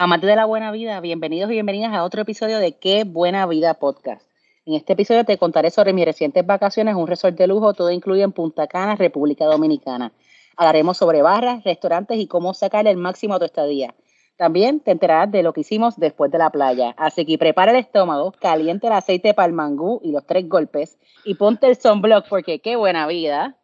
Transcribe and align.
Amantes 0.00 0.28
de 0.28 0.36
la 0.36 0.44
buena 0.44 0.70
vida, 0.70 1.00
bienvenidos 1.00 1.50
y 1.50 1.54
bienvenidas 1.54 1.92
a 1.92 2.04
otro 2.04 2.22
episodio 2.22 2.60
de 2.60 2.78
Qué 2.78 3.02
Buena 3.02 3.46
Vida 3.46 3.74
Podcast. 3.74 4.30
En 4.64 4.74
este 4.74 4.92
episodio 4.92 5.24
te 5.24 5.38
contaré 5.38 5.72
sobre 5.72 5.92
mis 5.92 6.04
recientes 6.04 6.46
vacaciones 6.46 6.92
en 6.92 7.00
un 7.00 7.08
resort 7.08 7.36
de 7.36 7.48
lujo, 7.48 7.74
todo 7.74 7.90
incluido 7.90 8.24
en 8.24 8.30
Punta 8.30 8.68
Cana, 8.68 8.94
República 8.94 9.46
Dominicana. 9.46 10.12
Hablaremos 10.56 10.98
sobre 10.98 11.20
barras, 11.20 11.64
restaurantes 11.64 12.16
y 12.20 12.28
cómo 12.28 12.54
sacarle 12.54 12.92
el 12.92 12.96
máximo 12.96 13.34
a 13.34 13.38
tu 13.40 13.46
estadía. 13.46 13.92
También 14.36 14.78
te 14.78 14.92
enterarás 14.92 15.32
de 15.32 15.42
lo 15.42 15.52
que 15.52 15.62
hicimos 15.62 15.96
después 15.96 16.30
de 16.30 16.38
la 16.38 16.50
playa. 16.50 16.94
Así 16.96 17.26
que 17.26 17.36
prepara 17.36 17.72
el 17.72 17.78
estómago, 17.78 18.30
caliente 18.30 18.86
el 18.86 18.92
aceite 18.92 19.34
para 19.34 19.48
el 19.48 19.52
mangú 19.52 20.00
y 20.04 20.12
los 20.12 20.24
tres 20.24 20.48
golpes 20.48 20.96
y 21.24 21.34
ponte 21.34 21.66
el 21.66 21.74
sunblock 21.74 22.28
porque 22.28 22.60
qué 22.60 22.76
buena 22.76 23.08
vida. 23.08 23.56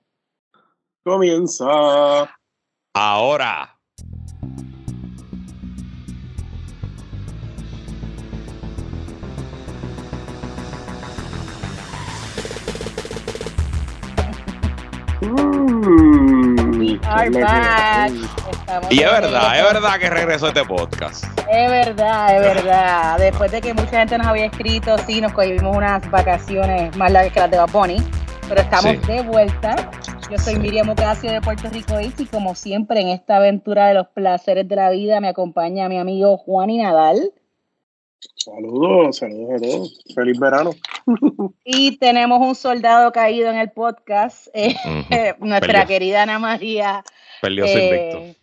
Comienza. 1.04 2.28
Ahora. 2.92 3.73
Mm, 15.66 17.00
are 17.06 17.30
back. 17.30 18.12
Y 18.90 19.00
es 19.00 19.10
verdad, 19.10 19.58
es 19.58 19.72
verdad 19.72 19.98
que 19.98 20.10
regresó 20.10 20.48
este 20.48 20.62
podcast. 20.64 21.24
Es 21.50 21.70
verdad, 21.70 22.36
es 22.36 22.54
verdad. 22.54 23.18
Después 23.18 23.50
de 23.50 23.60
que 23.62 23.72
mucha 23.72 23.98
gente 23.98 24.18
nos 24.18 24.26
había 24.26 24.46
escrito, 24.46 24.96
sí, 24.98 25.20
nos 25.22 25.32
cogimos 25.32 25.74
unas 25.74 26.08
vacaciones 26.10 26.94
más 26.96 27.10
largas 27.10 27.32
que 27.32 27.40
las 27.40 27.50
de 27.50 27.56
Bad 27.58 27.70
Bunny, 27.70 27.96
pero 28.48 28.60
estamos 28.60 28.92
Sí. 28.92 29.12
de 29.12 29.22
vuelta. 29.22 29.76
Yo 30.30 30.38
soy 30.38 30.56
Miriam 30.56 30.88
Ocasio 30.88 31.30
de 31.32 31.40
Puerto 31.40 31.68
Rico 31.70 31.98
East 31.98 32.20
y 32.20 32.26
como 32.26 32.54
siempre 32.54 33.00
en 33.00 33.08
esta 33.08 33.36
aventura 33.36 33.86
de 33.88 33.94
los 33.94 34.08
placeres 34.08 34.68
de 34.68 34.76
la 34.76 34.90
vida 34.90 35.20
me 35.20 35.28
acompaña 35.28 35.88
mi 35.88 35.98
amigo 35.98 36.36
Juan 36.38 36.70
y 36.70 36.78
Nadal. 36.82 37.30
Saludos, 38.36 39.16
saludos 39.18 39.50
a 39.54 39.64
todos. 39.64 40.04
Feliz 40.14 40.38
verano. 40.38 40.70
Y 41.64 41.96
tenemos 41.98 42.40
un 42.40 42.54
soldado 42.54 43.12
caído 43.12 43.50
en 43.50 43.56
el 43.58 43.70
podcast, 43.70 44.48
eh, 44.54 44.74
Ujú. 44.84 45.04
nuestra 45.46 45.80
Perdió. 45.80 45.86
querida 45.86 46.22
Ana 46.22 46.38
María. 46.38 47.04
Perdió 47.40 47.66
su 47.66 47.78
eh, 47.78 48.10
invicto. 48.12 48.40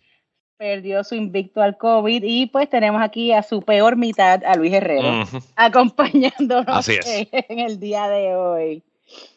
Perdió 0.56 1.04
su 1.04 1.14
invicto 1.16 1.60
al 1.62 1.76
COVID 1.76 2.22
y 2.24 2.46
pues 2.46 2.68
tenemos 2.70 3.02
aquí 3.02 3.32
a 3.32 3.42
su 3.42 3.62
peor 3.62 3.96
mitad, 3.96 4.44
a 4.44 4.54
Luis 4.56 4.72
Herrero. 4.72 5.22
Ujú. 5.22 5.38
acompañándonos 5.56 6.64
Así 6.68 6.92
es. 6.94 7.28
en 7.32 7.58
el 7.58 7.80
día 7.80 8.08
de 8.08 8.34
hoy. 8.36 8.82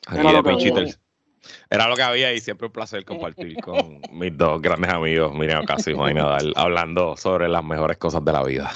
Aquí 0.07 0.17
de 0.27 0.33
lo 0.33 0.43
que 0.43 0.49
Pinchito. 0.49 0.77
había. 0.79 0.93
Era 1.69 1.87
lo 1.87 1.95
que 1.95 2.01
había 2.03 2.33
y 2.33 2.39
siempre 2.39 2.67
un 2.67 2.73
placer 2.73 3.05
compartir 3.05 3.55
con 3.61 4.01
mis 4.11 4.35
dos 4.37 4.61
grandes 4.61 4.91
amigos, 4.91 5.33
Miriam 5.35 5.63
Casi 5.65 5.91
y 5.91 5.93
Juan 5.93 6.15
Nadal, 6.15 6.53
hablando 6.55 7.15
sobre 7.17 7.47
las 7.47 7.63
mejores 7.63 7.97
cosas 7.97 8.23
de 8.25 8.31
la 8.33 8.43
vida. 8.43 8.71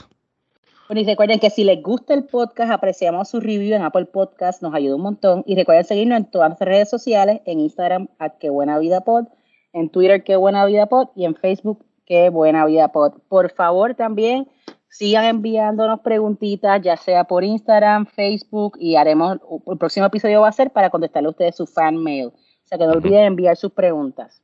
Bueno, 0.90 1.02
y 1.02 1.06
recuerden 1.06 1.38
que 1.40 1.52
si 1.52 1.64
les 1.64 1.84
gusta 1.84 2.16
el 2.16 2.24
podcast, 2.24 2.72
apreciamos 2.72 3.30
su 3.30 3.40
review 3.40 3.76
en 3.76 3.84
Apple 3.84 4.06
Podcast, 4.06 4.64
nos 4.64 4.74
ayuda 4.74 4.96
un 4.96 5.04
montón. 5.04 5.44
Y 5.46 5.54
recuerden 5.54 5.84
seguirnos 5.84 6.18
en 6.18 6.32
todas 6.32 6.50
nuestras 6.50 6.68
redes 6.68 6.90
sociales, 6.90 7.42
en 7.46 7.60
Instagram, 7.60 8.08
a 8.18 8.32
Que 8.32 8.50
Buena 8.50 8.80
Vida 8.80 9.02
Pod, 9.02 9.26
en 9.72 9.92
Twitter, 9.92 10.24
Que 10.24 10.36
Buena 10.36 10.66
Vida 10.66 10.88
Pod, 10.88 11.10
y 11.16 11.26
en 11.26 11.36
Facebook, 11.36 11.86
Que 12.08 12.32
Buena 12.32 12.66
Vida 12.66 12.88
Pod. 12.88 13.20
Por 13.28 13.52
favor, 13.52 13.94
también 13.94 14.50
sigan 14.90 15.26
enviándonos 15.26 16.00
preguntitas, 16.00 16.82
ya 16.82 16.98
sea 16.98 17.26
por 17.26 17.44
Instagram, 17.44 18.08
Facebook, 18.08 18.76
y 18.80 18.96
haremos, 18.96 19.38
el 19.68 19.78
próximo 19.78 20.08
episodio 20.08 20.42
va 20.42 20.48
a 20.48 20.54
ser 20.54 20.72
para 20.72 20.90
contestarle 20.90 21.28
a 21.28 21.30
ustedes 21.30 21.56
su 21.56 21.68
fan 21.68 21.98
mail. 21.98 22.30
O 22.30 22.68
sea 22.68 22.80
que 22.80 22.88
no 22.88 22.94
olviden 22.94 23.26
enviar 23.26 23.56
sus 23.58 23.74
preguntas. 23.74 24.42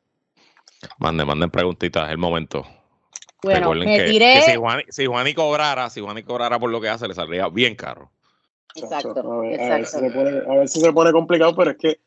Manden, 0.99 1.25
manden 1.25 1.49
preguntitas, 1.49 2.03
es 2.03 2.11
el 2.11 2.19
momento. 2.19 2.63
Bueno, 3.45 3.59
Recuerden 3.59 3.89
me 3.89 3.97
que, 3.97 4.03
tiré... 4.05 4.33
que 4.33 4.51
si, 4.51 4.55
Juan, 4.57 4.81
si 4.89 5.05
Juani 5.05 5.33
cobrara, 5.35 5.89
si 5.89 6.01
Juani 6.01 6.23
cobrara 6.23 6.59
por 6.59 6.71
lo 6.71 6.81
que 6.81 6.89
hace, 6.89 7.07
le 7.07 7.13
saldría 7.13 7.47
bien 7.49 7.75
caro. 7.75 8.11
Exacto, 8.75 9.11
A 9.11 9.39
ver, 9.41 9.61
a 9.61 9.75
ver 9.77 9.85
si 9.85 9.99
exacto. 9.99 9.99
se 9.99 10.11
pone, 10.11 10.29
a 10.29 10.59
ver 10.59 10.67
si 10.67 10.79
se 10.81 10.93
pone 10.93 11.11
complicado, 11.11 11.55
pero 11.55 11.71
es 11.71 11.77
que 11.77 11.99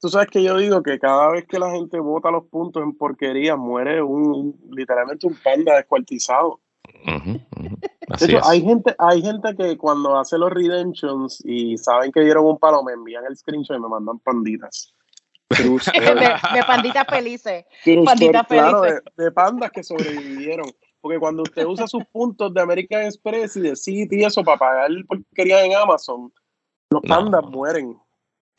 tú 0.00 0.08
sabes 0.08 0.28
que 0.28 0.42
yo 0.42 0.56
digo 0.56 0.82
que 0.82 0.98
cada 0.98 1.30
vez 1.30 1.44
que 1.46 1.58
la 1.58 1.70
gente 1.70 2.00
vota 2.00 2.30
los 2.30 2.46
puntos 2.46 2.82
en 2.82 2.96
porquería, 2.96 3.56
muere 3.56 4.02
un 4.02 4.58
literalmente 4.70 5.26
un 5.26 5.36
panda 5.42 5.76
descuartizado. 5.76 6.60
Así 8.08 8.24
hecho, 8.24 8.38
es. 8.38 8.48
hay 8.48 8.62
gente, 8.62 8.94
hay 8.98 9.22
gente 9.22 9.54
que 9.56 9.76
cuando 9.76 10.18
hace 10.18 10.38
los 10.38 10.50
redemptions 10.50 11.42
y 11.44 11.76
saben 11.76 12.10
que 12.10 12.20
dieron 12.20 12.46
un 12.46 12.58
palo, 12.58 12.82
me 12.82 12.92
envían 12.92 13.24
el 13.28 13.36
screenshot 13.36 13.76
y 13.76 13.80
me 13.80 13.88
mandan 13.88 14.18
panditas. 14.20 14.92
De, 15.48 15.60
de 15.60 16.62
panditas 16.66 17.06
felices. 17.08 17.64
Panditas 18.04 18.48
de, 18.48 18.56
felices. 18.56 19.02
de 19.16 19.30
pandas 19.30 19.70
que 19.70 19.84
sobrevivieron. 19.84 20.66
Porque 21.06 21.20
cuando 21.20 21.44
usted 21.44 21.64
usa 21.64 21.86
sus 21.86 22.04
puntos 22.06 22.52
de 22.52 22.60
American 22.60 23.02
Express 23.02 23.56
y 23.56 23.60
de 23.60 23.76
City 23.76 24.16
y 24.20 24.24
eso 24.24 24.42
para 24.42 24.58
pagar 24.58 24.90
porquería 25.06 25.64
en 25.64 25.76
Amazon, 25.76 26.32
los 26.90 27.00
No. 27.04 27.08
pandas 27.08 27.44
mueren. 27.44 27.96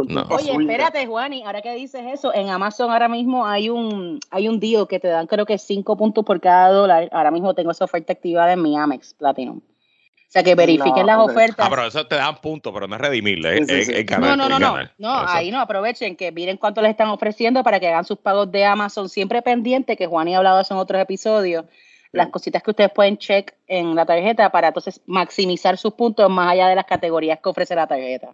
No. 0.07 0.21
Oye, 0.29 0.51
espérate, 0.53 1.05
Juani, 1.07 1.43
ahora 1.43 1.61
que 1.61 1.73
dices 1.73 2.03
eso, 2.13 2.33
en 2.33 2.49
Amazon 2.49 2.89
ahora 2.89 3.09
mismo 3.09 3.45
hay 3.45 3.69
un 3.69 4.19
hay 4.29 4.47
un 4.47 4.59
deal 4.61 4.87
que 4.87 4.99
te 4.99 5.09
dan 5.09 5.27
creo 5.27 5.45
que 5.45 5.57
5 5.57 5.97
puntos 5.97 6.23
por 6.23 6.39
cada 6.39 6.69
dólar. 6.69 7.09
Ahora 7.11 7.31
mismo 7.31 7.53
tengo 7.53 7.71
esa 7.71 7.83
oferta 7.83 8.13
activada 8.13 8.53
en 8.53 8.61
mi 8.61 8.77
Amex 8.77 9.13
Platinum. 9.15 9.57
O 9.57 10.29
sea 10.29 10.43
que 10.43 10.55
verifiquen 10.55 11.05
La- 11.05 11.17
las 11.17 11.25
ofertas. 11.25 11.65
Ah, 11.65 11.69
pero 11.69 11.85
eso 11.87 12.05
te 12.05 12.15
dan 12.15 12.35
puntos, 12.35 12.71
pero 12.73 12.85
no 12.87 12.95
es 12.95 13.01
redimible, 13.01 13.57
Sí, 13.57 13.61
es, 13.63 13.67
sí, 13.67 13.73
es- 13.75 13.85
sí. 13.87 13.93
es 13.95 14.05
ganar. 14.05 14.37
no, 14.37 14.47
no, 14.47 14.59
no, 14.59 14.59
no, 14.59 14.83
no, 14.97 15.09
ahí 15.27 15.51
no 15.51 15.59
aprovechen 15.59 16.15
que 16.15 16.31
miren 16.31 16.57
cuánto 16.57 16.81
les 16.81 16.91
están 16.91 17.07
ofreciendo 17.09 17.63
para 17.63 17.79
que 17.79 17.87
hagan 17.87 18.05
sus 18.05 18.17
pagos 18.19 18.51
de 18.51 18.65
Amazon 18.65 19.09
siempre 19.09 19.41
pendiente, 19.41 19.95
que 19.97 20.05
Juan 20.05 20.27
ha 20.27 20.37
hablado 20.37 20.59
eso 20.59 20.73
en 20.73 20.79
otros 20.81 21.01
episodios, 21.01 21.63
las 22.11 22.29
cositas 22.29 22.63
que 22.63 22.71
ustedes 22.71 22.91
pueden 22.91 23.17
check 23.17 23.53
en 23.67 23.95
la 23.95 24.05
tarjeta 24.05 24.49
para 24.49 24.69
entonces 24.69 25.01
maximizar 25.05 25.77
sus 25.77 25.93
puntos 25.93 26.29
más 26.29 26.51
allá 26.51 26.67
de 26.67 26.75
las 26.75 26.85
categorías 26.85 27.39
que 27.41 27.49
ofrece 27.49 27.75
la 27.75 27.87
tarjeta. 27.87 28.33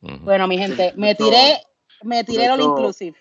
Bueno, 0.00 0.46
mi 0.48 0.58
gente, 0.58 0.92
me 0.96 1.14
tiré, 1.14 1.60
me 2.02 2.24
tiré 2.24 2.46
hecho- 2.46 2.60
inclusive. 2.60 3.16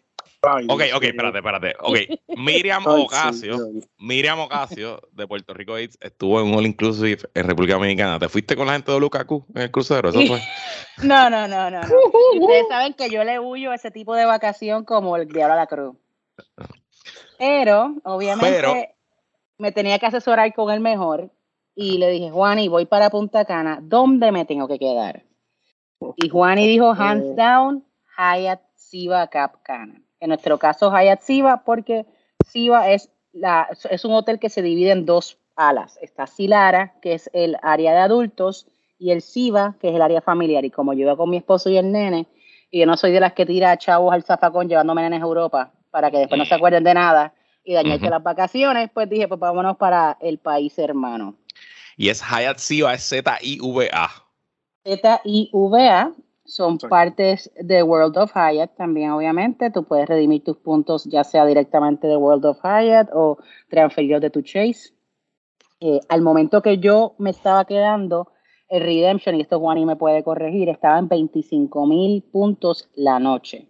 Ay, 0.47 0.67
Ok, 0.69 0.81
ok, 0.95 1.03
espérate, 1.03 1.37
espérate. 1.39 1.73
Ok, 1.79 1.97
Miriam 2.37 2.83
Ocasio. 2.85 3.57
Miriam 3.97 4.39
Ocasio 4.41 5.01
de 5.11 5.25
Puerto 5.27 5.55
Rico 5.55 5.75
Eats 5.75 5.97
estuvo 6.01 6.39
en 6.39 6.47
un 6.47 6.53
All 6.55 6.67
Inclusive 6.67 7.17
en 7.33 7.47
República 7.47 7.73
Dominicana. 7.75 8.19
¿Te 8.19 8.29
fuiste 8.29 8.55
con 8.55 8.67
la 8.67 8.73
gente 8.73 8.91
de 8.91 8.99
Lukaku 8.99 9.43
en 9.55 9.63
el 9.63 9.71
crucero? 9.71 10.09
Eso 10.09 10.21
fue. 10.27 10.39
No, 11.03 11.29
no, 11.29 11.45
no, 11.47 11.69
no, 11.69 11.81
Ustedes 12.39 12.67
saben 12.69 12.93
que 12.93 13.09
yo 13.09 13.23
le 13.25 13.37
huyo 13.39 13.71
a 13.71 13.75
ese 13.75 13.91
tipo 13.91 14.13
de 14.15 14.25
vacación 14.25 14.85
como 14.85 15.17
el 15.17 15.27
diablo 15.27 15.53
a 15.53 15.57
la 15.57 15.67
cruz. 15.67 15.95
Pero, 17.37 17.95
obviamente, 18.03 18.51
Pero- 18.61 18.73
me 19.57 19.71
tenía 19.71 19.99
que 19.99 20.05
asesorar 20.05 20.53
con 20.53 20.71
el 20.71 20.79
mejor 20.79 21.31
y 21.75 21.97
le 21.97 22.09
dije, 22.09 22.31
Juani, 22.31 22.67
voy 22.67 22.85
para 22.85 23.09
Punta 23.09 23.45
Cana, 23.45 23.79
¿dónde 23.81 24.31
me 24.31 24.45
tengo 24.45 24.67
que 24.67 24.79
quedar? 24.79 25.23
Y 26.17 26.29
Juani 26.29 26.67
dijo, 26.67 26.91
hands 26.91 27.35
down, 27.35 27.85
Hyatt 28.17 28.61
Siva 28.75 29.27
Cap 29.27 29.61
Cana. 29.63 30.01
En 30.19 30.29
nuestro 30.29 30.57
caso, 30.57 30.91
Hyatt 30.91 31.21
Siva, 31.21 31.63
porque 31.65 32.05
Siva 32.45 32.89
es, 32.89 33.11
la, 33.33 33.67
es 33.89 34.05
un 34.05 34.13
hotel 34.13 34.39
que 34.39 34.49
se 34.49 34.61
divide 34.61 34.91
en 34.91 35.05
dos 35.05 35.37
alas. 35.55 35.97
Está 36.01 36.27
Silara, 36.27 36.95
que 37.01 37.13
es 37.13 37.29
el 37.33 37.57
área 37.61 37.93
de 37.93 37.99
adultos, 37.99 38.67
y 38.97 39.11
el 39.11 39.21
Siva, 39.21 39.75
que 39.79 39.89
es 39.89 39.95
el 39.95 40.01
área 40.01 40.21
familiar. 40.21 40.63
Y 40.63 40.71
como 40.71 40.93
yo 40.93 41.01
iba 41.01 41.17
con 41.17 41.29
mi 41.29 41.37
esposo 41.37 41.69
y 41.69 41.77
el 41.77 41.91
nene, 41.91 42.27
y 42.71 42.79
yo 42.79 42.85
no 42.85 42.97
soy 42.97 43.11
de 43.11 43.19
las 43.19 43.33
que 43.33 43.45
tira 43.45 43.71
a 43.71 43.77
chavos 43.77 44.13
al 44.13 44.23
zafacón 44.23 44.67
llevándome 44.67 45.01
nenes 45.01 45.21
a 45.21 45.25
Europa 45.25 45.71
para 45.91 46.11
que 46.11 46.17
después 46.17 46.39
no 46.39 46.45
se 46.45 46.55
acuerden 46.55 46.83
de 46.83 46.93
nada 46.93 47.33
y 47.65 47.73
dañarse 47.73 48.05
Ujú. 48.05 48.11
las 48.11 48.23
vacaciones, 48.23 48.89
pues 48.93 49.09
dije, 49.09 49.27
pues 49.27 49.39
vámonos 49.39 49.75
para 49.77 50.17
el 50.21 50.37
país 50.37 50.77
hermano. 50.77 51.35
Y 51.97 52.09
es 52.09 52.21
Hyatt 52.21 52.59
Siva, 52.59 52.93
es 52.93 53.03
Z-I-V-A. 53.03 54.09
Z 54.83 55.21
y 55.23 55.49
VA 55.51 56.11
son 56.45 56.77
partes 56.77 57.51
de 57.59 57.81
World 57.81 58.17
of 58.17 58.33
Hyatt 58.35 58.75
también, 58.75 59.11
obviamente. 59.11 59.71
Tú 59.71 59.83
puedes 59.83 60.07
redimir 60.07 60.43
tus 60.43 60.57
puntos 60.57 61.05
ya 61.05 61.23
sea 61.23 61.45
directamente 61.45 62.07
de 62.07 62.15
World 62.15 62.45
of 62.45 62.59
Hyatt 62.63 63.09
o 63.13 63.39
transferirlos 63.69 64.21
de 64.21 64.29
tu 64.29 64.41
Chase. 64.43 64.93
Eh, 65.79 65.99
al 66.07 66.21
momento 66.21 66.61
que 66.61 66.77
yo 66.77 67.15
me 67.17 67.31
estaba 67.31 67.65
quedando, 67.65 68.31
el 68.69 68.83
Redemption, 68.83 69.35
y 69.35 69.41
esto 69.41 69.59
Juani 69.59 69.85
me 69.85 69.95
puede 69.95 70.23
corregir, 70.23 70.69
estaba 70.69 70.99
en 70.99 71.07
25 71.07 71.85
mil 71.87 72.21
puntos 72.23 72.89
la 72.95 73.19
noche. 73.19 73.67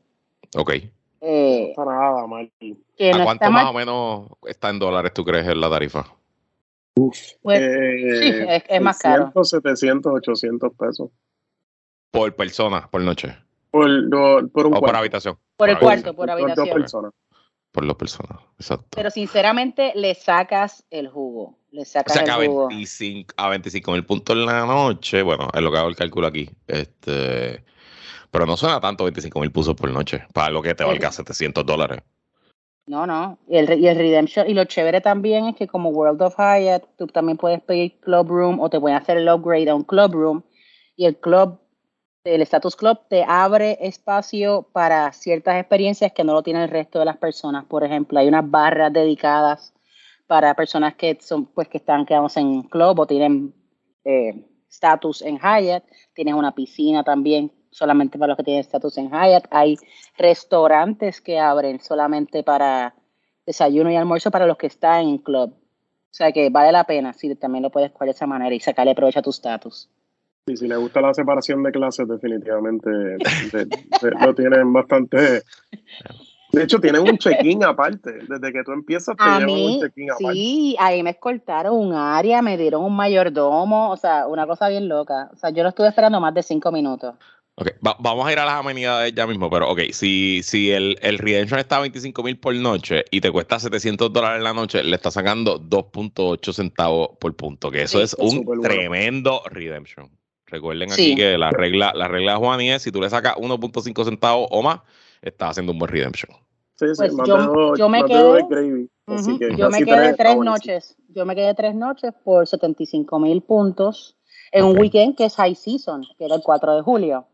Ok. 0.58 0.74
Eh, 1.22 1.62
No 1.62 1.68
está 1.70 1.86
nada 1.86 2.28
mal. 2.28 2.52
Que 2.96 3.12
¿A 3.12 3.18
no 3.18 3.24
cuánto 3.26 3.44
está 3.46 3.50
más 3.52 3.64
mal. 3.66 3.72
o 3.74 3.78
menos 3.78 4.30
está 4.48 4.70
en 4.70 4.80
dólares 4.80 5.14
tú 5.14 5.24
crees 5.26 5.48
en 5.48 5.60
la 5.60 5.70
tarifa? 5.70 6.06
Pues, 6.96 7.36
Eh, 7.44 8.20
sí, 8.20 8.46
es- 8.48 8.64
es 8.70 8.82
más 8.82 8.98
caro. 9.00 9.32
600, 9.34 9.50
700, 9.50 10.14
800 10.16 10.72
pesos. 10.78 11.10
Por 12.12 12.34
persona, 12.36 12.88
por 12.90 13.02
noche. 13.02 13.36
Por, 13.72 13.90
no, 13.90 14.48
por 14.48 14.68
un 14.68 14.76
O 14.76 14.80
por 14.80 14.96
habitación. 14.96 15.38
por 15.58 15.70
el 15.70 15.76
habitación. 15.76 16.14
cuarto, 16.14 16.16
por 16.16 16.28
dos 16.30 16.42
habitación. 16.42 16.82
personas. 16.82 17.12
Por 17.74 17.86
dos 17.86 17.98
personas. 17.98 18.40
Exacto. 18.58 18.88
Pero 18.92 19.10
sinceramente 19.10 19.92
le 19.96 20.16
sacas 20.16 20.86
el 20.90 21.10
jugo. 21.10 21.58
Le 21.72 21.82
O 21.82 21.86
sacas 21.86 22.14
sea 22.14 22.24
el 22.38 22.48
jugo. 22.48 22.68
25 22.70 23.34
a 23.36 23.50
25 23.50 23.92
mil 23.92 24.06
puntos 24.06 24.34
en 24.38 24.46
la 24.46 24.66
noche, 24.66 25.22
bueno, 25.24 25.50
es 25.54 25.62
lo 25.62 25.70
que 25.74 25.78
hago 25.78 25.90
el 25.90 25.96
cálculo 25.98 26.28
aquí. 26.28 26.50
Este, 26.68 27.66
pero 28.32 28.46
no 28.46 28.56
suena 28.56 28.80
tanto 28.80 29.04
25 29.04 29.42
mil 29.42 29.52
pesos 29.52 29.76
por 29.76 29.90
noche, 29.92 30.26
para 30.34 30.50
lo 30.52 30.62
que 30.62 30.74
te 30.74 30.86
valga 30.86 31.12
700 31.12 31.66
dólares. 31.66 32.00
No, 32.88 33.08
no. 33.08 33.40
Y 33.48 33.58
el, 33.58 33.80
y 33.80 33.88
el 33.88 33.98
Redemption, 33.98 34.48
y 34.48 34.54
lo 34.54 34.66
chévere 34.66 35.02
también 35.02 35.48
es 35.48 35.56
que 35.56 35.68
como 35.68 35.90
World 35.90 36.22
of 36.22 36.36
Hyatt, 36.38 36.84
tú 36.98 37.08
también 37.08 37.38
puedes 37.38 37.62
pedir 37.62 38.00
Club 38.00 38.28
Room 38.28 38.60
o 38.60 38.70
te 38.70 38.80
pueden 38.80 38.98
hacer 38.98 39.18
el 39.18 39.28
upgrade 39.28 39.70
a 39.70 39.76
un 39.76 39.84
Club 39.84 40.14
Room 40.14 40.44
y 40.96 41.06
el 41.06 41.18
Club, 41.18 41.60
el 42.24 42.42
Status 42.44 42.76
Club 42.76 43.00
te 43.10 43.24
abre 43.28 43.80
espacio 43.82 44.68
para 44.72 45.12
ciertas 45.14 45.60
experiencias 45.60 46.12
que 46.14 46.24
no 46.24 46.34
lo 46.34 46.44
tiene 46.44 46.64
el 46.64 46.70
resto 46.70 47.00
de 47.00 47.06
las 47.06 47.18
personas. 47.18 47.66
Por 47.66 47.84
ejemplo, 47.84 48.20
hay 48.20 48.28
unas 48.28 48.50
barras 48.50 48.94
dedicadas 48.94 49.74
para 50.28 50.54
personas 50.54 50.96
que 50.96 51.18
son, 51.22 51.48
pues, 51.48 51.68
que 51.68 51.78
están 51.80 52.06
quedados 52.06 52.38
en 52.38 52.64
Club 52.64 53.00
o 53.00 53.08
tienen 53.08 53.54
eh, 54.04 54.46
status 54.70 55.22
en 55.22 55.38
Hyatt. 55.38 55.84
Tienes 56.14 56.34
una 56.34 56.54
piscina 56.54 57.04
también 57.04 57.52
solamente 57.72 58.18
para 58.18 58.30
los 58.30 58.38
que 58.38 58.44
tienen 58.44 58.62
estatus 58.62 58.98
en 58.98 59.10
Hyatt. 59.10 59.48
Hay 59.52 59.78
restaurantes 60.18 61.22
que 61.22 61.40
abren 61.40 61.80
solamente 61.80 62.44
para 62.44 62.96
desayuno 63.46 63.92
y 63.92 63.96
almuerzo 63.96 64.32
para 64.32 64.48
los 64.48 64.58
que 64.58 64.68
están 64.68 65.08
en 65.08 65.18
club. 65.20 65.52
O 65.52 66.18
sea 66.18 66.32
que 66.32 66.50
vale 66.50 66.72
la 66.72 66.86
pena 66.86 67.12
si 67.14 67.36
también 67.36 67.64
lo 67.64 67.70
puedes 67.70 67.92
jugar 67.92 68.08
de 68.08 68.12
esa 68.12 68.26
manera 68.26 68.56
y 68.56 68.60
sacarle 68.60 68.96
provecho 68.96 69.20
a 69.20 69.22
tu 69.22 69.32
estatus. 69.32 69.90
Sí, 70.48 70.56
si 70.58 70.68
le 70.68 70.78
gusta 70.78 71.02
la 71.02 71.14
separación 71.14 71.64
de 71.64 71.72
clases, 71.72 72.08
definitivamente 72.08 72.90
lo 74.22 74.36
tienen 74.36 74.72
bastante. 74.72 75.42
De 76.56 76.64
hecho, 76.64 76.80
tienen 76.80 77.02
un 77.02 77.18
check-in 77.18 77.64
aparte. 77.64 78.12
Desde 78.28 78.52
que 78.54 78.64
tú 78.64 78.72
empiezas, 78.72 79.16
te 79.18 79.24
A 79.24 79.40
llevan 79.40 79.46
mí, 79.46 79.76
un 79.76 79.82
check-in 79.82 80.12
aparte. 80.12 80.34
sí, 80.34 80.76
ahí 80.80 81.04
me 81.04 81.12
escoltaron 81.12 81.76
un 81.78 81.94
área, 81.94 82.42
me 82.42 82.58
dieron 82.58 82.84
un 82.84 82.96
mayordomo, 82.96 83.92
o 83.92 83.98
sea, 83.98 84.28
una 84.28 84.48
cosa 84.48 84.70
bien 84.70 84.88
loca. 84.88 85.30
O 85.34 85.38
sea, 85.38 85.50
yo 85.52 85.64
lo 85.64 85.70
estuve 85.70 85.88
esperando 85.90 86.20
más 86.20 86.34
de 86.34 86.44
cinco 86.44 86.72
minutos. 86.72 87.16
Ok, 87.58 87.70
va- 87.86 87.96
vamos 88.00 88.28
a 88.28 88.34
ir 88.34 88.40
a 88.40 88.44
las 88.46 88.56
amenidades 88.56 89.14
ya 89.16 89.26
mismo, 89.26 89.50
pero 89.50 89.70
ok, 89.72 89.80
si, 89.94 90.42
si 90.44 90.72
el, 90.72 90.98
el 91.02 91.18
Redemption 91.18 91.58
está 91.58 91.78
a 91.78 91.82
25 91.82 92.22
mil 92.22 92.38
por 92.38 92.54
noche 92.54 93.06
y 93.12 93.22
te 93.22 93.32
cuesta 93.32 93.60
700 93.60 94.12
dólares 94.12 94.44
la 94.44 94.52
noche, 94.54 94.84
le 94.84 94.94
está 94.96 95.10
sacando 95.10 95.58
2.8 95.58 96.52
centavos 96.52 97.12
por 97.18 97.34
punto, 97.36 97.72
que 97.72 97.84
eso 97.84 98.00
Sí, 98.00 98.04
es 98.04 98.14
un 98.20 98.44
bueno. 98.44 98.62
tremendo 98.62 99.42
Redemption. 99.50 100.10
Recuerden 100.48 100.92
aquí 100.92 101.02
Sí. 101.12 101.16
que 101.16 101.38
la 101.38 101.50
regla, 101.52 101.94
la 101.96 102.10
regla 102.10 102.34
de 102.34 102.38
Juan 102.40 102.60
y 102.62 102.72
es, 102.72 102.82
si 102.82 102.92
tú 102.92 103.00
le 103.02 103.10
sacas 103.10 103.36
1.5 103.38 104.04
centavos 104.04 104.48
o 104.52 104.62
más, 104.62 104.82
estás 105.22 105.52
haciendo 105.52 105.72
un 105.72 105.80
buen 105.80 105.90
Redemption. 105.92 106.36
Sí, 106.78 106.88
sí, 106.88 106.94
Pues 106.98 107.14
yo- 107.78 107.90
me 107.90 108.04
quedé- 108.04 108.46
gravy. 108.50 108.90
Yo 109.58 109.70
me 109.70 110.14
tres 110.16 110.38
noches, 110.38 110.98
yo 111.10 111.26
me 111.26 111.36
quedé 111.36 111.54
tres 111.54 111.76
noches 111.76 112.12
por 112.24 112.46
75 112.48 113.20
mil 113.20 113.42
puntos 113.42 114.18
en 114.52 114.66
un 114.66 114.78
weekend 114.78 115.16
que 115.16 115.26
es 115.26 115.36
high 115.36 115.56
season, 115.56 116.04
que 116.18 116.26
era 116.26 116.36
el 116.36 116.42
4 116.44 116.76
de 116.76 116.82
julio. 116.82 117.26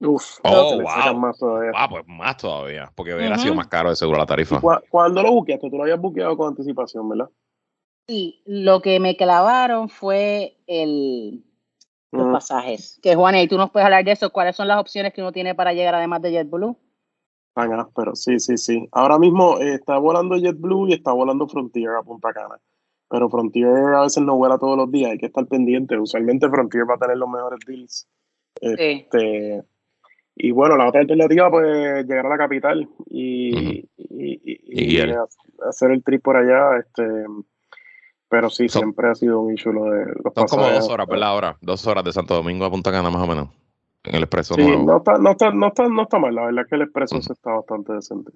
Uf, 0.00 0.38
Oh, 0.44 0.78
wow. 0.82 1.14
más 1.16 1.38
todavía. 1.38 1.70
Ah, 1.74 1.88
pues 1.88 2.02
más 2.06 2.36
todavía, 2.36 2.92
porque 2.94 3.14
hubiera 3.14 3.38
sido 3.38 3.54
más 3.54 3.68
caro 3.68 3.90
de 3.90 3.96
seguro 3.96 4.18
la 4.18 4.26
tarifa. 4.26 4.60
¿Cu- 4.60 4.70
¿Cuándo 4.90 5.22
lo 5.22 5.32
buqueaste? 5.32 5.70
Tú 5.70 5.76
lo 5.76 5.84
habías 5.84 6.00
buqueado 6.00 6.36
con 6.36 6.48
anticipación, 6.48 7.08
¿verdad? 7.08 7.30
Sí, 8.08 8.42
lo 8.44 8.82
que 8.82 9.00
me 9.00 9.16
clavaron 9.16 9.88
fue 9.88 10.58
el, 10.66 11.44
los 12.12 12.32
pasajes. 12.32 12.98
Que 13.02 13.14
Juan, 13.16 13.36
y 13.36 13.48
tú 13.48 13.56
nos 13.56 13.70
puedes 13.70 13.84
hablar 13.86 14.04
de 14.04 14.12
eso. 14.12 14.30
¿Cuáles 14.30 14.54
son 14.54 14.68
las 14.68 14.78
opciones 14.78 15.12
que 15.14 15.22
uno 15.22 15.32
tiene 15.32 15.54
para 15.54 15.72
llegar 15.72 15.94
además 15.94 16.20
de 16.22 16.30
JetBlue? 16.32 16.76
Tan 17.56 17.72
áspero, 17.72 18.14
sí, 18.14 18.38
sí, 18.38 18.58
sí. 18.58 18.86
Ahora 18.92 19.18
mismo 19.18 19.58
eh, 19.60 19.74
está 19.76 19.96
volando 19.96 20.36
JetBlue 20.36 20.88
y 20.90 20.92
está 20.92 21.12
volando 21.12 21.48
Frontier 21.48 21.88
a 21.98 22.02
Punta 22.02 22.30
Cana. 22.34 22.56
Pero 23.08 23.30
Frontier 23.30 23.66
a 23.96 24.02
veces 24.02 24.22
no 24.22 24.36
vuela 24.36 24.58
todos 24.58 24.76
los 24.76 24.90
días, 24.92 25.12
hay 25.12 25.18
que 25.18 25.24
estar 25.26 25.46
pendiente. 25.46 25.96
Usualmente 25.98 26.50
Frontier 26.50 26.84
va 26.88 26.96
a 26.96 26.98
tener 26.98 27.16
los 27.16 27.30
mejores 27.30 27.58
deals. 27.66 28.06
Sí. 28.60 28.66
Este, 28.78 29.62
y 30.34 30.50
bueno, 30.50 30.76
la 30.76 30.86
otra 30.88 31.00
alternativa, 31.00 31.50
pues 31.50 32.04
llegar 32.06 32.26
a 32.26 32.28
la 32.28 32.36
capital 32.36 32.86
y, 33.06 33.54
Ujú. 33.54 33.62
y, 33.96 34.32
y- 34.34 34.40
Y 34.44 34.82
y 34.84 34.86
guiar. 34.88 35.24
hacer 35.66 35.92
el 35.92 36.04
trip 36.04 36.22
por 36.22 36.36
allá. 36.36 36.76
Este, 36.78 37.04
pero 38.28 38.50
sí, 38.50 38.68
Son- 38.68 38.80
siempre 38.82 39.08
ha 39.08 39.14
sido 39.14 39.40
un 39.40 39.54
issue 39.54 39.72
lo 39.72 39.84
de 39.84 40.04
los 40.22 40.34
Son 40.34 40.46
como 40.46 40.62
pasajes. 40.62 40.80
dos 40.80 40.90
horas, 40.90 41.06
¿verdad? 41.06 41.28
Ahora, 41.30 41.56
dos 41.62 41.86
horas 41.86 42.04
de 42.04 42.12
Santo 42.12 42.34
Domingo 42.34 42.66
a 42.66 42.70
Punta 42.70 42.90
Cana 42.92 43.08
más 43.08 43.22
o 43.22 43.26
menos, 43.26 43.48
en 44.06 44.14
el 44.16 44.22
expreso 44.22 44.54
Sí, 44.54 44.62
nuevo. 44.62 44.84
no 44.84 44.96
está, 44.98 45.18
no, 45.18 45.30
está, 45.32 45.50
no, 45.50 45.66
está, 45.68 45.88
no 45.88 46.02
está 46.02 46.18
mal, 46.18 46.34
la 46.34 46.44
verdad 46.46 46.62
es 46.64 46.68
que 46.68 46.76
el 46.76 46.82
expreso 46.82 47.20
se 47.22 47.32
está 47.32 47.50
bastante 47.52 47.92
decente. 47.92 48.32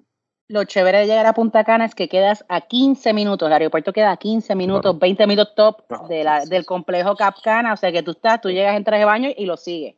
Lo 0.47 0.65
chévere 0.65 0.99
de 0.99 1.05
llegar 1.05 1.25
a 1.27 1.33
Punta 1.33 1.63
Cana 1.63 1.85
es 1.85 1.95
que 1.95 2.09
quedas 2.09 2.43
a 2.49 2.59
15 2.61 3.13
minutos. 3.13 3.47
El 3.47 3.53
aeropuerto 3.53 3.93
queda 3.93 4.11
a 4.11 4.17
15 4.17 4.53
minutos, 4.55 4.99
20 4.99 5.25
minutos 5.25 5.55
top 5.55 5.83
Ah, 5.89 6.05
de 6.09 6.25
la, 6.25 6.41
sí, 6.41 6.47
sí, 6.47 6.53
del 6.53 6.65
complejo 6.65 7.15
Cap 7.15 7.35
Cana. 7.41 7.71
O 7.73 7.77
sea 7.77 7.89
que 7.93 8.03
tú 8.03 8.11
estás, 8.11 8.41
tú 8.41 8.49
llegas 8.49 8.75
en 8.75 8.83
traje 8.83 8.99
de 8.99 9.05
baño 9.05 9.29
y 9.37 9.45
lo 9.45 9.55
sigues. 9.55 9.95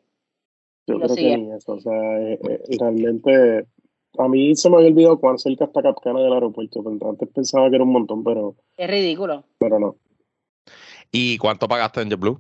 Yo 0.86 0.96
Lo 0.96 1.06
creo 1.06 1.16
sigue. 1.16 1.30
que 1.32 1.38
ni 1.40 1.52
eso, 1.56 1.72
o 1.72 1.80
sea, 1.80 1.92
eh, 2.20 2.40
eh, 2.48 2.62
realmente 2.80 3.66
a 4.20 4.28
mí 4.28 4.56
se 4.56 4.70
me 4.70 4.76
había 4.76 4.90
olvidado 4.90 5.20
cuán 5.20 5.40
cerca 5.40 5.66
está 5.66 5.82
Capcana 5.82 6.20
del 6.20 6.34
aeropuerto. 6.34 6.84
Antes 7.10 7.30
pensaba 7.34 7.68
que 7.72 7.76
era 7.78 7.84
un 7.86 7.92
montón, 7.94 8.24
pero, 8.24 8.54
Es 8.78 8.88
ridículo. 8.88 9.46
pero 9.58 9.80
no. 9.80 9.96
¿Y 11.12 11.40
cuánto 11.40 11.68
pagaste 11.68 12.02
en 12.02 12.10
JetBlue? 12.12 12.40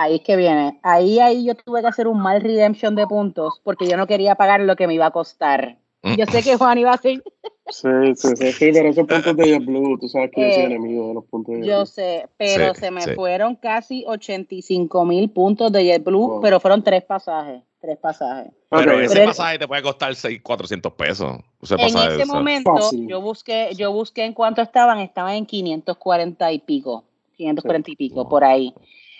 Ahí 0.00 0.14
es 0.16 0.20
que 0.20 0.36
viene. 0.36 0.78
Ahí, 0.84 1.18
ahí 1.18 1.44
yo 1.44 1.56
tuve 1.56 1.80
que 1.80 1.88
hacer 1.88 2.06
un 2.06 2.20
mal 2.20 2.40
redemption 2.40 2.94
de 2.94 3.04
puntos 3.08 3.60
porque 3.64 3.88
yo 3.88 3.96
no 3.96 4.06
quería 4.06 4.36
pagar 4.36 4.60
lo 4.60 4.76
que 4.76 4.86
me 4.86 4.94
iba 4.94 5.06
a 5.06 5.10
costar. 5.10 5.76
Yo 6.16 6.24
sé 6.26 6.44
que 6.44 6.56
Juan 6.56 6.78
iba 6.78 6.92
a 6.92 6.96
decir, 6.96 7.20
Sí, 7.70 7.88
sí, 8.14 8.28
sí, 8.36 8.52
sí, 8.52 8.70
pero 8.72 8.88
esos 8.90 9.06
puntos 9.08 9.36
de 9.36 9.44
JetBlue, 9.48 9.98
tú 10.00 10.08
sabes 10.08 10.30
que 10.32 10.40
yo 10.40 10.54
soy 10.54 10.62
Eh, 10.62 10.66
enemigo 10.66 11.08
de 11.08 11.14
los 11.14 11.24
puntos 11.24 11.54
de 11.56 11.60
yo 11.66 11.84
JetBlue. 11.84 11.86
sé, 11.86 12.28
pero 12.36 12.74
Sí, 12.74 12.80
se 12.80 12.90
me 12.92 13.00
sí. 13.02 13.10
fueron 13.16 13.56
casi 13.56 14.04
85 14.06 15.04
mil 15.04 15.28
puntos 15.30 15.72
de 15.72 15.84
JetBlue, 15.84 16.28
Wow. 16.28 16.40
pero 16.40 16.60
fueron 16.60 16.82
tres 16.84 17.02
pasajes. 17.02 17.62
Tres 17.80 17.96
pasajes. 17.98 18.52
Pero 18.70 18.92
Ok, 18.94 19.00
ese 19.02 19.14
Pero- 19.14 19.26
pasaje 19.26 19.58
te 19.58 19.66
puede 19.68 19.82
costar 19.82 20.14
6, 20.14 20.40
400 20.42 20.92
pesos. 20.92 21.38
Ese 21.60 21.74
En 21.74 21.80
ese 22.20 22.24
momento, 22.26 22.72
Fácil. 22.76 23.06
yo 23.08 23.20
busqué, 23.20 23.70
yo 23.76 23.92
busqué 23.92 24.24
en 24.24 24.32
cuánto 24.32 24.62
estaban, 24.62 25.00
estaban 25.00 25.34
en 25.34 25.44
540 25.46 26.52
y 26.52 26.60
pico, 26.60 27.04
540 27.36 27.90
y 27.90 27.96
pico, 27.96 28.14
Wow. 28.22 28.28
por 28.28 28.44
ahí. 28.44 28.72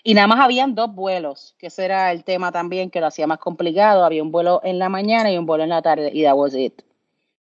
Y 0.09 0.15
nada 0.15 0.27
más 0.27 0.41
habían 0.41 0.75
dos 0.75 0.95
vuelos, 0.95 1.55
que 1.59 1.67
ese 1.67 1.85
era 1.85 2.13
el 2.13 2.25
tema 2.25 2.51
también 2.51 2.89
que 2.89 2.99
lo 2.99 3.09
hacía 3.09 3.27
más 3.27 3.37
complicado. 3.37 4.07
Había 4.07 4.23
un 4.23 4.33
vuelo 4.33 4.63
en 4.65 4.79
la 4.79 4.89
mañana 4.89 5.31
y 5.31 5.37
un 5.37 5.45
vuelo 5.45 5.65
en 5.65 5.69
la 5.69 5.83
tarde, 5.83 6.11
y 6.15 6.23
that 6.23 6.35
was 6.35 6.55
it. 6.55 6.81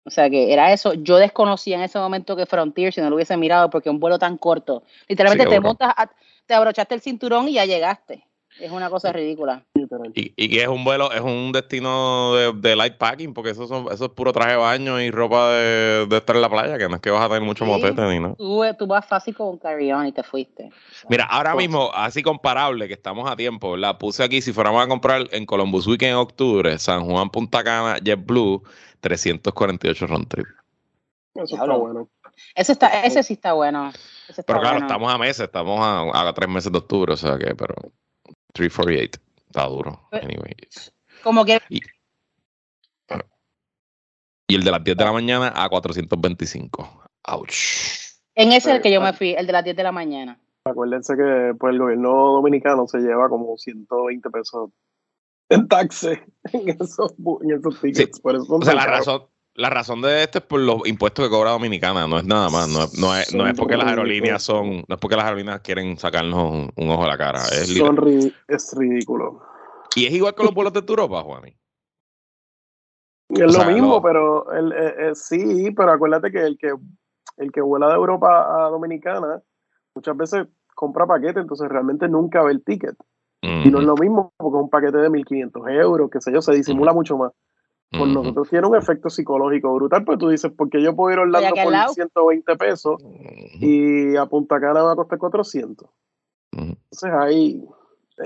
O 0.05 0.11
sea 0.11 0.29
que 0.29 0.53
era 0.53 0.71
eso. 0.71 0.93
Yo 0.93 1.17
desconocía 1.17 1.77
en 1.77 1.83
ese 1.85 1.99
momento 1.99 2.37
que 2.37 2.45
Frontier, 2.45 2.93
si 2.93 3.01
no 3.01 3.09
lo 3.09 3.17
hubiese 3.17 3.39
mirado, 3.39 3.71
porque 3.71 3.89
un 3.89 3.99
vuelo 3.99 4.19
tan 4.19 4.37
corto, 4.37 4.83
literalmente 5.09 5.45
Sí, 5.45 5.51
te 5.51 5.61
montas, 5.61 5.95
a- 5.97 6.11
te 6.45 6.53
abrochaste 6.53 6.95
el 6.95 7.01
cinturón 7.01 7.49
y 7.49 7.55
ya 7.55 7.65
llegaste. 7.65 8.27
Es 8.61 8.71
una 8.71 8.91
cosa 8.91 9.13
ridícula. 9.13 9.65
Y, 10.15 10.33
y 10.37 10.49
que 10.49 10.63
es 10.63 10.69
un 10.69 10.85
vuelo, 10.85 11.11
es 11.11 11.21
un 11.23 11.53
destino 11.53 12.35
de, 12.35 12.53
de 12.53 12.77
light 12.77 12.97
packing, 12.99 13.33
porque 13.35 13.51
eso, 13.51 13.67
son, 13.67 13.87
eso 13.91 14.05
es 14.05 14.11
puro 14.13 14.33
traje 14.33 14.53
de 14.53 14.57
baño 14.59 15.01
y 15.01 15.11
ropa 15.11 15.51
de, 15.53 16.07
de 16.07 16.17
estar 16.19 16.37
en 16.37 16.43
la 16.43 16.51
playa, 16.51 16.77
que 16.79 16.89
no 16.89 16.97
es 16.97 17.01
que 17.01 17.11
vas 17.11 17.23
a 17.25 17.29
tener 17.29 17.43
mucho 17.43 17.65
Sí. 17.65 17.71
motete 17.71 18.01
ni 18.03 18.21
nada. 18.21 18.35
Tú, 18.37 18.63
tú 18.79 18.87
vas 18.87 19.07
fácil 19.07 19.35
con 19.35 19.49
un 19.49 19.59
carry-on 19.59 20.07
y 20.07 20.13
te 20.13 20.23
fuiste. 20.23 20.71
Mira, 21.09 21.25
ahora 21.25 21.55
Pues- 21.55 21.67
mismo, 21.67 21.91
así 21.95 22.23
comparable, 22.23 22.87
que 22.89 22.95
estamos 22.95 23.29
a 23.31 23.35
tiempo, 23.37 23.73
¿verdad? 23.73 23.97
Puse 23.99 24.23
aquí, 24.23 24.43
si 24.43 24.53
fuéramos 24.53 24.85
a 24.85 24.89
comprar 24.89 25.27
en 25.33 25.47
Columbus 25.47 25.87
Weekend 25.87 26.11
en 26.13 26.17
octubre, 26.19 26.79
San 26.79 27.05
Juan, 27.07 27.31
Punta 27.31 27.65
Cana, 27.65 27.97
JetBlue, 28.05 28.63
348 29.01 30.07
round 30.07 30.29
trip. 30.29 30.47
Eso 31.35 31.55
está 31.57 31.75
bueno. 31.75 32.09
Ese, 32.55 32.73
está, 32.73 33.05
ese 33.05 33.23
sí 33.23 33.35
está 33.35 33.55
bueno. 33.55 33.89
Ese 34.29 34.41
está 34.41 34.45
Pero 34.45 34.61
claro, 34.61 34.75
bueno. 34.77 34.87
estamos 34.87 35.13
a 35.13 35.19
meses, 35.19 35.41
estamos 35.41 35.81
a, 35.81 36.29
a 36.29 36.33
tres 36.35 36.49
meses 36.49 36.71
de 36.71 36.79
octubre, 36.79 37.13
o 37.13 37.17
sea 37.17 37.39
que, 37.39 37.55
pero 37.55 37.75
348, 38.53 39.21
está 39.47 39.67
duro. 39.67 40.09
Anyway. 40.13 40.55
Como 41.23 41.45
que 41.45 41.61
Y 41.69 41.81
el 44.55 44.65
de 44.65 44.71
las 44.71 44.85
10 44.85 44.97
de 44.97 45.05
la 45.05 45.13
mañana 45.13 45.53
a 45.55 45.69
425. 45.69 47.05
Ouch. 47.25 47.55
en 48.35 48.53
ese 48.53 48.71
es 48.71 48.77
el 48.77 48.83
que 48.83 48.93
yo 48.93 49.01
me 49.01 49.13
fui, 49.13 49.33
el 49.33 49.47
de 49.47 49.53
las 49.53 49.65
10 49.65 49.77
de 49.77 49.83
la 49.83 49.93
mañana. 49.93 50.41
Acuérdense 50.65 51.17
que 51.17 51.55
pues, 51.59 51.73
el 51.73 51.79
gobierno 51.79 52.11
dominicano 52.35 52.87
se 52.87 52.99
lleva 52.99 53.29
como 53.29 53.57
120 53.57 54.31
pesos 54.31 54.71
en 55.49 55.69
taxes 55.69 56.19
en 56.53 56.69
esos, 56.69 57.15
en 57.43 57.51
esos 57.51 57.81
tickets. 57.81 58.21
Por 58.21 58.37
eso 58.37 58.45
son 58.45 58.63
O 58.63 58.65
sea, 58.65 58.75
tan 58.75 58.85
la 58.85 58.99
razón, 58.99 59.23
la 59.55 59.69
razón 59.71 60.01
de 60.01 60.23
esto 60.23 60.39
es 60.39 60.45
por 60.45 60.61
los 60.61 60.87
impuestos 60.87 61.25
que 61.27 61.31
cobra 61.31 61.51
Dominicana, 61.51 62.07
no 62.07 62.19
es 62.19 62.25
nada 62.25 62.49
más, 62.49 62.69
no 62.69 62.85
es, 62.85 62.99
no 62.99 63.15
es, 63.17 63.35
no 63.35 63.47
es 63.47 63.55
porque 63.55 63.77
las 63.77 63.87
aerolíneas 63.89 64.43
son, 64.43 64.85
no 64.89 64.95
es 64.95 64.99
porque 64.99 65.17
las 65.17 65.27
aerolíneas 65.27 65.61
quieren 65.61 65.99
sacarnos 65.99 66.51
un, 66.51 66.71
un 66.77 66.91
ojo 66.91 67.05
a 67.05 67.09
la 67.09 67.19
cara. 67.19 67.41
Es 67.41 67.69
Son 67.77 67.97
ri- 67.97 68.33
es 68.49 68.75
ridículo. 68.77 69.43
y 69.95 70.07
es 70.07 70.13
igual 70.13 70.35
que 70.35 70.43
los 70.45 70.55
vuelos 70.55 70.73
de 70.73 70.81
Europa, 70.81 71.23
Juani. 71.23 71.55
Es 73.29 73.43
O 73.43 73.47
lo 73.47 73.51
sea, 73.53 73.67
mismo, 73.67 73.95
lo- 73.97 74.03
pero 74.03 74.53
el, 74.53 74.73
eh, 74.73 74.95
eh, 74.99 75.15
sí, 75.15 75.71
pero 75.77 75.93
acuérdate 75.93 76.31
que 76.31 76.41
el 76.45 76.59
que 76.59 76.75
el 77.39 77.51
que 77.51 77.61
vuela 77.63 77.89
de 77.89 77.95
Europa 77.95 78.47
a 78.67 78.69
Dominicana 78.69 79.43
muchas 79.95 80.17
veces 80.17 80.47
compra 80.75 81.07
paquete, 81.07 81.41
entonces 81.41 81.69
realmente 81.69 82.09
nunca 82.09 82.43
ve 82.43 82.53
el 82.53 82.63
ticket. 82.65 82.95
Y 83.65 83.71
no 83.71 83.81
es 83.81 83.85
lo 83.85 83.97
mismo 83.97 84.33
porque 84.37 84.57
es 84.59 84.63
un 84.65 84.71
paquete 84.71 84.99
de 84.99 85.09
1.500 85.11 85.63
euros, 85.69 86.11
qué 86.11 86.21
sé 86.21 86.33
yo, 86.33 86.41
se 86.43 86.53
disimula 86.53 86.93
mucho 86.93 87.17
más. 87.17 87.33
Con 87.93 88.11
Ujú. 88.11 88.23
nosotros 88.23 88.49
tiene 88.49 88.67
un 88.67 88.77
efecto 88.77 89.11
psicológico 89.11 89.75
brutal, 89.75 90.05
pues 90.05 90.19
tú 90.19 90.29
dices, 90.31 90.51
porque 90.57 90.83
yo 90.83 90.97
puedo 90.97 91.13
ir 91.13 91.19
a 91.19 91.23
Orlando 91.23 91.55
por 91.63 91.73
lado. 91.73 91.93
120 91.93 92.57
pesos 92.57 93.03
y 93.61 94.17
a 94.17 94.25
Punta 94.27 94.59
Cana 94.59 94.81
me 94.81 94.87
va 94.87 94.93
a 94.93 94.97
costar 94.97 95.19
400. 95.19 95.87
Ujú. 95.87 96.63
Entonces 96.63 97.11
ahí, 97.13 97.63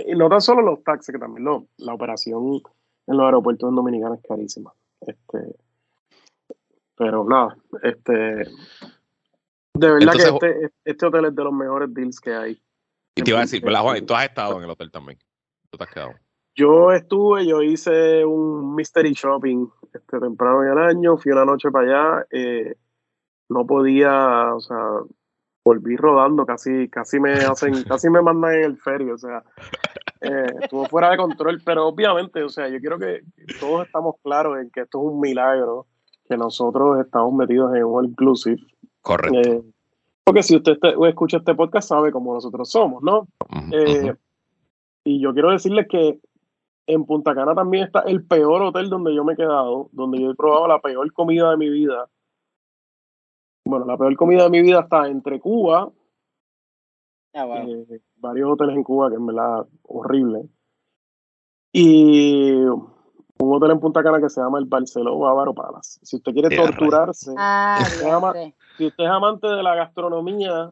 y 0.07 0.15
no 0.15 0.29
tan 0.29 0.41
solo 0.41 0.63
los 0.63 0.85
taxis, 0.85 1.13
que 1.13 1.19
también 1.19 1.45
lo, 1.45 1.67
la 1.79 1.95
operación 1.95 2.63
en 3.09 3.17
los 3.17 3.25
aeropuertos 3.25 3.69
en 3.69 3.75
Dominicana 3.75 4.15
es 4.15 4.23
carísima. 4.23 4.73
Este, 5.01 5.57
pero 6.97 7.25
nada, 7.25 7.57
este, 7.83 8.13
de 9.75 9.91
verdad 9.91 10.13
que 10.13 10.23
este, 10.23 10.73
este 10.85 11.07
hotel 11.07 11.27
es 11.27 11.35
de 11.35 11.45
los 11.45 11.53
mejores 11.53 11.93
deals 11.93 12.21
que 12.21 12.35
hay. 12.35 12.63
Y 13.17 13.23
te 13.23 13.31
iba 13.31 13.41
a 13.41 13.43
decir, 13.43 13.63
Juan? 13.63 14.07
Tú 14.07 14.15
has 14.15 14.25
estado 14.25 14.59
en 14.59 14.65
el 14.65 14.71
hotel 14.71 14.91
también. 14.91 15.19
¿Tú 15.71 15.79
te 15.79 15.85
has 15.85 15.91
quedado? 15.91 16.13
Yo 16.57 16.91
estuve, 16.93 17.47
yo 17.47 17.63
hice 17.63 18.25
un 18.25 18.75
mystery 18.75 19.13
shopping 19.13 19.69
este, 19.93 20.19
temprano 20.19 20.63
en 20.63 20.71
el 20.71 20.79
año, 20.79 21.19
fui 21.19 21.31
una 21.33 21.45
noche 21.45 21.71
para 21.71 21.87
allá, 21.87 22.27
eh, 22.31 22.75
no 23.51 23.67
podía, 23.67 24.55
o 24.55 24.61
sea, 24.61 24.79
volví 25.63 25.97
rodando, 25.97 26.47
casi, 26.47 26.89
casi 26.89 27.21
me 27.21 27.33
hacen, 27.33 27.75
casi 27.85 28.09
me 28.09 28.23
mandan 28.23 28.55
en 28.55 28.65
el 28.65 28.79
ferry, 28.79 29.11
o 29.11 29.19
sea, 29.19 29.45
eh, 30.23 30.47
estuvo 30.63 30.87
fuera 30.87 31.11
de 31.11 31.19
control, 31.19 31.61
pero 31.63 31.89
obviamente, 31.89 32.43
o 32.43 32.49
sea, 32.49 32.69
yo 32.69 32.81
quiero 32.81 32.99
que 32.99 33.23
todos 33.61 33.85
estamos 33.85 34.15
claros 34.23 34.59
en 34.59 34.71
que 34.71 34.81
esto 34.81 34.99
es 34.99 35.13
un 35.13 35.21
milagro, 35.21 35.87
que 36.27 36.39
nosotros 36.39 37.05
estamos 37.05 37.35
metidos 37.35 37.75
en 37.75 37.85
un 37.85 38.07
inclusive. 38.07 38.63
Correcto. 39.03 39.39
Eh, 39.39 39.63
porque 40.25 40.43
si 40.43 40.57
usted 40.57 40.79
escucha 41.07 41.37
este 41.37 41.55
podcast 41.55 41.89
sabe 41.89 42.11
cómo 42.11 42.35
nosotros 42.35 42.69
somos, 42.71 43.03
¿no? 43.03 43.29
Eh, 43.73 44.15
y 45.05 45.21
yo 45.21 45.33
quiero 45.33 45.53
decirles 45.53 45.87
que 45.89 46.19
en 46.87 47.05
Punta 47.05 47.35
Cana 47.35 47.55
también 47.55 47.85
está 47.85 48.01
el 48.01 48.25
peor 48.25 48.63
hotel 48.63 48.89
donde 48.89 49.15
yo 49.15 49.25
me 49.25 49.33
he 49.33 49.37
quedado, 49.37 49.89
donde 49.93 50.21
yo 50.21 50.31
he 50.31 50.35
probado 50.35 50.69
la 50.69 50.81
peor 50.81 51.13
comida 51.13 51.51
de 51.51 51.57
mi 51.57 51.69
vida. 51.69 52.09
Bueno, 53.65 53.85
la 53.85 53.97
peor 53.97 54.15
comida 54.17 54.45
de 54.45 54.51
mi 54.51 54.63
vida 54.63 54.81
está 54.81 55.09
entre 55.09 55.41
Cuba, 55.41 55.91
ah, 57.35 57.65
eh, 57.67 58.01
varios 58.17 58.51
hoteles 58.51 58.77
en 58.77 58.85
Cuba 58.85 59.09
que 59.09 59.17
es 59.17 59.27
verdad 59.27 59.67
horrible, 59.83 60.49
y 61.73 62.53
un 63.39 63.55
hotel 63.55 63.73
en 63.73 63.81
Punta 63.81 64.03
Cana 64.05 64.21
que 64.21 64.31
se 64.31 64.41
llama 64.41 64.59
el 64.59 64.67
Barceló 64.67 65.19
Bávaro 65.19 65.53
Palace. 65.53 65.99
Si 66.03 66.17
usted 66.17 66.33
quiere 66.33 66.57
torturarse, 66.57 67.35
ah, 67.37 67.85
si 68.79 68.87
usted 68.87 69.05
es 69.05 69.11
amante 69.11 69.49
de 69.49 69.63
la 69.63 69.75
gastronomía 69.75 70.71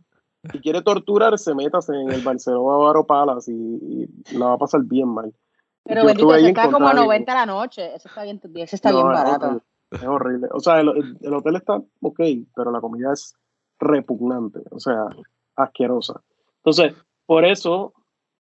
y 0.53 0.61
quiere 0.61 0.83
torturarse, 0.83 1.53
métase 1.55 1.95
en 1.95 2.11
el 2.11 2.23
Barceló 2.23 2.65
Bávaro 2.65 3.05
Palace 3.05 3.53
y, 3.53 4.09
y 4.31 4.39
la 4.39 4.47
va 4.47 4.53
a 4.55 4.59
pasar 4.59 4.83
bien 4.85 5.09
mal. 5.09 5.35
Pero 5.85 6.05
bendito, 6.05 6.35
eso 6.35 6.47
está 6.47 6.71
como 6.71 6.93
90 6.93 7.35
la 7.35 7.47
noche. 7.47 7.95
Eso 7.95 8.09
está 8.09 8.23
bien, 8.25 8.41
eso 8.55 8.77
está 8.77 8.91
bien 8.91 9.07
barato. 9.07 9.63
Es 9.91 10.03
horrible. 10.03 10.49
O 10.53 10.61
sea, 10.61 10.81
el, 10.81 10.89
hotel 10.89 11.57
está 11.57 11.81
ok, 12.01 12.21
pero 12.57 12.71
la 12.71 12.81
comida 12.81 13.13
es 13.13 13.35
repugnante. 13.79 14.61
O 14.71 14.81
sea, 14.81 15.07
asquerosa. 15.57 16.21
Entonces, 16.57 16.95
por 17.27 17.45
eso, 17.45 17.93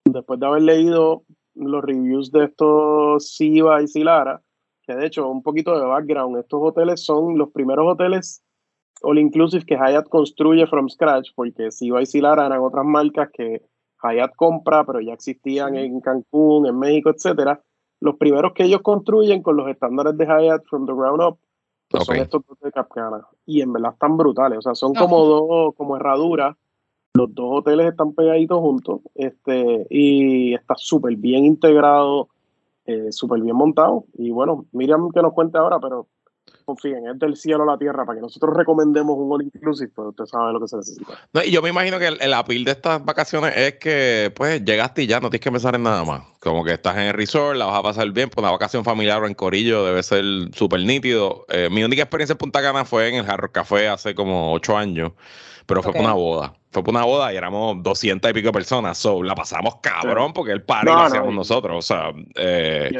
después 0.04 0.38
de 0.38 0.46
haber 0.46 0.62
leído 0.62 1.24
los 1.54 1.82
reviews 1.82 2.30
de 2.30 2.44
estos 2.44 3.30
Siva 3.34 3.82
y 3.82 3.88
Silara, 3.88 4.42
que 4.82 4.94
de 4.94 5.06
hecho, 5.06 5.28
un 5.28 5.42
poquito 5.42 5.78
de 5.78 5.86
background, 5.86 6.38
estos 6.38 6.60
hoteles 6.62 7.04
son 7.04 7.38
los 7.38 7.50
primeros 7.50 7.90
hoteles 7.90 8.42
all 9.02 9.18
inclusive 9.18 9.64
que 9.64 9.76
Hyatt 9.76 10.08
construye 10.08 10.66
from 10.66 10.88
scratch, 10.88 11.30
porque 11.34 11.70
Siva 11.70 12.02
y 12.02 12.06
Silara 12.06 12.46
eran 12.46 12.60
otras 12.60 12.84
marcas 12.84 13.30
que 13.32 13.62
Hyatt 14.02 14.34
compra, 14.36 14.84
pero 14.84 15.00
ya 15.00 15.12
existían 15.12 15.76
en 15.76 16.00
Cancún, 16.00 16.66
en 16.66 16.78
México, 16.78 17.10
etcétera. 17.10 17.60
Los 18.00 18.16
primeros 18.16 18.52
que 18.54 18.64
ellos 18.64 18.80
construyen 18.82 19.42
con 19.42 19.56
los 19.56 19.68
estándares 19.68 20.16
de 20.16 20.24
Hyatt 20.24 20.64
from 20.66 20.86
the 20.86 20.92
ground 20.92 21.22
up 21.22 21.38
pues 21.90 22.04
son 22.04 22.16
estos 22.16 22.42
dos 22.46 22.58
de 22.60 22.70
Capcana. 22.70 23.26
Y 23.44 23.62
en 23.62 23.72
verdad 23.72 23.92
están 23.92 24.16
brutales. 24.16 24.58
O 24.58 24.62
sea, 24.62 24.74
son 24.76 24.94
como 24.94 25.24
dos, 25.24 25.74
como 25.74 25.96
herraduras. 25.96 26.56
Los 27.14 27.34
dos 27.34 27.58
hoteles 27.58 27.88
están 27.88 28.12
pegaditos 28.12 28.60
juntos. 28.60 29.00
Este, 29.16 29.88
y 29.90 30.54
está 30.54 30.74
súper 30.76 31.16
bien 31.16 31.44
integrado, 31.44 32.28
eh, 32.86 33.10
súper 33.10 33.40
bien 33.40 33.56
montado. 33.56 34.04
Y 34.14 34.30
bueno, 34.30 34.66
Miriam 34.70 35.10
que 35.10 35.20
nos 35.20 35.32
cuente 35.32 35.58
ahora, 35.58 35.80
pero 35.80 36.06
confíen, 36.70 37.06
es 37.06 37.18
del 37.18 37.36
cielo 37.36 37.62
a 37.64 37.66
la 37.66 37.78
tierra, 37.78 38.04
para 38.04 38.16
que 38.16 38.22
nosotros 38.22 38.56
recomendemos 38.56 39.16
un 39.16 39.32
all 39.32 39.42
inclusive, 39.42 39.90
pues 39.94 40.08
usted 40.08 40.24
sabe 40.26 40.52
lo 40.52 40.60
que 40.60 40.68
se 40.68 40.76
necesita. 40.76 41.12
No, 41.32 41.42
y 41.42 41.50
yo 41.50 41.62
me 41.62 41.70
imagino 41.70 41.98
que 41.98 42.08
el, 42.08 42.34
apil 42.34 42.64
de 42.64 42.72
estas 42.72 43.04
vacaciones 43.04 43.52
es 43.56 43.74
que, 43.74 44.32
pues, 44.34 44.64
llegaste 44.64 45.02
y 45.02 45.06
ya 45.06 45.20
no 45.20 45.30
tienes 45.30 45.44
que 45.44 45.52
pensar 45.52 45.74
en 45.74 45.82
nada 45.82 46.04
más. 46.04 46.22
Como 46.40 46.64
que 46.64 46.72
estás 46.72 46.96
en 46.96 47.02
el 47.02 47.14
resort, 47.14 47.56
la 47.56 47.66
vas 47.66 47.78
a 47.78 47.82
pasar 47.82 48.10
bien, 48.12 48.30
pues 48.30 48.42
una 48.42 48.52
vacación 48.52 48.84
familiar 48.84 49.22
o 49.22 49.26
en 49.26 49.34
Corillo 49.34 49.84
debe 49.84 50.02
ser 50.02 50.24
súper 50.54 50.80
nítido. 50.80 51.44
Eh, 51.48 51.68
mi 51.70 51.84
única 51.84 52.02
experiencia 52.02 52.32
en 52.32 52.38
Punta 52.38 52.62
Cana 52.62 52.84
fue 52.84 53.08
en 53.08 53.16
el 53.16 53.26
Jarro 53.26 53.52
Café 53.52 53.88
hace 53.88 54.14
como 54.14 54.52
ocho 54.52 54.76
años 54.76 55.12
pero 55.70 55.84
fue 55.84 55.92
por 55.92 56.02
una 56.02 56.14
boda. 56.14 56.54
Fue 56.70 56.84
por 56.84 56.94
una 56.94 57.04
boda 57.04 57.32
y 57.32 57.36
éramos 57.36 57.82
200 57.82 58.30
y 58.30 58.34
pico 58.34 58.52
personas. 58.52 58.96
So, 58.96 59.22
la 59.24 59.34
pasamos 59.34 59.76
cabrón 59.82 60.32
porque 60.32 60.52
el 60.52 60.62
party 60.62 60.86
lo 60.86 60.98
hacíamos 60.98 61.34
nosotros. 61.34 61.76
O 61.78 61.82
sea, 61.82 62.12
eh, 62.36 62.92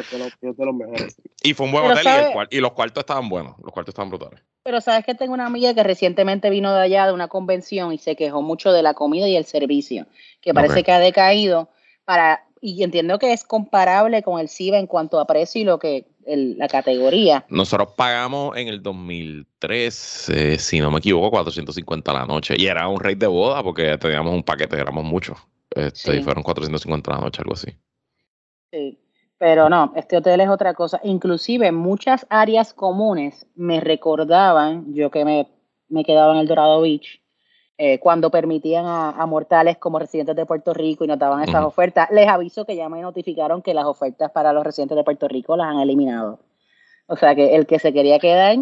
y 1.43 1.55
fue 1.55 1.67
un 1.67 1.73
buen 1.73 1.85
hotel 1.85 2.35
y, 2.51 2.59
los 2.59 2.73
cuartos 2.73 3.03
estaban 3.03 3.29
buenos. 3.29 3.55
Los 3.63 3.73
cuartos 3.73 3.93
estaban 3.93 4.11
brutales. 4.11 4.43
Pero 4.65 4.81
sabes 4.81 5.05
que 5.07 5.15
tengo 5.15 5.35
una 5.35 5.47
amiga 5.47 5.73
que 5.73 5.85
recientemente 5.85 6.51
vino 6.51 6.75
de 6.75 6.81
allá 6.81 7.07
de 7.07 7.13
una 7.13 7.29
convención 7.29 7.93
y 7.93 7.99
se 7.99 8.17
quejó 8.17 8.43
mucho 8.43 8.73
de 8.73 8.83
la 8.83 8.95
comida 8.95 9.29
y 9.29 9.37
el 9.37 9.45
servicio, 9.45 10.07
que 10.41 10.53
parece 10.53 10.83
que 10.83 10.93
ha 10.93 10.99
decaído 10.99 11.69
para 12.05 12.45
y 12.61 12.83
entiendo 12.83 13.19
que 13.19 13.33
es 13.33 13.45
comparable 13.45 14.23
con 14.23 14.39
el 14.39 14.49
CIBA 14.49 14.79
en 14.79 14.87
cuanto 14.87 15.19
a 15.19 15.27
precio 15.27 15.63
y 15.63 15.65
lo 15.65 15.79
que 15.79 16.07
la 16.37 16.69
categoría. 16.69 17.45
Nosotros 17.49 17.91
pagamos 17.97 18.57
en 18.57 18.69
el 18.69 18.83
2003, 18.83 20.33
si 20.59 20.81
no 20.81 20.91
me 20.91 20.99
equivoco, 20.99 21.31
450 21.31 22.11
a 22.11 22.15
la 22.15 22.27
noche. 22.27 22.55
Y 22.59 22.67
era 22.67 22.89
un 22.89 23.01
rate 23.01 23.17
de 23.17 23.27
boda 23.27 23.63
porque 23.63 23.97
teníamos 23.99 24.35
un 24.35 24.43
paquete, 24.43 24.77
éramos 24.77 25.05
muchos. 25.05 25.39
Este, 25.71 26.17
Y 26.17 26.23
fueron 26.23 26.43
450 26.43 27.11
a 27.11 27.15
la 27.17 27.21
noche, 27.21 27.43
algo 27.43 27.55
así. 27.55 27.71
Sí, 28.73 28.99
pero 29.39 29.69
no, 29.69 29.93
este 29.97 30.17
hotel 30.17 30.41
es 30.41 30.49
otra 30.49 30.75
cosa. 30.75 31.01
Inclusive 31.05 31.73
muchas 31.73 32.27
áreas 32.29 32.75
comunes 32.75 33.47
me 33.55 33.81
recordaban, 33.81 34.93
yo 34.95 35.11
que 35.11 35.25
me, 35.25 35.49
me 35.89 36.05
quedaba 36.05 36.35
en 36.35 36.41
el 36.41 36.47
Dorado 36.47 36.81
Beach, 36.81 37.20
eh, 37.83 37.99
cuando 37.99 38.31
permitían 38.31 38.85
a, 38.85 39.25
mortales 39.25 39.79
como 39.79 39.99
residentes 39.99 40.37
de 40.37 40.45
Puerto 40.45 40.75
Rico 40.75 41.03
y 41.03 41.07
nos 41.07 41.19
daban 41.19 41.49
esas 41.49 41.65
ofertas. 41.65 42.11
Les 42.11 42.29
aviso 42.29 42.67
que 42.67 42.77
ya 42.77 42.91
me 42.91 43.01
notificaron 43.01 43.63
que 43.63 43.73
las 43.73 43.87
ofertas 43.87 44.31
para 44.33 44.53
los 44.53 44.65
residentes 44.65 44.99
de 44.99 45.03
Puerto 45.03 45.29
Rico 45.29 45.57
las 45.57 45.69
han 45.69 45.81
eliminado. 45.81 46.41
O 47.07 47.17
sea 47.17 47.35
que 47.35 47.57
el 47.57 47.67
que 47.67 47.79
se 47.79 47.95
quería 47.95 48.19
quedar. 48.19 48.59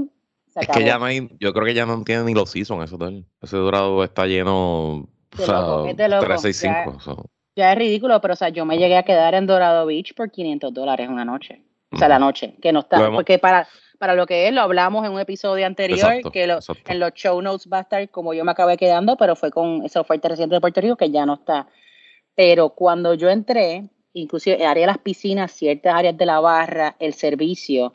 es 0.55 0.69
que 0.69 0.85
ya 0.85 1.01
no 1.01 1.07
hay, 1.07 1.29
yo 1.41 1.53
creo 1.53 1.67
que 1.67 1.75
ya 1.75 1.85
no 1.85 2.05
tiene 2.05 2.23
ni 2.23 2.33
los 2.33 2.49
seasons 2.51 2.85
ese 2.85 2.95
hotel. 2.95 3.27
Ese 3.43 3.57
dorado 3.57 4.05
está 4.05 4.25
lleno. 4.27 4.99
O 4.99 5.09
sea, 5.37 5.83
365. 5.97 7.29
Ya, 7.57 7.73
es 7.73 7.79
ridículo, 7.79 8.21
pero 8.21 8.35
o 8.35 8.37
sea, 8.37 8.51
yo 8.51 8.65
me 8.65 8.79
llegué 8.79 8.99
a 8.99 9.03
quedar 9.03 9.35
en 9.35 9.49
Dorado 9.49 9.85
Beach 9.85 10.15
por 10.15 10.31
500 10.31 10.73
dólares 10.73 11.09
una 11.09 11.25
noche. 11.25 11.65
O 11.91 11.97
sea, 11.97 12.07
la 12.07 12.21
noche, 12.21 12.55
que 12.63 12.73
no 12.73 12.81
está. 12.81 13.11
Porque 13.11 13.41
para, 13.41 13.67
para 13.99 14.15
lo 14.15 14.27
que 14.27 14.47
es, 14.47 14.55
lo 14.55 14.63
hablamos 14.63 15.05
en 15.05 15.13
un 15.13 15.21
episodio 15.21 15.67
anterior, 15.67 16.31
que 16.33 16.45
en 16.45 17.01
los 17.01 17.15
show 17.15 17.41
notes 17.43 17.69
va 17.71 17.79
a 17.79 17.83
estar 17.83 18.09
como 18.11 18.33
yo 18.33 18.45
me 18.45 18.53
acabé 18.53 18.77
quedando, 18.77 19.17
pero 19.17 19.35
fue 19.35 19.51
con 19.51 19.85
esa 19.85 20.01
oferta 20.01 20.29
reciente 20.29 20.55
de 20.55 20.61
Puerto 20.61 20.81
Rico 20.81 20.97
que 20.97 21.11
ya 21.11 21.27
no 21.27 21.35
está. 21.35 21.67
Pero 22.35 22.71
cuando 22.71 23.15
yo 23.15 23.29
entré, 23.29 23.89
inclusive 24.13 24.65
área 24.65 24.83
de 24.83 24.87
las 24.87 24.99
piscinas, 24.99 25.51
ciertas 25.53 25.95
áreas 25.95 26.17
de 26.17 26.27
la 26.27 26.39
barra, 26.39 26.95
el 27.01 27.13
servicio, 27.13 27.95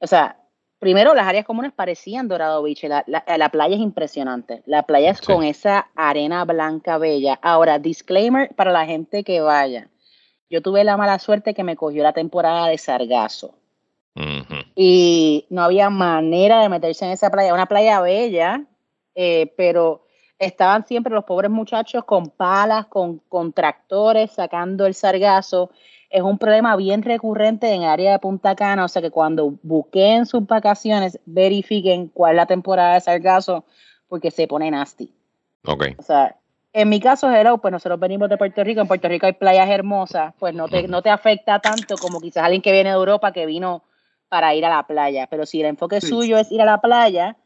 o 0.00 0.06
sea, 0.06 0.38
primero 0.78 1.14
las 1.14 1.26
áreas 1.26 1.44
comunes 1.44 1.72
parecían 1.72 2.26
Dorado 2.26 2.62
Beach, 2.62 2.84
la, 2.84 3.04
la, 3.06 3.48
playa 3.50 3.76
es 3.76 3.82
impresionante, 3.82 4.62
la 4.64 4.84
playa 4.84 5.10
es 5.10 5.20
con 5.20 5.44
esa 5.44 5.90
arena 5.94 6.46
blanca 6.46 6.96
bella. 6.96 7.38
Ahora, 7.42 7.78
disclaimer 7.78 8.54
para 8.56 8.72
la 8.72 8.86
gente 8.86 9.22
que 9.22 9.42
vaya, 9.42 9.90
yo 10.48 10.62
tuve 10.62 10.82
la 10.82 10.96
mala 10.96 11.18
suerte 11.18 11.52
que 11.52 11.62
me 11.62 11.76
cogió 11.76 12.02
la 12.02 12.14
temporada 12.14 12.68
de 12.68 12.78
sargazo. 12.78 13.59
Y 14.74 15.46
no 15.50 15.62
había 15.62 15.90
manera 15.90 16.60
de 16.60 16.68
meterse 16.68 17.04
en 17.04 17.12
esa 17.12 17.30
playa, 17.30 17.54
una 17.54 17.66
playa 17.66 18.00
bella, 18.00 18.64
eh, 19.14 19.52
pero 19.56 20.06
estaban 20.38 20.86
siempre 20.86 21.12
los 21.12 21.24
pobres 21.24 21.50
muchachos 21.50 22.04
con 22.04 22.30
palas, 22.30 22.86
con, 22.86 23.18
con, 23.28 23.52
tractores 23.52 24.32
sacando 24.32 24.86
el 24.86 24.94
sargazo. 24.94 25.70
Es 26.08 26.22
un 26.22 26.38
problema 26.38 26.76
bien 26.76 27.02
recurrente 27.02 27.72
en 27.72 27.82
el 27.82 27.88
área 27.88 28.12
de 28.12 28.18
Punta 28.18 28.56
Cana, 28.56 28.84
o 28.84 28.88
sea 28.88 29.02
que 29.02 29.10
cuando 29.10 29.54
busquen 29.62 30.26
sus 30.26 30.46
vacaciones, 30.46 31.20
verifiquen 31.26 32.08
cuál 32.08 32.32
es 32.32 32.36
la 32.36 32.46
temporada 32.46 32.94
de 32.94 33.00
sargazo, 33.00 33.64
porque 34.08 34.30
se 34.30 34.48
pone 34.48 34.70
nasty. 34.70 35.12
Ok. 35.66 35.84
O 35.98 36.02
sea, 36.02 36.36
en 36.72 36.88
mi 36.88 37.00
caso, 37.00 37.30
hello, 37.30 37.58
pues 37.58 37.72
nosotros 37.72 37.98
venimos 37.98 38.28
de 38.28 38.38
Puerto 38.38 38.62
Rico, 38.62 38.80
en 38.80 38.88
Puerto 38.88 39.08
Rico 39.08 39.26
hay 39.26 39.32
playas 39.32 39.68
hermosas, 39.68 40.34
pues 40.38 40.54
no 40.54 40.68
te, 40.68 40.86
no 40.86 41.02
te 41.02 41.10
afecta 41.10 41.58
tanto 41.58 41.96
como 41.96 42.20
quizás 42.20 42.44
alguien 42.44 42.62
que 42.62 42.72
viene 42.72 42.90
de 42.90 42.96
Europa 42.96 43.32
que 43.32 43.44
vino 43.44 43.82
para 44.30 44.54
ir 44.54 44.64
a 44.64 44.70
la 44.70 44.86
playa. 44.86 45.26
Pero 45.26 45.44
si 45.44 45.60
el 45.60 45.66
enfoque 45.66 46.00
suyo 46.00 46.38
es 46.38 46.50
ir 46.50 46.62
a 46.62 46.64
la 46.64 46.80
playa, 46.80 47.36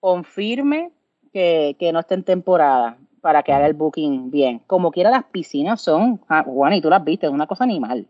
confirme 0.00 0.92
que, 1.32 1.76
no 1.92 2.00
esté 2.00 2.14
en 2.14 2.22
temporada 2.22 2.96
para 3.20 3.42
que 3.42 3.52
haga 3.52 3.66
el 3.66 3.74
booking 3.74 4.30
bien. 4.30 4.60
Como 4.66 4.90
quiera, 4.90 5.10
las 5.10 5.24
piscinas 5.24 5.82
son, 5.82 6.20
ah, 6.28 6.44
Juan, 6.44 6.72
y 6.72 6.80
tú 6.80 6.88
las 6.88 7.04
viste, 7.04 7.26
es 7.26 7.32
una 7.32 7.46
cosa 7.46 7.64
animal. 7.64 8.06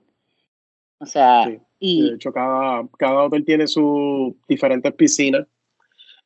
O 0.98 1.06
sea, 1.06 1.50
y... 1.80 2.02
De 2.02 2.14
hecho, 2.14 2.32
cada, 2.32 2.86
cada 2.98 3.24
hotel 3.24 3.44
tiene 3.44 3.66
sus 3.66 4.34
diferentes 4.46 4.92
piscinas. 4.92 5.46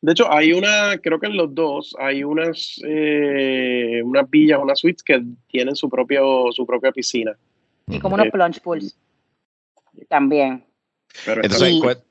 De 0.00 0.12
hecho, 0.12 0.30
hay 0.32 0.52
una, 0.52 0.98
creo 1.00 1.20
que 1.20 1.28
en 1.28 1.36
los 1.36 1.54
dos, 1.54 1.94
hay 2.00 2.24
unas, 2.24 2.80
eh, 2.84 4.02
unas 4.04 4.28
villas, 4.28 4.58
unas 4.60 4.80
suites 4.80 5.04
que 5.04 5.22
tienen 5.46 5.76
su, 5.76 5.88
propio, 5.88 6.50
su 6.50 6.66
propia 6.66 6.90
piscina. 6.90 7.36
Y 7.86 8.00
como 8.00 8.16
unos 8.16 8.26
eh, 8.26 8.30
plunge 8.32 8.60
pools. 8.60 8.98
También. 10.08 10.64
Entonces, 11.26 12.02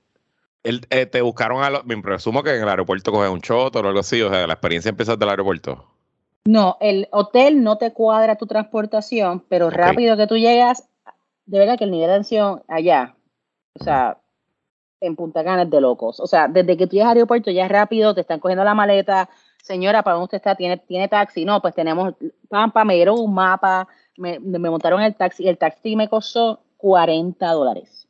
El, 0.64 0.86
eh, 0.90 1.06
te 1.06 1.22
buscaron 1.22 1.64
a 1.64 1.70
los, 1.70 1.86
me 1.86 2.00
presumo 2.02 2.44
que 2.44 2.56
en 2.56 2.62
el 2.62 2.70
aeropuerto 2.70 3.12
coges 3.12 3.30
un 3.30 3.42
choto 3.42 3.80
o 3.80 3.88
algo 3.88 4.00
así, 4.00 4.22
o 4.22 4.30
sea, 4.30 4.46
la 4.46 4.54
experiencia 4.54 4.90
empieza 4.90 5.14
desde 5.14 5.26
el 5.26 5.32
aeropuerto. 5.32 5.86
No, 6.46 6.78
el 6.80 7.08
hotel 7.12 7.64
no 7.64 7.78
te 7.78 7.94
cuadra 7.94 8.36
tu 8.36 8.48
transportación, 8.48 9.44
pero 9.48 9.70
rápido 9.70 10.18
que 10.18 10.28
tú 10.28 10.38
llegas, 10.38 10.88
de 11.46 11.60
verdad 11.60 11.78
que 11.78 11.84
el 11.84 11.92
nivel 11.92 12.08
de 12.08 12.14
atención 12.14 12.64
allá, 12.68 13.16
o 13.80 13.84
sea, 13.84 14.18
en 15.02 15.16
Punta 15.16 15.44
Cana 15.44 15.64
es 15.64 15.70
de 15.70 15.82
locos. 15.82 16.20
O 16.20 16.28
sea, 16.28 16.48
desde 16.48 16.78
que 16.78 16.88
tú 16.88 16.94
llegas 16.94 17.12
al 17.12 17.18
aeropuerto 17.18 17.52
ya 17.52 17.66
es 17.66 17.72
rápido, 17.72 18.14
te 18.14 18.22
están 18.22 18.40
cogiendo 18.40 18.64
la 18.64 18.74
maleta, 18.74 19.30
señora, 19.62 20.04
¿para 20.04 20.16
dónde 20.16 20.26
usted 20.26 20.38
está? 20.38 20.56
¿Tiene, 20.56 20.78
tiene 20.78 21.08
taxi? 21.08 21.46
No, 21.46 21.62
pues 21.62 21.76
tenemos, 21.76 22.14
pampa, 22.50 22.84
me 22.86 22.96
dieron 22.96 23.20
un 23.20 23.34
mapa, 23.34 23.88
me, 24.18 24.40
me 24.40 24.70
montaron 24.70 25.02
el 25.02 25.16
taxi, 25.16 25.48
el 25.48 25.58
taxi 25.58 25.96
me 25.96 26.08
costó 26.08 26.62
40 26.78 27.52
dólares. 27.52 28.01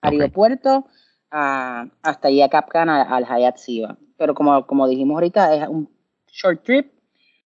Aeropuerto 0.00 0.86
hasta 1.30 2.28
allí 2.28 2.42
a 2.42 2.48
Capcana, 2.48 3.02
al 3.02 3.24
Hyatt 3.24 3.56
Siva. 3.56 3.96
Pero 4.16 4.34
como, 4.34 4.66
como 4.66 4.88
dijimos 4.88 5.14
ahorita, 5.14 5.54
es 5.54 5.68
un 5.68 5.88
short 6.28 6.62
trip. 6.64 6.92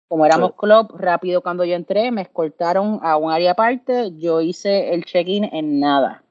Como 0.08 0.26
éramos 0.26 0.54
club, 0.54 0.94
rápido 0.96 1.42
cuando 1.42 1.64
yo 1.64 1.74
entré, 1.74 2.10
me 2.10 2.22
escoltaron 2.22 3.00
a 3.02 3.16
un 3.16 3.32
área 3.32 3.52
aparte, 3.52 4.12
yo 4.16 4.40
hice 4.40 4.94
el 4.94 5.04
check-in 5.04 5.44
en 5.44 5.80
nada. 5.80 6.22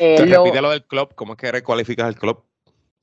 Eh, 0.00 0.26
lo, 0.26 0.44
lo 0.44 0.70
del 0.70 0.84
club, 0.84 1.14
¿cómo 1.14 1.34
es 1.34 1.38
que 1.38 1.52
recualificas 1.52 2.08
el 2.08 2.18
club? 2.18 2.42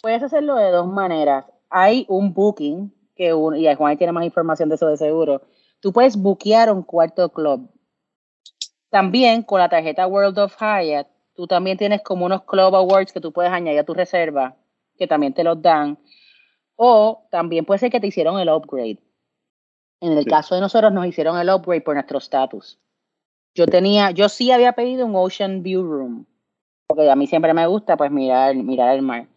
Puedes 0.02 0.24
hacerlo 0.24 0.56
de 0.56 0.72
dos 0.72 0.88
maneras. 0.88 1.46
Hay 1.70 2.06
un 2.10 2.34
booking, 2.34 2.94
que 3.16 3.34
un, 3.34 3.56
y 3.56 3.74
Juan 3.76 3.98
tiene 3.98 4.12
más 4.12 4.26
información 4.26 4.68
de 4.68 4.76
eso 4.76 4.88
de 4.88 4.98
seguro. 4.98 5.42
Tú 5.80 5.94
puedes 5.94 6.18
buquear 6.18 6.72
un 6.72 6.84
cuarto 6.84 7.30
club. 7.30 7.70
También 8.90 9.44
con 9.44 9.60
la 9.60 9.70
tarjeta 9.70 10.08
World 10.08 10.38
of 10.40 10.56
Hyatt, 10.60 11.08
tú 11.36 11.48
también 11.48 11.78
tienes 11.78 12.02
como 12.02 12.26
unos 12.26 12.44
Club 12.44 12.76
Awards 12.76 13.12
que 13.12 13.22
tú 13.22 13.32
puedes 13.32 13.52
añadir 13.52 13.80
a 13.80 13.84
tu 13.84 13.94
reserva, 13.94 14.56
que 14.98 15.08
también 15.08 15.34
te 15.34 15.44
los 15.44 15.62
dan. 15.62 15.98
O 16.76 17.28
también 17.30 17.66
puede 17.66 17.80
ser 17.80 17.92
que 17.92 18.00
te 18.00 18.08
hicieron 18.08 18.40
el 18.40 18.50
upgrade. 18.50 19.00
En 20.00 20.18
el 20.18 20.26
caso 20.26 20.56
de 20.56 20.62
nosotros 20.62 20.92
nos 20.92 21.06
hicieron 21.06 21.38
el 21.38 21.50
upgrade 21.50 21.82
por 21.82 21.96
nuestro 21.96 22.18
estatus. 22.18 22.80
Yo 23.56 23.68
tenía, 23.68 24.12
yo 24.12 24.30
sí 24.30 24.52
había 24.52 24.74
pedido 24.74 25.06
un 25.06 25.16
Ocean 25.16 25.62
View 25.62 25.84
Room, 25.84 26.26
porque 26.88 27.10
a 27.10 27.16
mí 27.16 27.28
siempre 27.28 27.54
me 27.54 27.68
gusta 27.68 27.96
pues 27.96 28.12
mirar, 28.12 28.56
mirar 28.56 28.96
el 28.96 29.02
mar. 29.02 29.28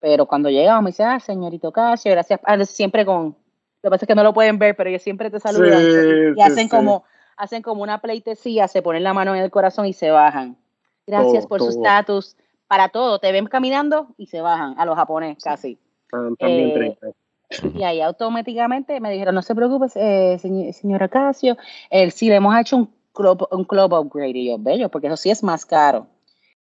Pero 0.00 0.26
cuando 0.26 0.48
llegamos 0.48 0.82
me 0.82 0.90
dice, 0.90 1.04
ah, 1.04 1.20
señorito 1.20 1.70
Casio, 1.70 2.12
gracias, 2.12 2.40
ah, 2.44 2.64
siempre 2.64 3.04
con, 3.04 3.36
lo 3.82 3.90
que 3.90 3.90
pasa 3.90 4.04
es 4.04 4.08
que 4.08 4.14
no 4.14 4.22
lo 4.22 4.32
pueden 4.32 4.58
ver, 4.58 4.74
pero 4.74 4.88
ellos 4.90 5.02
siempre 5.02 5.30
te 5.30 5.38
saludan 5.38 6.34
y 6.36 6.40
hacen 6.40 6.68
como, 6.68 7.04
hacen 7.36 7.62
como 7.62 7.82
una 7.82 8.00
pleitesía, 8.00 8.68
se 8.68 8.82
ponen 8.82 9.04
la 9.04 9.12
mano 9.12 9.34
en 9.34 9.42
el 9.42 9.50
corazón 9.50 9.86
y 9.86 9.92
se 9.92 10.10
bajan. 10.10 10.56
Gracias 11.08 11.46
por 11.46 11.60
su 11.60 11.70
estatus. 11.70 12.36
Para 12.66 12.90
todo, 12.90 13.18
te 13.18 13.32
ven 13.32 13.46
caminando 13.46 14.08
y 14.18 14.26
se 14.26 14.40
bajan 14.40 14.74
a 14.78 14.84
los 14.84 14.94
japoneses 14.94 15.42
casi. 15.42 15.78
Ah, 16.12 16.28
eh, 16.40 16.96
y 17.74 17.82
ahí 17.82 18.00
automáticamente 18.02 19.00
me 19.00 19.10
dijeron, 19.10 19.34
no 19.34 19.42
se 19.42 19.54
preocupe, 19.54 19.86
eh, 19.94 20.38
señora 20.38 21.08
Casio, 21.08 21.56
sí 22.10 22.28
le 22.28 22.36
hemos 22.36 22.54
hecho 22.58 22.76
un 22.76 22.92
club, 23.12 23.48
un 23.50 23.64
club 23.64 23.92
upgrade. 23.94 24.38
Y 24.38 24.48
yo, 24.48 24.58
bello, 24.58 24.90
porque 24.90 25.06
eso 25.06 25.16
sí 25.16 25.30
es 25.30 25.42
más 25.42 25.64
caro. 25.64 26.06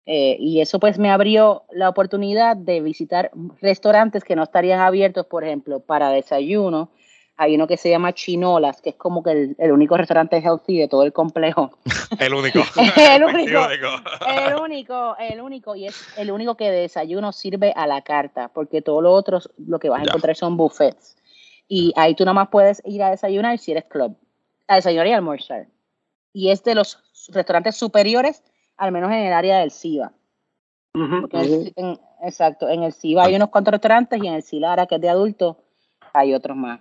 Eh, 0.08 0.36
y 0.38 0.60
eso 0.60 0.78
pues 0.78 0.98
me 0.98 1.10
abrió 1.10 1.64
la 1.72 1.88
oportunidad 1.88 2.56
de 2.56 2.80
visitar 2.80 3.32
restaurantes 3.60 4.22
que 4.22 4.36
no 4.36 4.44
estarían 4.44 4.78
abiertos, 4.78 5.26
por 5.26 5.42
ejemplo, 5.42 5.80
para 5.80 6.10
desayuno. 6.10 6.90
Hay 7.38 7.54
uno 7.54 7.66
que 7.66 7.76
se 7.76 7.90
llama 7.90 8.14
Chinolas, 8.14 8.80
que 8.80 8.90
es 8.90 8.96
como 8.96 9.22
que 9.22 9.54
el, 9.58 9.72
único 9.72 9.96
restaurante 9.96 10.38
healthy 10.40 10.78
de 10.78 10.88
todo 10.88 11.02
el 11.02 11.12
complejo. 11.12 11.70
el 12.18 12.34
único. 12.34 12.60
el 12.96 13.24
único. 13.24 13.58
el 14.26 14.54
único, 14.54 15.16
el 15.18 15.40
único. 15.40 15.76
Y 15.76 15.86
es 15.86 16.18
el 16.18 16.30
único 16.30 16.56
que 16.56 16.70
de 16.70 16.80
desayuno 16.82 17.32
sirve 17.32 17.72
a 17.76 17.86
la 17.86 18.02
carta, 18.02 18.48
porque 18.48 18.82
todo 18.82 19.02
lo 19.02 19.12
otro, 19.12 19.40
lo 19.58 19.78
que 19.78 19.88
vas 19.88 20.00
a 20.00 20.04
encontrar 20.04 20.36
son 20.36 20.56
buffets. 20.56 21.16
Y 21.68 21.92
ahí 21.96 22.14
tú 22.14 22.24
nada 22.24 22.34
más 22.34 22.48
puedes 22.48 22.80
ir 22.84 23.02
a 23.02 23.10
desayunar 23.10 23.58
si 23.58 23.72
eres 23.72 23.84
club. 23.84 24.16
A 24.68 24.76
desayunar 24.76 25.06
y 25.08 25.12
almorzar. 25.12 25.66
Y 26.32 26.50
es 26.50 26.62
de 26.64 26.74
los 26.74 27.02
restaurantes 27.32 27.76
superiores 27.76 28.42
al 28.76 28.92
menos 28.92 29.10
en 29.10 29.18
el 29.18 29.32
área 29.32 29.58
del 29.58 29.70
SIVA. 29.70 30.12
exacto, 32.22 32.68
en 32.68 32.82
el 32.82 32.92
SIVA 32.92 33.25
hay 33.25 33.36
unos 33.36 33.49
cuantos 33.49 33.72
restaurantes 33.72 34.22
y 34.22 34.26
en 34.26 34.34
el 34.34 34.42
SILARA, 34.42 34.86
que 34.86 34.96
es 34.96 35.00
de 35.00 35.08
adultos, 35.08 35.56
hay 36.12 36.34
otros 36.34 36.56
más. 36.56 36.80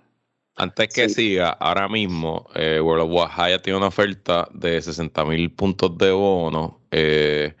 Antes 0.56 0.88
que 0.88 1.08
siga, 1.08 1.50
ahora 1.50 1.88
mismo 1.88 2.48
eh, 2.54 2.80
World 2.80 3.12
of 3.12 3.30
Hyatt 3.36 3.62
tiene 3.62 3.76
una 3.76 3.88
oferta 3.88 4.48
de 4.52 4.80
60 4.80 5.24
mil 5.26 5.52
puntos 5.52 5.96
de 5.98 6.10
bono. 6.12 6.80
Eh, 6.90 7.54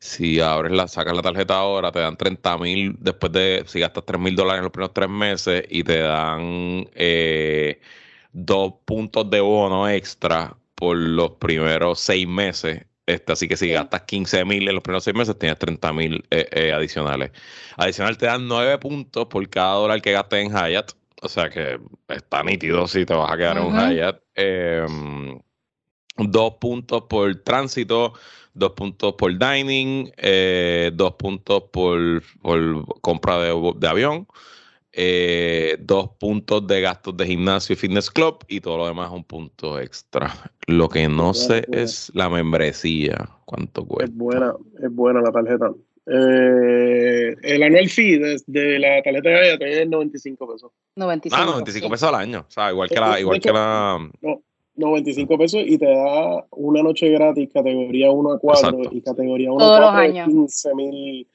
si 0.00 0.40
abres 0.40 0.72
la, 0.72 0.88
sacas 0.88 1.14
la 1.14 1.22
tarjeta 1.22 1.54
ahora, 1.54 1.92
te 1.92 2.00
dan 2.00 2.16
30 2.16 2.58
mil 2.58 2.96
después 2.98 3.32
de, 3.32 3.62
si 3.66 3.78
gastas 3.80 4.04
3 4.04 4.20
mil 4.20 4.34
dólares 4.34 4.58
en 4.58 4.64
los 4.64 4.72
primeros 4.72 4.92
tres 4.94 5.08
meses 5.08 5.64
y 5.70 5.84
te 5.84 5.98
dan 6.00 6.88
eh, 6.94 7.80
dos 8.32 8.74
puntos 8.84 9.30
de 9.30 9.40
bono 9.40 9.88
extra 9.88 10.56
por 10.74 10.96
los 10.96 11.32
primeros 11.32 12.00
seis 12.00 12.26
meses 12.26 12.82
este, 13.06 13.32
así 13.32 13.48
que 13.48 13.56
si 13.56 13.68
gastas 13.70 14.02
15 14.02 14.44
mil 14.44 14.68
en 14.68 14.74
los 14.74 14.82
primeros 14.82 15.04
seis 15.04 15.16
meses, 15.16 15.38
tienes 15.38 15.58
30 15.58 15.92
mil 15.92 16.24
eh, 16.30 16.46
eh, 16.52 16.72
adicionales. 16.72 17.32
Adicional 17.76 18.16
te 18.16 18.26
dan 18.26 18.46
9 18.46 18.78
puntos 18.78 19.26
por 19.26 19.48
cada 19.48 19.74
dólar 19.74 20.00
que 20.00 20.12
gastes 20.12 20.44
en 20.46 20.52
Hyatt. 20.52 20.92
O 21.22 21.28
sea 21.28 21.48
que 21.48 21.78
está 22.08 22.42
nítido 22.42 22.86
si 22.86 23.06
te 23.06 23.14
vas 23.14 23.32
a 23.32 23.36
quedar 23.36 23.58
en 23.58 23.64
un 23.64 23.76
Hyatt. 23.76 24.20
Em, 24.34 25.38
dos 26.18 26.54
puntos 26.60 27.04
por 27.08 27.34
tránsito, 27.36 28.12
dos 28.54 28.72
puntos 28.72 29.14
por 29.14 29.38
dining, 29.38 30.12
eh, 30.16 30.90
dos 30.94 31.14
puntos 31.14 31.64
por, 31.72 32.22
por 32.42 33.00
compra 33.00 33.38
de, 33.38 33.72
de 33.76 33.88
avión 33.88 34.26
eh, 34.94 35.78
dos 35.80 36.10
puntos 36.20 36.66
de 36.66 36.82
gastos 36.82 37.16
de 37.16 37.26
gimnasio 37.26 37.72
y 37.72 37.76
fitness 37.76 38.10
club 38.10 38.44
y 38.46 38.60
todo 38.60 38.76
lo 38.76 38.86
demás 38.86 39.10
un 39.10 39.24
punto 39.24 39.78
extra. 39.78 40.30
Lo 40.66 40.88
que 40.88 41.08
no 41.08 41.32
sé 41.32 41.66
es 41.72 42.10
la 42.14 42.28
membresía, 42.28 43.28
cuánto 43.46 43.86
cuesta. 43.86 44.12
Es 44.12 44.16
buena, 44.16 44.54
es 44.82 44.94
buena 44.94 45.22
la 45.22 45.32
tarjeta. 45.32 45.72
Eh, 46.06 47.36
el 47.42 47.62
anual 47.62 47.88
fee 47.88 48.18
de, 48.46 48.78
la 48.78 49.02
tarjeta 49.02 49.28
de 49.28 49.56
Gaia 49.56 49.82
es 49.82 49.88
95 49.88 50.52
pesos. 50.52 50.72
95, 50.96 51.36
ah, 51.40 51.46
95 51.46 51.90
pesos 51.90 52.08
al 52.08 52.14
año, 52.16 52.44
o 52.48 52.50
sea, 52.50 52.70
igual 52.70 52.88
que 52.88 53.00
la... 53.00 53.20
Igual 53.20 53.40
que 53.40 53.52
la... 53.52 54.10
No, 54.20 54.42
95 54.74 55.38
pesos 55.38 55.62
y 55.66 55.78
te 55.78 55.86
da 55.86 56.46
una 56.50 56.82
noche 56.82 57.08
gratis 57.10 57.50
categoría 57.52 58.10
1 58.10 58.32
a 58.32 58.38
4 58.38 58.80
y 58.92 59.02
categoría 59.02 59.52
1 59.52 59.64
a 59.64 60.02
4 60.02 60.24
15 60.24 60.74
mil 60.74 61.28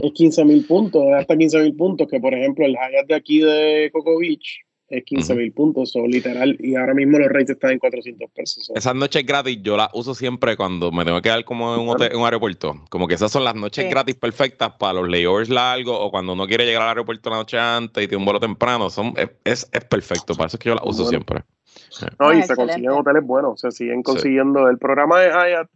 es 0.00 0.12
15 0.12 0.44
mil 0.44 0.66
puntos, 0.66 1.04
es 1.04 1.14
hasta 1.14 1.36
15 1.36 1.62
mil 1.62 1.76
puntos, 1.76 2.08
que 2.08 2.20
por 2.20 2.34
ejemplo 2.34 2.64
el 2.66 2.72
Hyatt 2.72 3.06
de 3.06 3.14
aquí 3.14 3.40
de 3.40 3.90
Coco 3.92 4.18
Beach 4.18 4.63
es 4.88 5.04
15 5.04 5.34
mil 5.34 5.52
puntos, 5.52 5.92
son 5.92 6.10
literal, 6.10 6.56
y 6.60 6.76
ahora 6.76 6.94
mismo 6.94 7.18
los 7.18 7.28
rates 7.28 7.50
están 7.50 7.72
en 7.72 7.78
400 7.78 8.30
pesos. 8.32 8.70
Esas 8.74 8.94
noches 8.94 9.24
gratis 9.24 9.58
yo 9.62 9.76
las 9.76 9.88
uso 9.94 10.14
siempre 10.14 10.56
cuando 10.56 10.92
me 10.92 11.04
tengo 11.04 11.18
que 11.18 11.28
quedar 11.28 11.44
como 11.44 11.74
en 11.74 11.80
un, 11.80 11.88
hotel, 11.88 12.12
en 12.12 12.18
un 12.18 12.24
aeropuerto, 12.24 12.74
como 12.90 13.08
que 13.08 13.14
esas 13.14 13.32
son 13.32 13.44
las 13.44 13.54
noches 13.54 13.88
gratis 13.88 14.14
perfectas 14.14 14.72
para 14.78 14.94
los 14.94 15.08
layovers 15.08 15.48
largos 15.48 15.96
o 15.98 16.10
cuando 16.10 16.34
uno 16.34 16.46
quiere 16.46 16.66
llegar 16.66 16.82
al 16.82 16.88
aeropuerto 16.88 17.30
la 17.30 17.36
noche 17.36 17.58
antes 17.58 18.04
y 18.04 18.08
tiene 18.08 18.20
un 18.20 18.24
vuelo 18.24 18.40
temprano, 18.40 18.90
son, 18.90 19.14
es, 19.44 19.68
es, 19.72 19.84
perfecto, 19.84 20.34
para 20.34 20.48
eso 20.48 20.56
es 20.56 20.60
que 20.62 20.68
yo 20.68 20.74
las 20.74 20.84
uso 20.84 21.06
siempre. 21.06 21.42
No, 22.20 22.32
y 22.32 22.42
se 22.42 22.54
consiguen 22.54 22.90
hoteles 22.90 23.24
buenos, 23.24 23.60
se 23.60 23.70
siguen 23.70 24.02
consiguiendo. 24.02 24.68
El 24.68 24.78
programa 24.78 25.20
de 25.20 25.28
Hyatt 25.30 25.70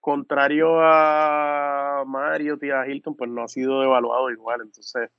contrario 0.00 0.80
a 0.80 2.02
Mario 2.06 2.58
y 2.60 2.70
a 2.70 2.86
Hilton, 2.86 3.14
pues 3.14 3.30
no 3.30 3.44
ha 3.44 3.48
sido 3.48 3.82
evaluado 3.84 4.30
igual, 4.30 4.60
entonces 4.62 5.10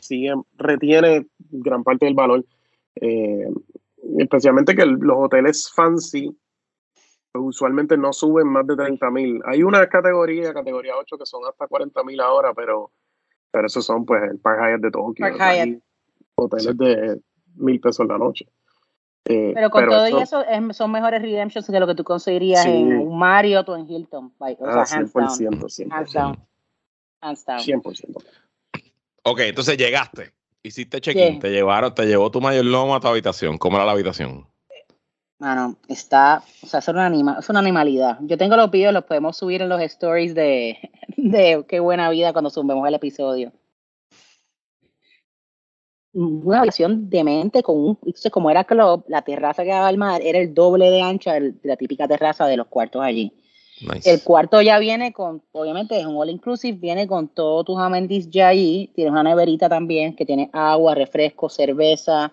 sigue, 0.00 0.32
retiene 0.56 1.26
gran 1.50 1.84
parte 1.84 2.06
del 2.06 2.14
valor. 2.14 2.44
Eh, 3.00 3.48
especialmente 4.18 4.74
que 4.74 4.84
los 4.84 5.16
hoteles 5.18 5.70
fancy 5.72 6.36
pues, 7.32 7.44
usualmente 7.44 7.96
no 7.96 8.12
suben 8.12 8.48
más 8.48 8.66
de 8.66 8.76
30 8.76 9.10
mil. 9.10 9.40
Hay 9.46 9.62
una 9.62 9.88
categoría, 9.88 10.52
categoría 10.52 10.96
8, 10.96 11.18
que 11.18 11.26
son 11.26 11.42
hasta 11.48 11.66
40 11.66 12.02
mil 12.04 12.20
ahora, 12.20 12.52
pero, 12.54 12.90
pero 13.50 13.66
esos 13.66 13.84
son 13.84 14.04
pues 14.04 14.22
el 14.30 14.38
Park 14.38 14.60
Hyatt 14.60 14.80
de 14.80 14.90
Tokio. 14.90 15.26
Hoteles 16.34 16.76
de 16.76 17.20
mil 17.56 17.80
pesos 17.80 18.06
la 18.06 18.18
noche. 18.18 18.46
Eh, 19.26 19.52
pero 19.54 19.70
con 19.70 19.86
todo 19.86 20.06
eso, 20.06 20.42
son 20.72 20.92
mejores 20.92 21.20
redemptions 21.20 21.66
que 21.66 21.78
lo 21.78 21.86
que 21.86 21.94
tú 21.94 22.04
conseguirías 22.04 22.64
en 22.64 22.98
un 22.98 23.18
Marriott 23.18 23.68
o 23.68 23.76
en 23.76 23.88
Hilton. 23.88 24.32
O 24.38 24.56
sea, 24.56 24.84
100%, 24.84 25.10
ah, 25.14 25.28
100%. 25.28 26.46
Hands 27.20 27.44
down. 27.44 27.60
100%. 27.60 28.24
Ok, 29.24 29.40
entonces 29.40 29.76
llegaste, 29.76 30.32
hiciste 30.62 31.00
check-in, 31.00 31.38
te 31.38 31.50
llevaron, 31.50 31.94
te 31.94 32.06
llevó 32.06 32.30
tu 32.30 32.40
mayordomo 32.40 32.94
a 32.94 33.00
tu 33.00 33.08
habitación. 33.08 33.58
¿Cómo 33.58 33.76
era 33.76 33.86
la 33.86 33.92
habitación? 33.92 34.46
Mano, 35.38 35.78
está, 35.88 36.42
o 36.62 36.66
sea, 36.66 36.80
es 36.80 36.88
una, 36.88 37.06
anima, 37.06 37.36
es 37.40 37.48
una 37.48 37.60
animalidad. 37.60 38.18
Yo 38.22 38.36
tengo 38.36 38.56
los 38.56 38.70
videos, 38.70 38.92
los 38.92 39.04
podemos 39.04 39.36
subir 39.36 39.62
en 39.62 39.70
los 39.70 39.80
stories 39.80 40.34
de, 40.34 40.78
de 41.16 41.64
Qué 41.66 41.80
Buena 41.80 42.10
Vida 42.10 42.32
cuando 42.32 42.50
subamos 42.50 42.86
el 42.86 42.94
episodio 42.94 43.52
una 46.12 46.58
habitación 46.58 47.08
demente 47.08 47.62
con 47.62 47.76
un, 47.78 47.98
como 48.30 48.50
era 48.50 48.64
club, 48.64 49.04
la 49.08 49.22
terraza 49.22 49.62
que 49.62 49.70
daba 49.70 49.88
al 49.88 49.98
mar 49.98 50.20
era 50.24 50.38
el 50.38 50.54
doble 50.54 50.90
de 50.90 51.02
ancha 51.02 51.34
de 51.34 51.54
la 51.62 51.76
típica 51.76 52.08
terraza 52.08 52.46
de 52.46 52.56
los 52.56 52.66
cuartos 52.66 53.02
allí. 53.02 53.32
El 54.04 54.22
cuarto 54.22 54.60
ya 54.60 54.78
viene 54.78 55.12
con, 55.12 55.42
obviamente 55.52 55.98
es 55.98 56.06
un 56.06 56.16
all 56.16 56.30
inclusive, 56.30 56.78
viene 56.78 57.06
con 57.06 57.28
todos 57.28 57.64
tus 57.64 57.78
amenities 57.78 58.28
ya 58.30 58.48
ahí. 58.48 58.90
Tienes 58.94 59.12
una 59.12 59.22
neverita 59.22 59.68
también 59.68 60.14
que 60.14 60.26
tiene 60.26 60.50
agua, 60.52 60.94
refresco, 60.94 61.48
cerveza. 61.48 62.32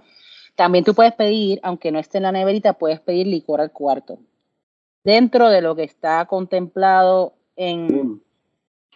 También 0.56 0.84
tú 0.84 0.94
puedes 0.94 1.14
pedir, 1.14 1.60
aunque 1.64 1.92
no 1.92 2.00
esté 2.00 2.18
en 2.18 2.24
la 2.24 2.32
neverita, 2.32 2.74
puedes 2.74 3.00
pedir 3.00 3.28
licor 3.28 3.62
al 3.62 3.72
cuarto. 3.72 4.20
Dentro 5.04 5.50
de 5.50 5.62
lo 5.62 5.76
que 5.76 5.84
está 5.84 6.26
contemplado 6.26 7.34
en... 7.56 7.86
Mm. 7.86 8.22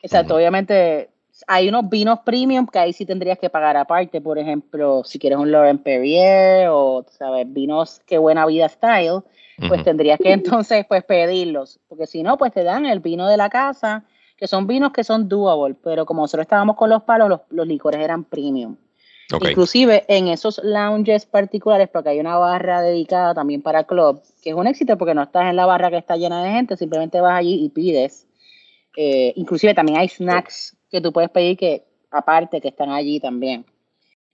Exacto, 0.03 0.35
obviamente 0.35 1.11
hay 1.47 1.69
unos 1.69 1.89
vinos 1.89 2.19
premium 2.25 2.67
que 2.67 2.79
ahí 2.79 2.93
sí 2.93 3.05
tendrías 3.05 3.39
que 3.39 3.49
pagar 3.49 3.77
aparte, 3.77 4.21
por 4.21 4.37
ejemplo, 4.37 5.03
si 5.05 5.19
quieres 5.19 5.39
un 5.39 5.51
Laurent 5.51 5.81
Perrier 5.81 6.67
o, 6.69 7.05
¿sabes? 7.09 7.51
Vinos 7.51 8.01
que 8.05 8.17
buena 8.17 8.45
vida 8.45 8.69
style 8.69 9.23
pues 9.67 9.83
tendrías 9.83 10.19
que 10.19 10.31
entonces 10.31 10.85
pues 10.87 11.03
pedirlos, 11.03 11.79
porque 11.87 12.07
si 12.07 12.23
no, 12.23 12.37
pues 12.37 12.53
te 12.53 12.63
dan 12.63 12.85
el 12.85 12.99
vino 12.99 13.27
de 13.27 13.37
la 13.37 13.49
casa, 13.49 14.03
que 14.37 14.47
son 14.47 14.67
vinos 14.67 14.91
que 14.91 15.03
son 15.03 15.29
doable, 15.29 15.75
pero 15.83 16.05
como 16.05 16.21
nosotros 16.21 16.45
estábamos 16.45 16.75
con 16.75 16.89
los 16.89 17.03
palos, 17.03 17.41
los, 17.49 17.67
licores 17.67 18.01
eran 18.01 18.23
premium. 18.23 18.75
Inclusive 19.31 20.03
en 20.09 20.27
esos 20.27 20.59
lounges 20.61 21.25
particulares, 21.25 21.87
porque 21.91 22.09
hay 22.09 22.19
una 22.19 22.35
barra 22.37 22.81
dedicada 22.81 23.33
también 23.33 23.61
para 23.61 23.85
club, 23.85 24.21
que 24.41 24.49
es 24.49 24.55
un 24.55 24.67
éxito 24.67 24.97
porque 24.97 25.13
no 25.13 25.23
estás 25.23 25.49
en 25.49 25.55
la 25.55 25.65
barra 25.65 25.89
que 25.89 25.97
está 25.97 26.17
llena 26.17 26.43
de 26.43 26.51
gente, 26.51 26.75
simplemente 26.75 27.21
vas 27.21 27.37
allí 27.37 27.63
y 27.63 27.69
pides. 27.69 28.27
Eh, 28.97 29.31
inclusive 29.37 29.73
también 29.73 29.99
hay 29.99 30.09
snacks 30.09 30.75
que 30.91 31.01
tú 31.01 31.13
puedes 31.13 31.29
pedir 31.29 31.57
que 31.57 31.85
aparte 32.11 32.61
que 32.61 32.67
están 32.67 32.91
allí 32.91 33.19
también. 33.19 33.65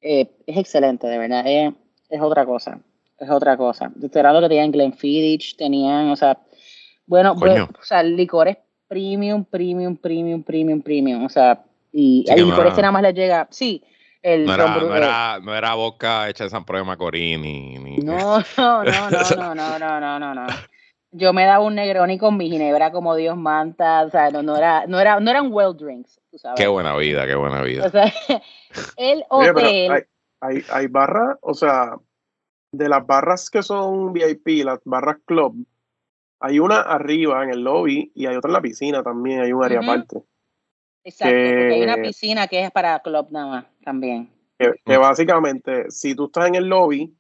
Eh, 0.02 0.30
es 0.46 0.58
excelente, 0.58 1.08
de 1.08 1.18
verdad, 1.18 1.46
es 1.46 2.22
otra 2.22 2.46
cosa 2.46 2.80
es 3.20 3.30
otra 3.30 3.58
cosa. 3.58 3.86
Hablando 3.86 4.42
que 4.42 4.50
tenían 4.50 4.72
Glenfiddich, 4.72 5.56
tenían, 5.56 6.10
o 6.10 6.16
sea, 6.16 6.38
bueno, 7.06 7.34
o 7.34 7.84
sea, 7.84 8.04
licores 8.04 8.58
premium, 8.88 9.44
premium, 9.44 9.96
premium, 9.96 10.44
premium, 10.44 10.82
premium, 10.82 11.26
o 11.26 11.30
sea, 11.30 11.62
y 11.92 12.26
hay 12.30 12.42
licores 12.42 12.74
que 12.74 12.82
nada 12.82 12.92
más 12.92 13.02
les 13.02 13.16
llega, 13.16 13.48
sí, 13.50 13.84
el 14.22 14.46
no 14.46 14.54
era, 14.54 14.68
no 14.68 14.96
era, 14.96 15.40
no 15.42 15.56
era, 15.56 15.74
boca 15.76 16.30
hecha 16.30 16.44
de 16.44 16.50
San 16.50 16.66
Pedro 16.66 16.80
de 16.80 16.86
Macorís 16.86 17.40
ni, 17.40 17.78
No, 18.04 18.40
no, 18.58 18.84
no, 18.84 19.10
no, 19.10 19.56
no, 19.56 19.56
no, 19.56 20.00
no, 20.00 20.20
no, 20.20 20.34
no, 20.36 20.48
Yo 21.18 21.34
me 21.34 21.46
daba 21.46 21.64
un 21.64 21.76
Negroni 21.76 22.18
con 22.18 22.38
mi 22.38 22.50
ginebra 22.50 22.92
como 22.92 23.16
Dios 23.16 23.38
manta, 23.38 24.04
o 24.04 24.10
sea, 24.10 24.30
no, 24.30 24.44
no 24.44 24.56
era, 24.56 24.86
no 24.88 25.00
era, 25.00 25.20
no 25.20 25.30
eran 25.30 25.52
well 25.52 25.76
drinks, 25.76 26.20
tú 26.32 26.38
sabes. 26.38 26.60
Qué 26.60 26.68
buena 26.68 26.96
vida, 26.96 27.26
qué 27.26 27.36
buena 27.36 27.62
vida. 27.62 27.86
O 27.86 27.90
sea, 27.90 28.06
el 28.98 29.24
hotel. 29.30 29.92
hay, 29.92 30.02
hay, 30.42 30.64
hay 30.70 30.88
barra, 30.88 31.38
o 31.42 31.54
sea, 31.54 31.98
de 32.72 32.90
las 32.90 33.06
barras 33.06 33.50
que 33.50 33.64
son 33.64 34.14
VIP, 34.14 34.64
las 34.64 34.80
barras 34.86 35.18
club, 35.26 35.66
hay 36.40 36.60
una 36.60 36.82
arriba 36.82 37.44
en 37.44 37.50
el 37.50 37.64
lobby 37.64 38.12
y 38.14 38.28
hay 38.28 38.36
otra 38.36 38.50
en 38.50 38.54
la 38.54 38.62
piscina 38.62 39.04
también, 39.04 39.42
hay 39.42 39.52
un 39.52 39.64
área 39.64 39.80
aparte. 39.80 40.18
Exacto, 41.04 41.34
porque 41.34 41.74
hay 41.74 41.84
una 41.84 41.96
piscina 41.96 42.48
que 42.48 42.64
es 42.64 42.72
para 42.72 43.00
club 43.00 43.28
nada 43.32 43.48
más 43.48 43.66
también. 43.84 44.30
Que, 44.58 44.98
básicamente, 44.98 45.90
si 45.90 46.16
tú 46.16 46.26
estás 46.26 46.48
en 46.48 46.56
el 46.56 46.66
lobby, 46.66 47.16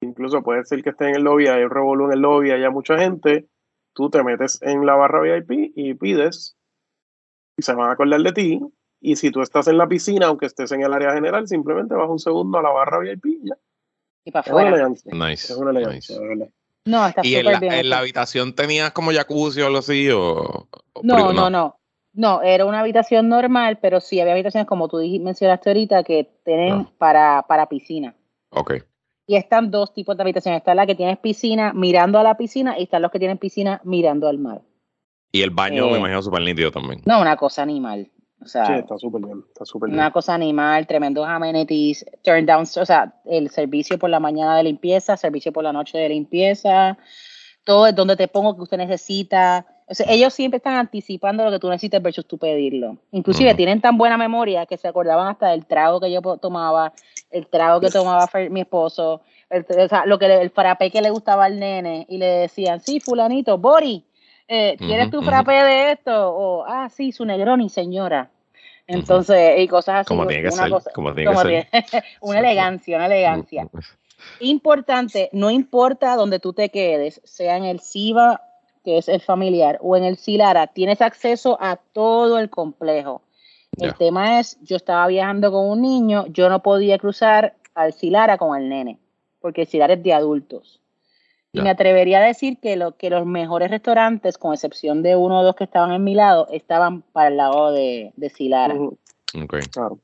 incluso 0.00 0.42
puede 0.42 0.64
ser 0.64 0.82
que 0.82 0.90
estés 0.90 1.08
en 1.08 1.16
el 1.16 1.22
lobby, 1.22 1.46
hay 1.48 1.64
un 1.64 1.70
revolú 1.70 2.06
en 2.06 2.12
el 2.12 2.20
lobby, 2.20 2.50
haya 2.50 2.70
mucha 2.70 2.98
gente, 2.98 3.48
tú 3.94 4.10
te 4.10 4.22
metes 4.22 4.60
en 4.62 4.86
la 4.86 4.94
barra 4.94 5.20
VIP 5.20 5.72
y 5.74 5.94
pides 5.94 6.56
y 7.56 7.62
se 7.62 7.74
van 7.74 7.90
a 7.90 7.92
acordar 7.92 8.20
de 8.20 8.32
ti. 8.32 8.60
Y 9.00 9.16
si 9.16 9.30
tú 9.30 9.42
estás 9.42 9.68
en 9.68 9.78
la 9.78 9.86
piscina, 9.86 10.26
aunque 10.26 10.46
estés 10.46 10.72
en 10.72 10.82
el 10.82 10.92
área 10.92 11.12
general, 11.12 11.46
simplemente 11.46 11.94
vas 11.94 12.10
un 12.10 12.18
segundo 12.18 12.58
a 12.58 12.62
la 12.62 12.70
barra 12.70 12.98
VIP 12.98 13.26
y 13.26 13.48
ya 13.48 13.56
y 14.28 14.30
para 14.30 14.40
afuera. 14.40 14.88
Nice. 14.88 15.54
No, 16.84 17.06
está 17.06 17.20
¿Y 17.24 17.34
en 17.34 17.44
la, 17.44 17.58
en 17.58 17.90
la 17.90 17.98
habitación 17.98 18.54
tenías 18.54 18.92
como 18.92 19.12
jacuzzi 19.12 19.60
o 19.60 19.66
algo 19.66 19.78
así? 19.78 20.08
O, 20.10 20.68
no, 21.02 21.32
no, 21.32 21.50
no, 21.50 21.76
no. 22.14 22.42
era 22.42 22.64
una 22.64 22.80
habitación 22.80 23.28
normal, 23.28 23.78
pero 23.80 24.00
sí 24.00 24.20
había 24.20 24.32
habitaciones, 24.32 24.66
como 24.66 24.88
tú 24.88 24.98
mencionaste 25.20 25.70
ahorita, 25.70 26.02
que 26.04 26.30
tienen 26.44 26.72
ah. 26.72 26.92
para, 26.98 27.44
para 27.48 27.68
piscina. 27.68 28.14
Ok. 28.50 28.74
Y 29.28 29.36
están 29.36 29.70
dos 29.70 29.92
tipos 29.92 30.16
de 30.16 30.22
habitaciones. 30.22 30.58
Está 30.58 30.74
la 30.74 30.86
que 30.86 30.94
tienes 30.94 31.18
piscina 31.18 31.74
mirando 31.74 32.18
a 32.18 32.22
la 32.22 32.38
piscina 32.38 32.78
y 32.78 32.84
están 32.84 33.02
los 33.02 33.12
que 33.12 33.18
tienen 33.18 33.36
piscina 33.36 33.80
mirando 33.84 34.26
al 34.26 34.38
mar. 34.38 34.62
Y 35.30 35.42
el 35.42 35.50
baño 35.50 35.86
me 35.88 35.96
eh, 35.96 35.98
imagino 35.98 36.22
súper 36.22 36.40
nítido 36.40 36.72
también. 36.72 37.02
No, 37.04 37.20
una 37.20 37.36
cosa 37.36 37.62
animal. 37.62 38.10
O 38.40 38.46
sea, 38.46 38.64
sí, 38.66 38.72
está 38.72 38.96
súper 38.96 39.20
bien, 39.22 39.44
está 39.46 39.66
súper 39.66 39.90
bien. 39.90 39.98
Una 39.98 40.12
cosa 40.12 40.32
animal, 40.32 40.86
tremendos 40.86 41.26
amenities, 41.28 42.06
turn 42.22 42.46
down, 42.46 42.62
o 42.62 42.86
sea, 42.86 43.20
el 43.26 43.50
servicio 43.50 43.98
por 43.98 44.08
la 44.08 44.18
mañana 44.18 44.56
de 44.56 44.62
limpieza, 44.62 45.18
servicio 45.18 45.52
por 45.52 45.64
la 45.64 45.74
noche 45.74 45.98
de 45.98 46.08
limpieza, 46.08 46.96
todo 47.64 47.86
es 47.86 47.94
donde 47.94 48.16
te 48.16 48.28
pongo 48.28 48.56
que 48.56 48.62
usted 48.62 48.78
necesita. 48.78 49.66
O 49.90 49.94
sea, 49.94 50.06
ellos 50.10 50.34
siempre 50.34 50.58
están 50.58 50.74
anticipando 50.74 51.44
lo 51.44 51.50
que 51.50 51.58
tú 51.58 51.68
necesitas 51.68 52.02
versus 52.02 52.26
tú 52.26 52.36
pedirlo. 52.36 52.98
Inclusive 53.10 53.54
tienen 53.54 53.80
tan 53.80 53.96
buena 53.96 54.18
memoria 54.18 54.66
que 54.66 54.76
se 54.76 54.86
acordaban 54.86 55.28
hasta 55.28 55.48
del 55.48 55.64
trago 55.64 56.00
que 56.00 56.12
yo 56.12 56.20
tomaba, 56.36 56.92
el 57.30 57.46
trago 57.46 57.80
que 57.80 57.90
tomaba 57.90 58.28
mi 58.50 58.60
esposo, 58.60 59.22
el, 59.48 59.64
o 59.68 59.88
sea, 59.88 60.04
lo 60.04 60.18
que 60.18 60.26
el 60.26 60.50
frappé 60.50 60.90
que 60.90 61.00
le 61.00 61.10
gustaba 61.10 61.46
al 61.46 61.58
nene 61.58 62.06
y 62.08 62.18
le 62.18 62.26
decían, 62.26 62.80
sí, 62.80 63.00
fulanito, 63.00 63.56
Bori, 63.56 64.04
eh, 64.46 64.76
¿quieres 64.78 65.10
tu 65.10 65.22
frappé 65.22 65.52
de 65.52 65.92
esto? 65.92 66.34
O, 66.34 66.64
ah, 66.66 66.88
sí, 66.90 67.12
su 67.12 67.24
Negroni, 67.24 67.68
señora. 67.68 68.30
Entonces, 68.86 69.58
y 69.58 69.68
cosas 69.68 70.00
así. 70.00 70.08
Como 70.08 70.26
tiene 70.26 70.44
que 70.44 70.50
ser. 70.50 70.70
como 70.94 71.14
tiene 71.14 71.30
que 71.30 71.64
ser. 71.82 72.04
una 72.20 72.40
elegancia, 72.40 72.96
una 72.96 73.06
elegancia. 73.06 73.68
Importante, 74.40 75.28
no 75.32 75.50
importa 75.50 76.16
donde 76.16 76.40
tú 76.40 76.52
te 76.52 76.70
quedes, 76.70 77.20
sea 77.24 77.56
en 77.56 77.64
el 77.64 77.80
SIVA, 77.80 78.42
que 78.88 78.96
es 78.96 79.10
el 79.10 79.20
familiar, 79.20 79.78
o 79.82 79.98
en 79.98 80.04
el 80.04 80.16
SILARA, 80.16 80.68
tienes 80.68 81.02
acceso 81.02 81.58
a 81.60 81.76
todo 81.76 82.38
el 82.38 82.48
complejo. 82.48 83.20
El 83.76 83.94
tema 83.96 84.40
es, 84.40 84.58
yo 84.62 84.76
estaba 84.76 85.06
viajando 85.08 85.52
con 85.52 85.68
un 85.68 85.82
niño, 85.82 86.24
yo 86.28 86.48
no 86.48 86.62
podía 86.62 86.96
cruzar 86.96 87.54
al 87.74 87.92
SILARA 87.92 88.38
con 88.38 88.56
el 88.56 88.70
nene, 88.70 88.98
porque 89.42 89.60
el 89.60 89.66
SILARA 89.66 89.92
es 89.92 90.02
de 90.02 90.14
adultos. 90.14 90.80
Y 91.52 91.60
me 91.60 91.68
atrevería 91.68 92.20
a 92.20 92.22
decir 92.22 92.56
que, 92.62 92.76
lo, 92.76 92.96
que 92.96 93.10
los 93.10 93.26
mejores 93.26 93.70
restaurantes, 93.70 94.38
con 94.38 94.54
excepción 94.54 95.02
de 95.02 95.16
uno 95.16 95.40
o 95.40 95.44
dos 95.44 95.54
que 95.54 95.64
estaban 95.64 95.92
en 95.92 96.02
mi 96.02 96.14
lado, 96.14 96.48
estaban 96.50 97.02
para 97.02 97.28
el 97.28 97.36
lado 97.36 97.72
de, 97.72 98.14
de 98.16 98.30
Silara. 98.30 98.74
Claro. 99.70 99.98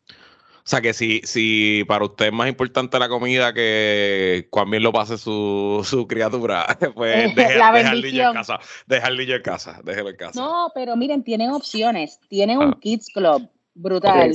O 0.66 0.66
sea 0.66 0.81
que 0.81 0.94
si, 0.94 1.20
si 1.24 1.85
para 1.87 2.07
usted 2.07 2.27
es 2.27 2.33
más 2.33 2.48
importante 2.48 2.98
la 2.98 3.11
comida 3.11 3.53
que 3.53 4.48
cuán 4.50 4.70
bien 4.70 4.83
lo 4.83 4.92
pase 4.92 5.18
su, 5.18 5.83
su 5.85 6.07
criatura, 6.07 6.66
pues 6.94 7.35
deje, 7.35 7.59
la 7.59 7.70
deja 7.70 7.92
el 7.92 8.03
niño 8.03 8.29
en 8.29 8.35
casa. 8.35 8.59
Deja 8.87 9.09
el 9.09 9.18
niño 9.18 9.35
en 9.35 9.42
casa, 9.42 9.81
déjelo 9.85 10.09
en 10.09 10.16
casa. 10.16 10.40
No, 10.40 10.70
pero 10.74 10.96
miren, 10.96 11.22
tienen 11.22 11.50
opciones. 11.50 12.18
Tienen 12.29 12.59
un 12.59 12.70
ah. 12.70 12.79
Kids 12.81 13.09
Club 13.12 13.46
brutal. 13.74 14.33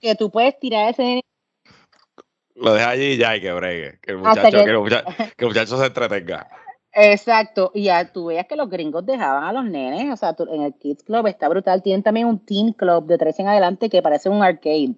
Que 0.00 0.16
tú 0.16 0.32
puedes 0.32 0.58
tirar 0.58 0.90
ese 0.90 1.22
lo 2.60 2.74
deja 2.74 2.90
allí 2.90 3.04
y 3.04 3.16
ya 3.16 3.30
hay 3.30 3.40
que 3.40 3.52
bregue. 3.52 3.98
Que 4.02 4.12
el 4.12 4.18
muchacho, 4.18 4.50
que... 4.64 4.70
el 4.70 5.46
muchacho, 5.46 5.78
se 5.78 5.86
entretenga. 5.86 6.48
Exacto, 6.92 7.70
y 7.74 7.84
ya 7.84 8.12
tú 8.12 8.26
veas 8.26 8.46
que 8.46 8.56
los 8.56 8.68
gringos 8.68 9.06
dejaban 9.06 9.44
a 9.44 9.52
los 9.52 9.64
nenes, 9.64 10.12
o 10.12 10.16
sea, 10.16 10.34
en 10.52 10.62
el 10.62 10.74
Kids 10.74 11.04
Club 11.04 11.26
está 11.28 11.48
brutal, 11.48 11.82
tienen 11.82 12.02
también 12.02 12.26
un 12.26 12.44
Teen 12.44 12.72
Club 12.72 13.06
de 13.06 13.18
13 13.18 13.42
en 13.42 13.48
adelante 13.48 13.88
que 13.88 14.02
parece 14.02 14.28
un 14.28 14.42
arcade. 14.42 14.94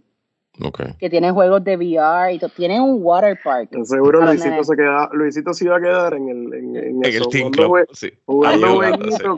Okay. 0.62 0.94
Que 0.98 1.08
tiene 1.08 1.30
juegos 1.30 1.64
de 1.64 1.76
VR 1.76 2.34
y 2.34 2.38
tienen 2.56 2.82
un 2.82 2.98
water 3.02 3.38
park. 3.42 3.70
seguro 3.84 4.20
Luisito 4.20 4.64
se 4.64 4.76
queda, 4.76 5.08
Luisito 5.12 5.54
se 5.54 5.64
iba 5.64 5.76
a 5.76 5.80
quedar 5.80 6.14
en 6.14 6.28
el, 6.28 6.54
en, 6.54 6.76
en, 6.76 7.04
el 7.04 7.28
Teen 7.28 7.50
Club. 7.50 7.86
sí. 7.92 8.12
Jugando 8.26 8.66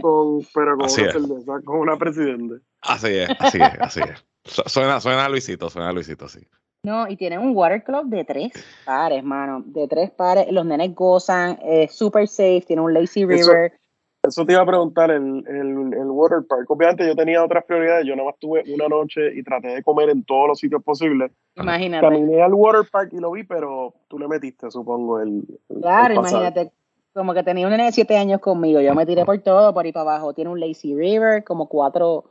con, 0.01 0.47
pero 0.55 0.77
con 0.77 0.81
una 0.81 0.89
cerveza, 0.89 1.61
con 1.65 1.81
una 1.81 1.97
presidente. 1.97 2.57
Así 2.81 3.09
es, 3.09 3.29
así 3.39 3.59
es, 3.59 3.81
así 3.81 4.01
es. 4.01 4.25
Suena, 4.45 5.01
suena 5.01 5.27
a 5.27 5.29
Luisito, 5.29 5.71
suena 5.71 5.91
a 5.91 5.93
Luisito, 5.93 6.29
sí. 6.29 6.41
No, 6.85 7.09
y 7.09 7.17
tienen 7.17 7.39
un 7.39 7.55
water 7.55 7.85
club 7.85 8.07
de 8.07 8.25
tres 8.25 8.53
pares, 8.85 9.23
mano. 9.23 9.63
De 9.67 9.87
tres 9.87 10.11
pares. 10.11 10.51
Los 10.51 10.67
nenes 10.67 10.93
gozan, 10.95 11.57
es 11.63 11.95
super 11.95 12.27
safe, 12.27 12.65
tiene 12.67 12.83
un 12.83 12.93
lazy 12.93 13.25
river. 13.25 13.67
Eso, 13.67 13.82
te 14.23 14.53
iba 14.53 14.63
a 14.63 14.67
preguntar, 14.67 15.11
el, 15.11 15.45
el, 15.47 15.93
el, 15.95 16.11
water 16.11 16.47
park. 16.49 16.71
Obviamente 16.71 17.07
yo 17.07 17.17
tenía 17.17 17.45
otras 17.45 17.65
prioridades. 17.65 18.07
Yo 18.07 18.15
nada 18.15 18.31
más 18.31 18.39
tuve 18.39 18.63
una 18.73 18.89
noche 18.89 19.21
y 19.35 19.43
traté 19.43 19.69
de 19.69 19.83
comer 19.83 20.11
en 20.11 20.25
todos 20.25 20.49
los 20.49 20.59
sitios 20.59 20.83
posibles. 20.83 21.33
Imagínate. 21.57 22.07
Caminé 22.07 22.43
al 22.43 22.55
water 22.55 22.89
park 22.91 23.11
y 23.13 23.19
lo 23.19 23.33
vi, 23.33 23.45
pero 23.45 23.95
tú 24.09 24.19
le 24.19 24.29
metiste, 24.29 24.71
supongo, 24.71 25.21
el. 25.21 25.43
claro, 25.81 26.15
imagínate. 26.15 26.73
Como 27.13 27.35
que 27.35 27.43
tenía 27.43 27.67
un 27.67 27.73
nene 27.73 27.85
de 27.85 27.93
siete 27.93 28.17
años 28.17 28.41
conmigo. 28.41 28.81
Yo 28.81 28.95
me 28.95 29.05
tiré 29.05 29.25
por 29.25 29.39
todo, 29.41 29.75
por 29.75 29.85
ahí 29.85 29.93
para 29.93 30.13
abajo. 30.13 30.33
Tiene 30.33 30.51
un 30.51 30.61
lazy 30.61 30.95
river, 30.95 31.45
como 31.45 31.69
cuatro, 31.69 32.25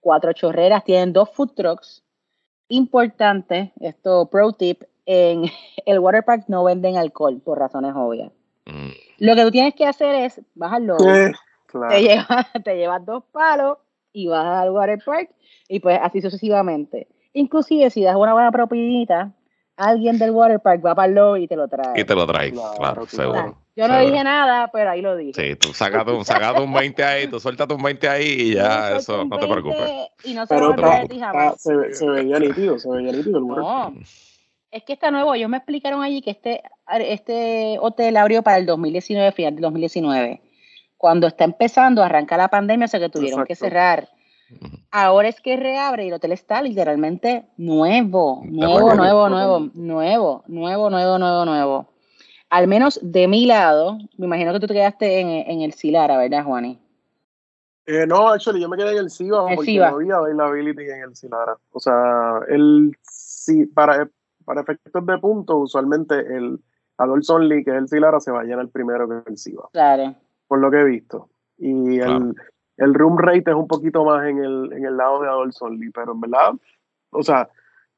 cuatro 0.00 0.32
chorreras. 0.32 0.82
Tienen 0.84 1.12
dos 1.12 1.30
food 1.30 1.50
trucks 1.54 2.04
importante, 2.68 3.72
esto 3.80 4.26
pro 4.30 4.52
tip, 4.52 4.82
en 5.06 5.44
el 5.86 5.98
water 5.98 6.24
park 6.24 6.44
no 6.48 6.64
venden 6.64 6.96
alcohol 6.96 7.40
por 7.44 7.58
razones 7.58 7.92
obvias. 7.94 8.32
Mm. 8.66 9.03
Lo 9.24 9.34
que 9.34 9.42
tú 9.42 9.50
tienes 9.50 9.74
que 9.74 9.86
hacer 9.86 10.14
es 10.16 10.42
bajarlo. 10.54 10.98
te, 10.98 12.02
llevas, 12.02 12.46
te 12.64 12.76
llevas 12.76 13.06
dos 13.06 13.24
palos 13.32 13.78
y 14.12 14.28
vas 14.28 14.44
al 14.44 14.70
water 14.70 14.98
park 15.02 15.30
y 15.66 15.80
pues 15.80 15.98
así 16.02 16.20
sucesivamente. 16.20 17.08
Inclusive 17.32 17.88
si 17.88 18.02
das 18.02 18.16
una 18.16 18.34
buena 18.34 18.52
propinita, 18.52 19.32
alguien 19.76 20.18
del 20.18 20.30
water 20.30 20.60
park 20.60 20.84
va 20.84 20.94
para 20.94 21.08
el 21.08 21.14
lobby 21.14 21.44
y 21.44 21.48
te 21.48 21.56
lo 21.56 21.68
trae. 21.68 21.98
Y 21.98 22.04
te 22.04 22.14
lo 22.14 22.26
trae, 22.26 22.52
claro, 22.52 23.06
seguro. 23.06 23.56
Yo 23.74 23.88
no 23.88 23.98
dije 23.98 24.22
nada, 24.22 24.68
pero 24.70 24.90
ahí 24.90 25.00
lo 25.00 25.16
dije. 25.16 25.32
Sí, 25.32 25.56
tú 25.56 25.72
sacas 25.72 26.06
un, 26.06 26.62
un 26.62 26.72
20 26.74 27.02
ahí, 27.02 27.26
tú 27.26 27.40
suéltate 27.40 27.72
un 27.72 27.82
20 27.82 28.06
ahí 28.06 28.26
y 28.26 28.54
ya, 28.54 28.96
eso, 28.96 29.24
no 29.24 29.38
te 29.38 29.48
preocupes. 29.48 29.90
Y 30.22 30.34
no 30.34 30.46
se 30.46 30.54
pero 30.54 30.74
está, 30.74 31.54
se, 31.56 31.94
se, 31.94 32.06
veía 32.06 32.38
nítido, 32.38 32.78
se 32.78 32.90
veía 32.90 33.10
nítido 33.10 33.38
el 33.38 33.46
No, 33.46 33.94
es 34.74 34.82
que 34.84 34.92
está 34.92 35.10
nuevo. 35.10 35.34
Ellos 35.34 35.48
me 35.48 35.56
explicaron 35.56 36.02
allí 36.02 36.20
que 36.20 36.30
este, 36.30 36.62
este 37.00 37.78
hotel 37.80 38.16
abrió 38.16 38.42
para 38.42 38.58
el 38.58 38.66
2019, 38.66 39.32
final 39.32 39.54
del 39.54 39.62
2019. 39.62 40.42
Cuando 40.96 41.26
está 41.26 41.44
empezando, 41.44 42.02
arranca 42.02 42.36
la 42.36 42.48
pandemia, 42.48 42.86
o 42.86 42.88
sea 42.88 43.00
que 43.00 43.08
tuvieron 43.08 43.44
que 43.44 43.54
cerrar. 43.54 44.08
Ahora 44.90 45.28
es 45.28 45.40
que 45.40 45.56
reabre 45.56 46.04
y 46.04 46.08
el 46.08 46.14
hotel 46.14 46.32
está 46.32 46.60
literalmente 46.62 47.46
nuevo, 47.56 48.42
nuevo, 48.44 48.94
nuevo, 48.94 49.28
nuevo, 49.28 49.58
nuevo, 49.72 50.44
nuevo, 50.46 50.90
nuevo, 50.90 51.18
nuevo, 51.18 51.44
nuevo 51.44 51.94
al 52.54 52.68
menos 52.68 53.00
de 53.02 53.26
mi 53.26 53.46
lado, 53.46 53.98
me 54.16 54.26
imagino 54.26 54.52
que 54.52 54.60
tú 54.60 54.68
te 54.68 54.74
quedaste 54.74 55.18
en, 55.20 55.60
el 55.60 55.72
Silara, 55.72 56.16
¿verdad, 56.16 56.44
Juani? 56.44 56.78
Eh, 57.84 58.06
no, 58.06 58.28
actually, 58.28 58.60
yo 58.60 58.68
me 58.68 58.76
quedé 58.76 58.92
en 58.92 58.98
el 58.98 59.10
SIVA 59.10 59.46
porque 59.56 59.76
no 59.76 59.84
había 59.86 60.14
availability 60.14 60.84
en 60.84 61.02
el 61.02 61.16
Silara. 61.16 61.56
O 61.72 61.80
sea, 61.80 62.38
el 62.48 62.96
sí, 63.02 63.66
para, 63.66 64.08
para 64.44 64.62
efectos 64.62 65.06
de 65.06 65.18
punto, 65.18 65.58
usualmente 65.58 66.14
el 66.14 66.60
Adolf 66.98 67.28
Only, 67.28 67.64
que 67.64 67.70
es 67.70 67.76
el 67.76 67.88
Silara, 67.88 68.20
se 68.20 68.30
va 68.30 68.40
a 68.40 68.44
llenar 68.44 68.68
primero 68.68 69.08
que 69.08 69.30
el 69.30 69.38
SIVA. 69.38 69.68
Claro. 69.72 70.14
Por 70.46 70.60
lo 70.60 70.70
que 70.70 70.80
he 70.80 70.84
visto. 70.84 71.28
Y 71.58 71.98
el, 71.98 72.34
el 72.76 72.94
room 72.94 73.18
rate 73.18 73.50
es 73.50 73.56
un 73.56 73.68
poquito 73.68 74.04
más 74.04 74.26
en 74.26 74.38
el, 74.38 74.72
en 74.72 74.84
el 74.84 74.96
lado 74.96 75.22
de 75.22 75.28
Adolf 75.28 75.60
Only, 75.60 75.90
pero 75.90 76.12
en 76.12 76.20
verdad, 76.20 76.52
o 77.10 77.22
sea, 77.22 77.48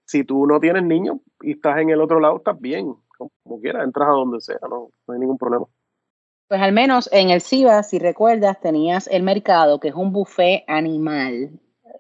si 0.04 0.24
tú 0.24 0.46
no 0.46 0.60
tienes 0.60 0.84
niños 0.84 1.18
y 1.42 1.52
estás 1.52 1.78
en 1.78 1.90
el 1.90 2.00
otro 2.00 2.20
lado, 2.20 2.36
estás 2.36 2.60
bien 2.60 2.94
como, 3.16 3.60
quiera, 3.60 3.82
entras 3.82 4.08
a 4.08 4.12
donde 4.12 4.40
sea, 4.40 4.58
no, 4.62 4.90
no 5.06 5.14
hay 5.14 5.20
ningún 5.20 5.38
problema. 5.38 5.66
Pues 6.48 6.60
al 6.60 6.72
menos 6.72 7.08
en 7.12 7.30
el 7.30 7.40
SIVA, 7.40 7.82
si 7.82 7.98
recuerdas, 7.98 8.60
tenías 8.60 9.08
el 9.08 9.22
mercado, 9.22 9.80
que 9.80 9.88
es 9.88 9.94
un 9.94 10.12
buffet 10.12 10.64
animal, 10.68 11.50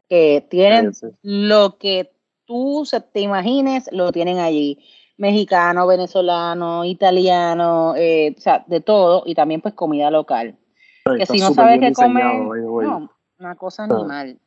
que 0.08 0.46
tienen 0.48 0.92
lo 1.22 1.78
que 1.78 2.12
tú 2.46 2.84
te 3.12 3.20
imagines, 3.20 3.88
lo 3.92 4.12
tienen 4.12 4.38
allí. 4.38 4.78
Mexicano, 5.18 5.86
venezolano, 5.86 6.84
italiano, 6.84 7.94
eh, 7.96 8.34
o 8.36 8.40
sea, 8.40 8.64
de 8.66 8.80
todo, 8.80 9.22
y 9.24 9.34
también 9.34 9.62
pues 9.62 9.74
comida 9.74 10.10
local. 10.10 10.58
que 11.04 11.24
si 11.26 11.38
no 11.38 11.54
sabes 11.54 11.80
qué 11.80 11.92
comer, 11.92 12.24
no, 12.24 13.10
una 13.38 13.54
cosa 13.56 13.84
animal. 13.84 14.38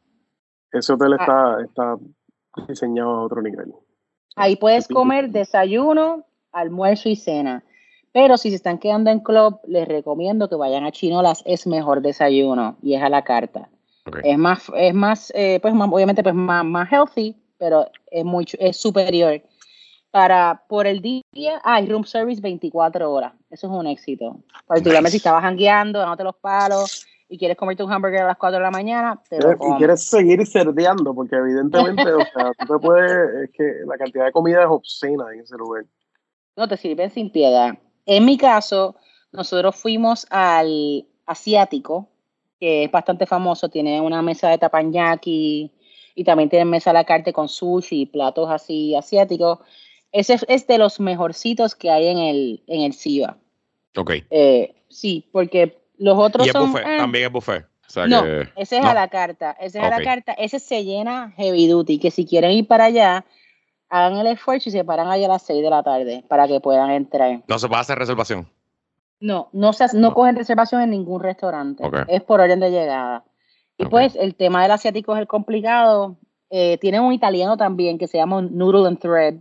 Ese 0.72 0.94
hotel 0.94 1.14
ah. 1.14 1.18
está, 1.20 1.62
está 1.64 1.98
diseñado 2.68 3.10
a 3.10 3.26
otro 3.26 3.42
nivel. 3.42 3.74
Ahí 4.36 4.56
puedes 4.56 4.88
comer 4.88 5.32
desayuno, 5.32 6.26
almuerzo 6.52 7.10
y 7.10 7.16
cena. 7.16 7.64
Pero 8.12 8.38
si 8.38 8.50
se 8.50 8.56
están 8.56 8.78
quedando 8.80 9.10
en 9.12 9.20
club, 9.20 9.60
les 9.68 9.88
recomiendo 9.88 10.50
que 10.50 10.56
vayan 10.56 10.84
a 10.84 10.92
Chinolas, 10.92 11.44
es 11.46 11.68
mejor 11.68 12.02
desayuno 12.02 12.78
y 12.82 12.96
es 12.96 13.04
a 13.04 13.10
la 13.10 13.24
carta. 13.24 13.70
Es 14.24 14.38
más, 14.38 14.72
es 14.76 14.94
más, 14.94 15.32
eh, 15.36 15.60
pues 15.62 15.74
obviamente 15.74 16.24
pues 16.24 16.34
más, 16.34 16.66
más 16.66 16.92
healthy, 16.92 17.36
pero 17.60 17.88
es 18.10 18.26
mucho, 18.26 18.58
es 18.60 18.78
superior. 18.78 19.42
Para, 20.10 20.64
por 20.68 20.88
el 20.88 21.02
día, 21.02 21.22
hay 21.64 21.86
room 21.86 22.04
service 22.04 22.42
24 22.42 23.12
horas. 23.12 23.34
Eso 23.52 23.68
es 23.68 23.74
un 23.74 23.86
éxito. 23.86 24.40
Particularmente 24.66 25.12
si 25.12 25.18
estabas 25.18 25.44
jangueando, 25.44 26.00
dándote 26.00 26.24
los 26.24 26.36
palos 26.38 27.06
y 27.28 27.38
quieres 27.38 27.56
comerte 27.56 27.84
un 27.84 27.94
hamburger 27.94 28.24
a 28.24 28.28
las 28.28 28.38
4 28.38 28.58
de 28.58 28.64
la 28.64 28.72
mañana, 28.72 29.22
Y 29.30 29.78
quieres 29.78 30.04
seguir 30.04 30.48
cerdeando, 30.48 31.14
porque 31.14 31.36
evidentemente, 31.36 32.12
o 32.12 32.26
sea, 32.34 32.52
tú 32.58 32.74
te 32.74 32.80
puedes, 32.80 33.44
es 33.44 33.52
que 33.52 33.64
la 33.86 34.00
cantidad 34.00 34.26
de 34.26 34.32
comida 34.32 34.62
es 34.62 34.68
obscena 34.68 35.26
en 35.32 35.42
ese 35.42 35.56
lugar 35.56 35.86
no 36.60 36.68
te 36.68 36.78
sirven 36.78 37.10
sin 37.10 37.32
piedad. 37.32 37.80
En 38.06 38.26
mi 38.26 38.38
caso, 38.38 38.96
nosotros 39.32 39.78
fuimos 39.78 40.28
al 40.30 41.08
asiático, 41.26 42.10
que 42.60 42.84
es 42.84 42.92
bastante 42.92 43.26
famoso, 43.26 43.70
tiene 43.70 44.02
una 44.02 44.22
mesa 44.22 44.50
de 44.50 44.58
tapanyaki 44.58 45.72
y 46.20 46.26
también 46.26 46.50
tiene 46.50 46.66
mesa 46.66 46.90
a 46.90 46.94
la 46.94 47.06
carta 47.06 47.32
con 47.32 47.48
sushi 47.48 48.02
y 48.02 48.06
platos 48.06 48.50
así 48.50 48.94
asiáticos. 48.94 49.60
Ese 50.12 50.38
es 50.50 50.68
de 50.68 50.78
los 50.78 51.00
mejorcitos 51.00 51.76
que 51.76 51.90
hay 51.90 52.08
en 52.08 52.18
el, 52.18 52.64
en 52.68 52.82
el 52.82 52.92
SIVA. 52.92 53.38
Ok. 53.96 54.12
Eh, 54.30 54.76
sí, 54.90 55.30
porque 55.32 55.78
los 55.98 56.18
otros 56.18 56.46
¿Y 56.46 56.50
son... 56.50 56.74
Buffet, 56.74 56.86
eh, 56.86 56.98
también 56.98 57.26
es 57.28 57.32
buffet. 57.32 57.66
no, 58.10 58.26
ese 58.58 58.80
es 58.80 58.86
a 58.86 58.94
la 58.94 59.08
carta. 59.08 59.56
Ese 59.62 59.78
es 59.78 59.84
a 59.86 59.90
la 59.90 60.04
carta. 60.04 60.34
Ese 60.34 60.60
se 60.60 60.84
llena 60.84 61.34
heavy 61.38 61.68
duty, 61.68 62.00
que 62.00 62.12
si 62.12 62.26
quieren 62.26 62.52
ir 62.52 62.68
para 62.68 62.86
allá, 62.86 63.24
hagan 63.88 64.18
el 64.18 64.28
esfuerzo 64.28 64.68
y 64.68 64.74
se 64.74 64.84
paran 64.84 65.08
allá 65.08 65.28
a 65.28 65.30
las 65.30 65.44
6 65.44 65.64
de 65.64 65.70
la 65.70 65.84
tarde 65.84 66.26
para 66.28 66.50
que 66.50 66.60
puedan 66.60 66.90
entrar. 66.92 67.44
¿No 67.48 67.60
se 67.60 67.70
va 67.70 67.78
a 67.78 67.82
hacer 67.82 67.98
reservación? 67.98 68.46
No, 69.22 69.48
no, 69.54 69.72
se, 69.72 69.86
no, 69.98 70.14
cogen 70.14 70.36
reservación 70.36 70.82
en 70.82 70.90
ningún 70.90 71.24
restaurante. 71.24 71.82
Es 72.10 72.22
por 72.24 72.42
orden 72.42 72.60
de 72.60 72.72
llegada. 72.72 73.24
Y 73.80 73.86
pues 73.86 74.14
el 74.18 74.36
tema 74.36 74.62
del 74.62 74.72
asiático 74.72 75.16
es 75.16 75.22
el 75.22 75.28
complicado. 75.28 76.18
Eh, 76.50 76.78
tiene 76.80 77.00
un 77.00 77.14
italiano 77.14 77.56
también 77.56 77.98
que 77.98 78.08
se 78.08 78.18
llama 78.18 78.42
Noodle 78.42 78.86
and 78.86 79.00
Thread, 79.00 79.36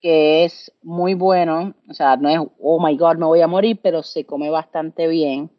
que 0.00 0.44
es 0.44 0.72
muy 0.82 1.12
bueno. 1.12 1.74
O 1.86 1.92
sea, 1.92 2.16
no 2.16 2.30
es, 2.30 2.38
oh 2.58 2.82
my 2.82 2.96
God, 2.96 3.16
me 3.16 3.26
voy 3.26 3.42
a 3.42 3.46
morir, 3.46 3.78
pero 3.82 4.02
se 4.02 4.24
come 4.24 4.48
bastante 4.48 5.06
bien. 5.08 5.50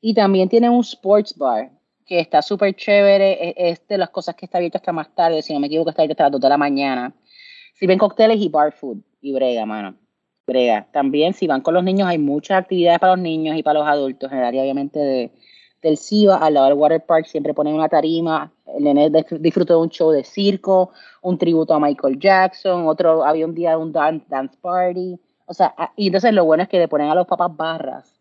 Y 0.00 0.14
también 0.14 0.48
tiene 0.48 0.70
un 0.70 0.82
sports 0.82 1.36
bar 1.36 1.72
que 2.06 2.20
está 2.20 2.40
súper 2.40 2.76
chévere. 2.76 3.52
Es, 3.56 3.84
de 3.88 3.98
las 3.98 4.10
cosas 4.10 4.36
que 4.36 4.46
está 4.46 4.58
abierto 4.58 4.78
hasta 4.78 4.92
más 4.92 5.12
tarde, 5.12 5.42
si 5.42 5.52
no 5.52 5.58
me 5.58 5.66
equivoco, 5.66 5.90
está 5.90 6.02
abierto 6.02 6.22
hasta 6.22 6.30
las 6.30 6.32
2 6.32 6.40
de 6.42 6.48
la 6.48 6.58
mañana. 6.58 7.14
Si 7.74 7.88
ven 7.88 7.98
cócteles 7.98 8.40
y 8.40 8.48
bar 8.48 8.70
food 8.70 8.98
y 9.20 9.32
brega, 9.32 9.66
mano. 9.66 9.96
Brega. 10.46 10.86
También 10.92 11.34
si 11.34 11.48
van 11.48 11.62
con 11.62 11.74
los 11.74 11.82
niños 11.82 12.06
hay 12.06 12.18
muchas 12.18 12.60
actividades 12.60 13.00
para 13.00 13.16
los 13.16 13.22
niños 13.24 13.56
y 13.56 13.64
para 13.64 13.80
los 13.80 13.88
adultos 13.88 14.30
en 14.30 14.38
el 14.38 14.44
área 14.44 14.62
obviamente 14.62 15.00
de, 15.00 15.32
del 15.86 15.96
SIVA, 15.96 16.36
al 16.36 16.54
lado 16.54 16.66
del 16.66 16.74
water 16.74 17.04
park 17.04 17.26
siempre 17.26 17.54
ponen 17.54 17.74
una 17.74 17.88
tarima, 17.88 18.50
el 18.66 18.84
nene 18.84 19.10
disfrutó 19.38 19.74
de 19.74 19.82
un 19.82 19.88
show 19.88 20.10
de 20.10 20.24
circo, 20.24 20.90
un 21.22 21.38
tributo 21.38 21.74
a 21.74 21.80
Michael 21.80 22.18
Jackson, 22.18 22.88
otro, 22.88 23.24
había 23.24 23.46
un 23.46 23.54
día 23.54 23.70
de 23.70 23.76
un 23.76 23.92
dance, 23.92 24.26
dance 24.28 24.56
party, 24.60 25.18
o 25.46 25.54
sea, 25.54 25.74
y 25.94 26.08
entonces 26.08 26.32
lo 26.32 26.44
bueno 26.44 26.64
es 26.64 26.68
que 26.68 26.78
le 26.78 26.88
ponen 26.88 27.08
a 27.08 27.14
los 27.14 27.26
papás 27.26 27.56
barras 27.56 28.12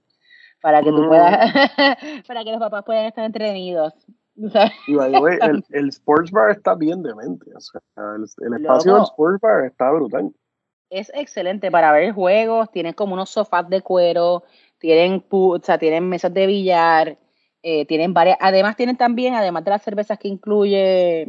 para 0.62 0.82
que 0.82 0.92
tú 0.92 1.04
mm. 1.04 1.08
puedas, 1.08 1.54
para 2.28 2.44
que 2.44 2.52
los 2.52 2.60
papás 2.60 2.84
puedan 2.84 3.06
estar 3.06 3.26
entretenidos. 3.26 3.94
Y 4.36 4.48
el, 5.00 5.64
el, 5.70 5.90
sports 5.90 6.32
bar 6.32 6.52
está 6.52 6.76
bien 6.76 7.02
demente. 7.02 7.52
O 7.56 7.62
sea, 7.62 7.82
el, 8.18 8.24
espacio 8.54 8.96
del 8.96 9.04
sports 9.04 9.40
bar 9.42 9.66
está 9.66 9.92
brutal. 9.92 10.32
Es 10.90 11.12
excelente 11.16 11.72
para 11.72 11.92
ver 11.92 12.12
juegos. 12.14 12.70
Tienen 12.72 12.94
como 12.94 13.14
unos 13.14 13.30
sofás 13.30 13.70
de 13.70 13.82
cuero. 13.82 14.44
Tienen, 14.78 15.24
o 15.30 15.60
sea, 15.64 15.78
tienen 15.78 16.10
mesas 16.10 16.34
de 16.34 16.46
billar. 16.48 17.18
Eh, 17.68 17.84
tienen 17.88 18.14
varias. 18.14 18.38
Además, 18.42 18.76
tienen 18.76 18.96
también, 18.96 19.34
además 19.34 19.66
de 19.66 19.72
las 19.72 19.82
cervezas 19.82 20.20
que 20.20 20.28
incluye 20.28 21.24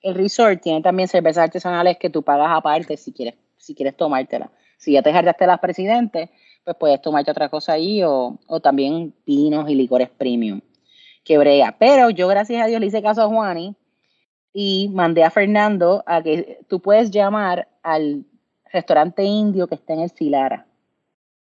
el 0.00 0.14
resort, 0.14 0.62
tienen 0.62 0.82
también 0.82 1.08
cervezas 1.08 1.44
artesanales 1.44 1.98
que 1.98 2.08
tú 2.08 2.22
pagas 2.22 2.48
aparte 2.52 2.96
si 2.96 3.12
quieres, 3.12 3.34
si 3.58 3.74
quieres 3.74 3.94
tomártela. 3.94 4.50
Si 4.78 4.92
ya 4.92 5.02
te 5.02 5.12
jardaste 5.12 5.46
las 5.46 5.60
presidentes, 5.60 6.30
pues 6.64 6.74
puedes 6.80 7.02
tomarte 7.02 7.30
otra 7.30 7.50
cosa 7.50 7.74
ahí 7.74 8.02
o, 8.02 8.38
o 8.46 8.60
también 8.60 9.12
vinos 9.26 9.68
y 9.68 9.74
licores 9.74 10.08
premium 10.08 10.62
que 11.22 11.36
brega. 11.36 11.76
Pero 11.78 12.08
yo, 12.08 12.28
gracias 12.28 12.62
a 12.62 12.66
Dios, 12.66 12.80
le 12.80 12.86
hice 12.86 13.02
caso 13.02 13.20
a 13.20 13.28
Juani 13.28 13.76
y 14.54 14.88
mandé 14.88 15.22
a 15.22 15.30
Fernando 15.30 16.02
a 16.06 16.22
que 16.22 16.60
tú 16.66 16.80
puedes 16.80 17.10
llamar 17.10 17.68
al 17.82 18.24
restaurante 18.72 19.22
indio 19.22 19.66
que 19.66 19.74
está 19.74 19.92
en 19.92 20.00
el 20.00 20.10
Silara, 20.10 20.66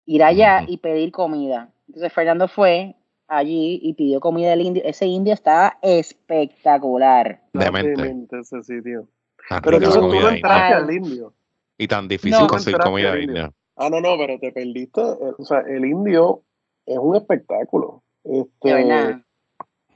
ir 0.05 0.21
allá 0.21 0.65
y 0.67 0.79
pedir 0.79 1.13
comida. 1.13 1.69
Entonces 1.87 2.11
Fernando 2.11 2.49
fue 2.49 2.97
allí 3.27 3.79
y 3.81 3.93
pidió 3.93 4.19
comida 4.19 4.51
del 4.51 4.61
indio. 4.61 4.83
Ese 4.85 5.05
indio 5.05 5.33
estaba 5.33 5.77
espectacular. 5.81 7.41
Demente. 7.53 8.39
ese 8.39 8.63
sitio. 8.63 9.07
Ah, 9.49 9.61
pero 9.63 9.79
tú, 9.79 10.07
no 10.09 10.29
entraste 10.29 10.73
al 10.73 10.91
indio. 10.93 11.33
Y 11.77 11.87
tan 11.87 12.07
difícil 12.07 12.47
conseguir 12.47 12.79
comida 12.79 13.19
india. 13.19 13.51
Ah, 13.75 13.89
no, 13.89 13.99
no, 13.99 14.15
pero 14.17 14.39
te 14.39 14.51
perdiste. 14.51 15.01
Eh, 15.01 15.33
o 15.37 15.43
sea, 15.43 15.59
el 15.61 15.85
indio 15.85 16.43
es 16.85 16.97
un 16.97 17.15
espectáculo. 17.15 18.03
Este, 18.23 19.21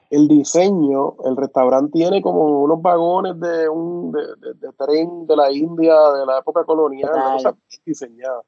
el 0.09 0.27
diseño, 0.27 1.15
el 1.25 1.35
restaurante 1.35 1.91
tiene 1.93 2.21
como 2.21 2.61
unos 2.63 2.81
vagones 2.81 3.39
de 3.39 3.69
un 3.69 4.11
de, 4.11 4.71
tren 4.77 5.27
de 5.27 5.35
la 5.35 5.51
India 5.51 5.93
de 5.93 6.25
la 6.25 6.39
época 6.39 6.63
colonial, 6.63 7.11
una 7.13 7.33
cosa 7.33 7.55
diseñada. 7.85 8.41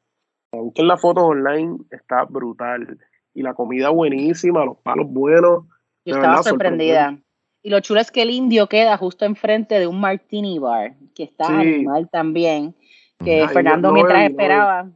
Aunque 0.52 0.82
en 0.82 0.88
las 0.88 1.00
fotos 1.00 1.24
online 1.24 1.78
está 1.92 2.26
brutal. 2.26 2.98
Y 3.39 3.41
la 3.41 3.54
comida 3.54 3.88
buenísima, 3.88 4.65
los 4.65 4.80
palos 4.80 5.08
buenos. 5.10 5.63
Yo 6.04 6.15
estaba 6.15 6.43
sorprendida. 6.43 7.17
Y 7.62 7.69
lo 7.69 7.80
chulo 7.80 8.02
es 8.02 8.12
que 8.12 8.21
el 8.21 8.32
indio 8.32 8.67
queda 8.67 8.97
justo 8.97 9.23
enfrente 9.23 9.80
de 9.80 9.88
un 9.88 9.97
martini 10.02 10.60
bar, 10.60 10.95
que 11.15 11.23
está 11.23 11.47
animal 11.47 12.10
también, 12.10 12.75
que 13.23 13.47
Fernando 13.47 13.93
mientras 13.93 14.30
esperaba. 14.30 14.89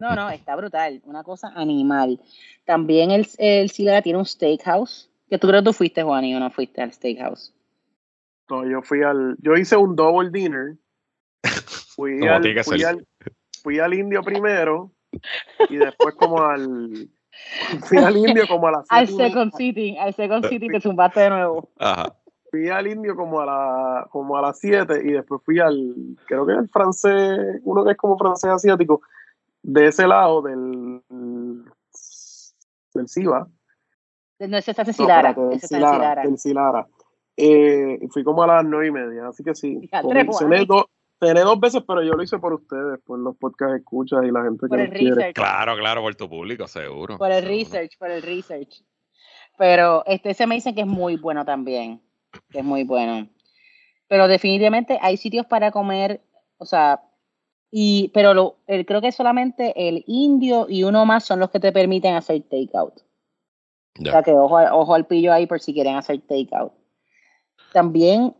No, 0.00 0.16
no, 0.16 0.30
está 0.30 0.56
brutal, 0.56 1.00
una 1.04 1.22
cosa 1.22 1.52
animal. 1.54 2.20
También 2.64 3.12
el, 3.12 3.28
el 3.38 3.70
tiene 3.70 4.18
un 4.18 4.26
steakhouse 4.26 5.08
¿Qué 5.30 5.38
tú 5.38 5.46
crees 5.46 5.62
que 5.62 5.66
tú 5.66 5.72
fuiste, 5.72 6.02
Juan, 6.02 6.24
y 6.24 6.34
no 6.34 6.50
fuiste 6.50 6.82
al 6.82 6.92
steakhouse? 6.92 7.54
No, 8.50 8.68
yo 8.68 8.82
fui 8.82 9.04
al. 9.04 9.36
Yo 9.38 9.54
hice 9.54 9.76
un 9.76 9.94
double 9.94 10.30
dinner. 10.30 10.74
Fui, 11.96 12.26
al, 12.26 12.42
fui, 12.64 12.82
al, 12.82 13.06
fui 13.62 13.78
al 13.78 13.94
indio 13.94 14.22
primero 14.22 14.92
y 15.70 15.76
después 15.76 16.14
como 16.16 16.42
al 16.42 17.08
Fui 17.86 17.98
al 17.98 18.16
indio 18.16 18.46
como 18.48 18.68
a 18.68 18.72
las 18.72 18.86
Al 18.88 19.08
second 19.08 19.52
city, 19.54 19.96
al 19.98 20.14
second 20.14 20.46
city 20.46 20.68
te 20.68 20.80
zumbaste 20.80 21.20
de 21.20 21.30
nuevo. 21.30 21.68
Ajá. 21.78 22.14
Fui 22.50 22.68
al 22.68 22.86
indio 22.86 23.16
como 23.16 23.40
a 23.40 23.46
la, 23.46 24.08
como 24.10 24.36
a 24.36 24.42
las 24.42 24.58
7 24.60 25.00
y 25.04 25.12
después 25.12 25.42
fui 25.44 25.58
al, 25.58 25.94
creo 26.26 26.46
que 26.46 26.52
el 26.52 26.68
francés, 26.68 27.60
uno 27.64 27.84
que 27.84 27.92
es 27.92 27.96
como 27.96 28.16
francés 28.16 28.50
asiático, 28.50 29.02
de 29.62 29.88
ese 29.88 30.06
lado 30.06 30.42
del, 30.42 31.02
del 32.94 33.08
SIVA. 33.08 33.48
No, 34.38 34.56
ese 34.58 34.70
está 34.70 34.82
en 34.82 34.94
Silara. 34.94 35.32
No, 35.32 35.50
ese 35.50 35.66
está 35.66 35.78
en 35.78 35.82
Silara, 35.82 36.36
Silara. 36.36 36.86
Eh, 37.36 37.98
fui 38.10 38.24
como 38.24 38.42
a 38.42 38.46
las 38.46 38.64
nueve 38.64 38.88
y 38.88 38.90
media, 38.90 39.28
así 39.28 39.42
que 39.42 39.54
sí. 39.54 39.88
Dos, 40.66 40.84
cené 41.20 41.40
dos 41.40 41.58
veces, 41.60 41.82
pero 41.86 42.02
yo 42.02 42.12
lo 42.12 42.22
hice 42.22 42.38
por 42.38 42.52
ustedes, 42.54 43.00
por 43.04 43.18
los 43.18 43.36
podcast 43.36 43.74
escuchas 43.76 44.20
y 44.24 44.30
la 44.30 44.42
gente 44.42 44.60
que 44.66 44.68
Por 44.68 44.80
el 44.80 44.90
nos 44.90 44.98
quiere. 44.98 45.14
research. 45.14 45.34
Claro, 45.34 45.76
claro, 45.76 46.02
por 46.02 46.14
tu 46.14 46.28
público, 46.28 46.66
seguro. 46.66 47.18
Por 47.18 47.30
el 47.30 47.42
seguro. 47.44 47.56
research, 47.58 47.98
por 47.98 48.10
el 48.10 48.22
research. 48.22 48.82
Pero 49.58 50.04
este 50.06 50.34
se 50.34 50.46
me 50.46 50.54
dice 50.56 50.74
que 50.74 50.82
es 50.82 50.86
muy 50.86 51.16
bueno 51.16 51.44
también. 51.44 52.02
Que 52.50 52.58
es 52.58 52.64
muy 52.64 52.84
bueno. 52.84 53.28
Pero 54.08 54.28
definitivamente 54.28 54.98
hay 55.00 55.16
sitios 55.16 55.46
para 55.46 55.70
comer, 55.70 56.20
o 56.58 56.66
sea, 56.66 57.02
y, 57.70 58.10
pero 58.14 58.34
lo, 58.34 58.56
el- 58.66 58.84
creo 58.86 59.00
que 59.00 59.10
solamente 59.12 59.88
el 59.88 60.04
indio 60.06 60.66
y 60.68 60.84
uno 60.84 61.04
más 61.06 61.24
son 61.24 61.40
los 61.40 61.50
que 61.50 61.58
te 61.60 61.72
permiten 61.72 62.14
hacer 62.14 62.42
takeout. 62.42 62.98
O 63.00 63.02
Ya. 64.04 64.12
sea 64.12 64.22
que 64.22 64.32
ojo, 64.32 64.56
ojo 64.56 64.94
al 64.94 65.06
pillo 65.06 65.32
ahí 65.32 65.46
por 65.46 65.60
si 65.60 65.72
quieren 65.72 65.96
hacer 65.96 66.20
takeout. 66.20 66.72
También, 67.72 68.34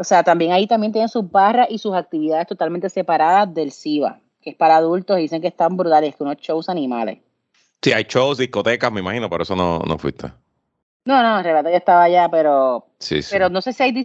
o 0.00 0.04
sea, 0.04 0.22
también 0.24 0.52
ahí 0.52 0.66
también 0.66 0.92
tienen 0.92 1.10
sus 1.10 1.30
barras 1.30 1.66
y 1.70 1.76
sus 1.76 1.94
actividades 1.94 2.46
totalmente 2.46 2.88
separadas 2.88 3.52
del 3.52 3.70
SIVA, 3.70 4.18
que 4.40 4.48
es 4.50 4.56
para 4.56 4.76
adultos 4.76 5.18
y 5.18 5.22
dicen 5.22 5.42
que 5.42 5.48
están 5.48 5.76
brutales, 5.76 6.16
que 6.16 6.22
unos 6.22 6.38
shows 6.38 6.70
animales. 6.70 7.18
Sí, 7.82 7.92
hay 7.92 8.04
shows, 8.04 8.38
discotecas, 8.38 8.90
me 8.90 9.00
imagino, 9.00 9.28
por 9.28 9.42
eso 9.42 9.54
no, 9.54 9.80
no 9.80 9.98
fuiste. 9.98 10.28
No, 11.04 11.22
no, 11.22 11.38
en 11.38 11.44
realidad 11.44 11.70
ya 11.70 11.76
estaba 11.76 12.04
allá, 12.04 12.30
pero, 12.30 12.86
Sí, 12.98 13.20
sí. 13.20 13.28
pero 13.30 13.50
no 13.50 13.60
sé 13.60 13.74
si 13.74 13.82
hay 13.82 14.04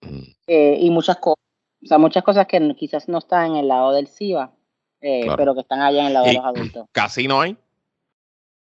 Mm. 0.00 0.22
eh, 0.46 0.78
y 0.80 0.90
muchas 0.90 1.16
cosas, 1.18 1.44
o 1.84 1.86
sea, 1.86 1.98
muchas 1.98 2.24
cosas 2.24 2.46
que 2.46 2.74
quizás 2.76 3.08
no 3.08 3.18
están 3.18 3.50
en 3.52 3.56
el 3.58 3.68
lado 3.68 3.92
del 3.92 4.06
SIVA, 4.08 4.52
eh, 5.02 5.24
Claro. 5.24 5.36
pero 5.36 5.54
que 5.54 5.60
están 5.60 5.80
allá 5.82 6.00
en 6.00 6.06
el 6.06 6.14
lado 6.14 6.26
de 6.26 6.32
los 6.32 6.44
adultos. 6.44 6.86
¿Casino 6.92 7.40
hay? 7.42 7.56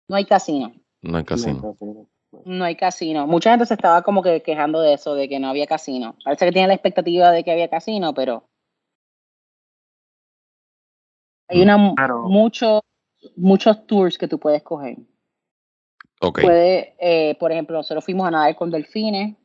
No 0.07 0.15
hay 0.15 0.25
casino, 0.25 0.73
No 1.01 1.19
hay 1.19 1.23
casino. 1.23 1.62
no 1.62 1.67
hay 1.69 1.73
casino. 1.75 2.07
Mucha 2.32 3.52
gente 3.52 3.65
se 3.65 3.74
estaba 3.74 4.02
como 4.04 4.22
que 4.22 4.42
quejando 4.42 4.82
de 4.82 4.94
eso, 4.94 5.15
de 5.15 5.28
que 5.28 5.39
no 5.39 5.50
había 5.50 5.65
casino. 5.65 6.15
Parece 6.24 6.46
que 6.46 6.52
tienen 6.52 6.68
la 6.68 6.76
expectativa 6.76 7.32
de 7.32 7.44
que 7.44 7.52
había 7.52 7.70
casino, 7.70 8.13
pero 8.13 8.44
hay 11.48 11.62
una 11.62 11.96
Claro. 11.96 12.24
mucho, 12.24 12.82
muchos 13.36 13.88
tours 13.88 14.18
que 14.18 14.28
tú 14.28 14.39
puedes 14.39 14.62
coger. 14.62 14.98
Ok, 16.22 16.42
Puede, 16.42 16.96
eh, 17.00 17.36
por 17.39 17.52
ejemplo, 17.52 17.78
nosotros 17.78 18.06
fuimos 18.06 18.28
a 18.28 18.32
nadar 18.32 18.56
con 18.56 18.70
delfines, 18.70 19.36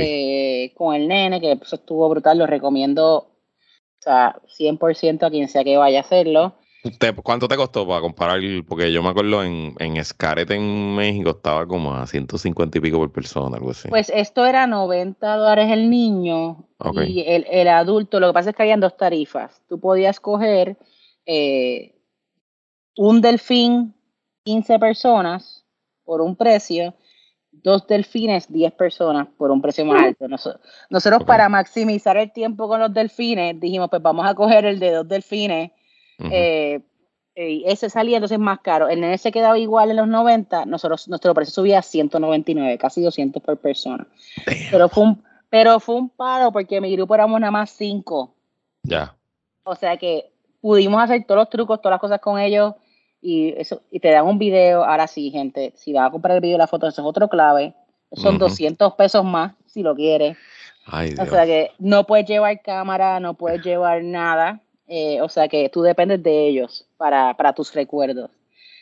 eh, 0.00 0.72
con 0.74 0.94
el 0.94 1.06
nene, 1.06 1.40
que 1.40 1.52
eso 1.52 1.76
estuvo 1.76 2.08
brutal, 2.08 2.38
lo 2.38 2.46
recomiendo, 2.46 3.16
o 3.16 4.00
sea, 4.00 4.40
100% 4.46 5.26
a 5.26 5.30
quien 5.30 5.48
sea 5.48 5.62
que 5.62 5.76
vaya 5.76 5.98
a 5.98 6.02
hacerlo. 6.02 6.54
Te- 6.98 7.12
¿Cuánto 7.12 7.48
te 7.48 7.56
costó 7.56 7.86
para 7.86 8.00
comparar? 8.00 8.40
Porque 8.66 8.92
yo 8.92 9.02
me 9.02 9.08
acuerdo 9.08 9.42
en, 9.42 9.74
en 9.78 9.96
Escaret 9.96 10.48
en 10.50 10.94
México 10.94 11.30
estaba 11.30 11.66
como 11.66 11.92
a 11.94 12.06
150 12.06 12.78
y 12.78 12.80
pico 12.80 12.98
por 12.98 13.10
persona, 13.12 13.56
algo 13.56 13.72
así. 13.72 13.88
Pues 13.88 14.10
esto 14.14 14.46
era 14.46 14.66
90 14.66 15.36
dólares 15.36 15.70
el 15.72 15.90
niño 15.90 16.68
y 17.04 17.20
el, 17.26 17.46
el 17.50 17.68
adulto, 17.68 18.20
lo 18.20 18.28
que 18.28 18.32
pasa 18.34 18.50
es 18.50 18.56
que 18.56 18.62
habían 18.62 18.80
dos 18.80 18.96
tarifas. 18.96 19.60
Tú 19.68 19.80
podías 19.80 20.20
coger 20.20 20.76
eh, 21.26 21.94
un 22.96 23.20
delfín, 23.20 23.94
15 24.44 24.78
personas 24.78 25.64
por 26.04 26.20
un 26.20 26.36
precio, 26.36 26.94
dos 27.50 27.86
delfines, 27.86 28.50
10 28.50 28.72
personas 28.72 29.26
por 29.36 29.50
un 29.50 29.60
precio 29.60 29.84
más 29.84 30.02
alto. 30.02 30.26
Noso- 30.28 30.58
Nosotros, 30.90 31.22
para 31.26 31.48
maximizar 31.48 32.16
el 32.16 32.32
tiempo 32.32 32.68
con 32.68 32.80
los 32.80 32.94
delfines, 32.94 33.58
dijimos, 33.60 33.88
pues 33.90 34.00
vamos 34.00 34.26
a 34.26 34.34
coger 34.34 34.64
el 34.64 34.78
de 34.78 34.92
dos 34.92 35.08
delfines. 35.08 35.72
Eh, 36.18 36.80
eh, 37.34 37.62
ese 37.66 37.88
salía 37.90 38.16
entonces 38.16 38.38
más 38.38 38.60
caro. 38.60 38.88
El 38.88 39.00
nene 39.00 39.18
se 39.18 39.30
quedaba 39.30 39.58
igual 39.58 39.90
en 39.90 39.96
los 39.96 40.08
90, 40.08 40.64
nosotros, 40.66 41.08
nuestro 41.08 41.32
precio 41.34 41.54
subía 41.54 41.78
a 41.78 41.82
199, 41.82 42.76
casi 42.78 43.00
200 43.02 43.42
por 43.42 43.56
persona. 43.58 44.06
Damn. 44.44 44.56
Pero 44.70 44.88
fue 44.88 45.04
un, 45.04 45.22
pero 45.48 45.78
fue 45.80 45.94
un 45.94 46.08
paro 46.08 46.50
porque 46.50 46.80
mi 46.80 46.94
grupo 46.96 47.14
éramos 47.14 47.40
nada 47.40 47.50
más 47.52 47.70
cinco. 47.70 48.34
Ya. 48.82 49.14
O 49.62 49.74
sea 49.76 49.96
que 49.96 50.30
pudimos 50.60 51.00
hacer 51.00 51.24
todos 51.24 51.38
los 51.42 51.50
trucos, 51.50 51.80
todas 51.80 51.92
las 51.94 52.00
cosas 52.00 52.20
con 52.20 52.38
ellos 52.40 52.74
y 53.20 53.54
eso 53.56 53.82
y 53.90 54.00
te 54.00 54.10
dan 54.10 54.26
un 54.26 54.38
video. 54.38 54.82
Ahora 54.84 55.06
sí, 55.06 55.30
gente, 55.30 55.72
si 55.76 55.92
vas 55.92 56.08
a 56.08 56.10
comprar 56.10 56.34
el 56.36 56.40
video 56.40 56.56
y 56.56 56.58
la 56.58 56.66
foto, 56.66 56.88
eso 56.88 57.02
es 57.02 57.06
otro 57.06 57.28
clave. 57.28 57.74
Son 58.12 58.36
Ujú. 58.36 58.46
200 58.46 58.94
pesos 58.94 59.24
más 59.24 59.52
si 59.66 59.82
lo 59.82 59.94
quieres. 59.94 60.36
Ay, 60.86 61.10
O 61.12 61.14
Dios. 61.14 61.28
sea 61.28 61.44
que 61.46 61.70
no 61.78 62.04
puedes 62.04 62.26
llevar 62.26 62.60
cámara, 62.62 63.20
no 63.20 63.34
puedes 63.34 63.62
llevar 63.62 64.02
nada. 64.02 64.60
Eh, 64.88 65.20
o 65.22 65.28
sea 65.28 65.46
que 65.48 65.68
tú 65.68 65.82
dependes 65.82 66.22
de 66.22 66.48
ellos 66.48 66.86
para, 66.96 67.34
para 67.36 67.52
tus 67.52 67.72
recuerdos. 67.74 68.30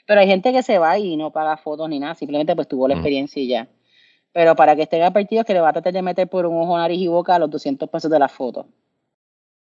Pero 0.07 0.21
hay 0.21 0.27
gente 0.29 0.53
que 0.53 0.63
se 0.63 0.79
va 0.79 0.99
y 0.99 1.17
no 1.17 1.31
paga 1.33 1.57
fotos 1.57 1.89
ni 1.89 1.99
nada, 1.99 2.15
simplemente 2.15 2.55
pues 2.55 2.69
tuvo 2.69 2.87
la 2.89 2.95
Mm. 2.95 2.99
experiencia 2.99 3.43
y 3.43 3.49
ya. 3.49 3.69
Pero 4.33 4.55
para 4.55 4.77
que 4.77 4.83
estén 4.83 5.03
advertidos 5.03 5.45
que 5.45 5.55
le 5.55 5.61
va 5.61 5.71
a 5.71 5.73
tratar 5.73 5.93
de 5.93 6.03
meter 6.03 6.29
por 6.29 6.47
un 6.47 6.57
ojo, 6.63 6.77
nariz 6.79 7.01
y 7.01 7.09
boca 7.09 7.39
los 7.39 7.51
200 7.51 7.89
pesos 7.89 8.11
de 8.11 8.19
la 8.19 8.29
foto. 8.29 8.67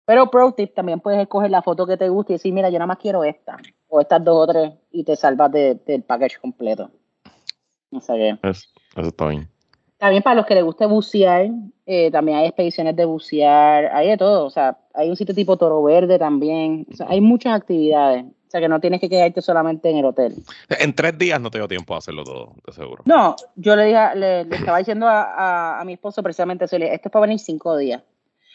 Pero 0.04 0.28
pro 0.30 0.50
tip, 0.52 0.74
también 0.74 0.98
puedes 1.00 1.20
escoger 1.20 1.50
la 1.50 1.62
foto 1.62 1.86
que 1.86 1.96
te 1.96 2.08
guste 2.08 2.32
y 2.32 2.36
decir, 2.36 2.52
mira, 2.52 2.68
yo 2.70 2.78
nada 2.78 2.86
más 2.88 2.98
quiero 2.98 3.22
esta, 3.22 3.56
o 3.88 4.00
estas 4.00 4.24
dos 4.24 4.36
o 4.36 4.46
tres, 4.50 4.72
y 4.90 5.04
te 5.04 5.14
salvas 5.14 5.52
de- 5.52 5.76
del 5.86 6.02
package 6.02 6.40
completo. 6.40 6.90
O 7.92 8.00
sea 8.00 8.16
que... 8.16 8.30
Eso, 8.30 8.66
eso 8.96 9.08
está 9.08 9.28
bien. 9.28 9.48
También 10.02 10.20
para 10.24 10.34
los 10.34 10.46
que 10.46 10.56
les 10.56 10.64
guste 10.64 10.84
bucear, 10.86 11.48
eh, 11.86 12.10
también 12.10 12.38
hay 12.38 12.46
expediciones 12.46 12.96
de 12.96 13.04
bucear, 13.04 13.86
hay 13.94 14.08
de 14.08 14.16
todo, 14.16 14.46
o 14.46 14.50
sea, 14.50 14.76
hay 14.94 15.08
un 15.08 15.14
sitio 15.14 15.32
tipo 15.32 15.56
Toro 15.56 15.80
Verde 15.84 16.18
también, 16.18 16.84
o 16.92 16.96
sea, 16.96 17.06
hay 17.08 17.20
muchas 17.20 17.54
actividades, 17.54 18.24
o 18.24 18.50
sea, 18.50 18.60
que 18.60 18.68
no 18.68 18.80
tienes 18.80 18.98
que 19.00 19.08
quedarte 19.08 19.40
solamente 19.40 19.88
en 19.90 19.98
el 19.98 20.04
hotel. 20.06 20.34
En 20.70 20.92
tres 20.92 21.16
días 21.16 21.40
no 21.40 21.52
te 21.52 21.58
dio 21.58 21.68
tiempo 21.68 21.94
a 21.94 21.98
hacerlo 21.98 22.24
todo, 22.24 22.56
de 22.66 22.72
seguro. 22.72 23.04
No, 23.06 23.36
yo 23.54 23.76
le, 23.76 23.84
dije, 23.84 24.16
le, 24.16 24.44
le 24.44 24.56
estaba 24.56 24.78
diciendo 24.78 25.06
a, 25.06 25.22
a- 25.22 25.80
a 25.80 25.84
mi 25.84 25.92
esposo 25.92 26.20
precisamente 26.20 26.64
eso, 26.64 26.76
le 26.78 26.86
dije, 26.86 26.96
esto 26.96 27.06
es 27.08 27.12
para 27.12 27.26
venir 27.26 27.38
cinco 27.38 27.76
días. 27.76 28.02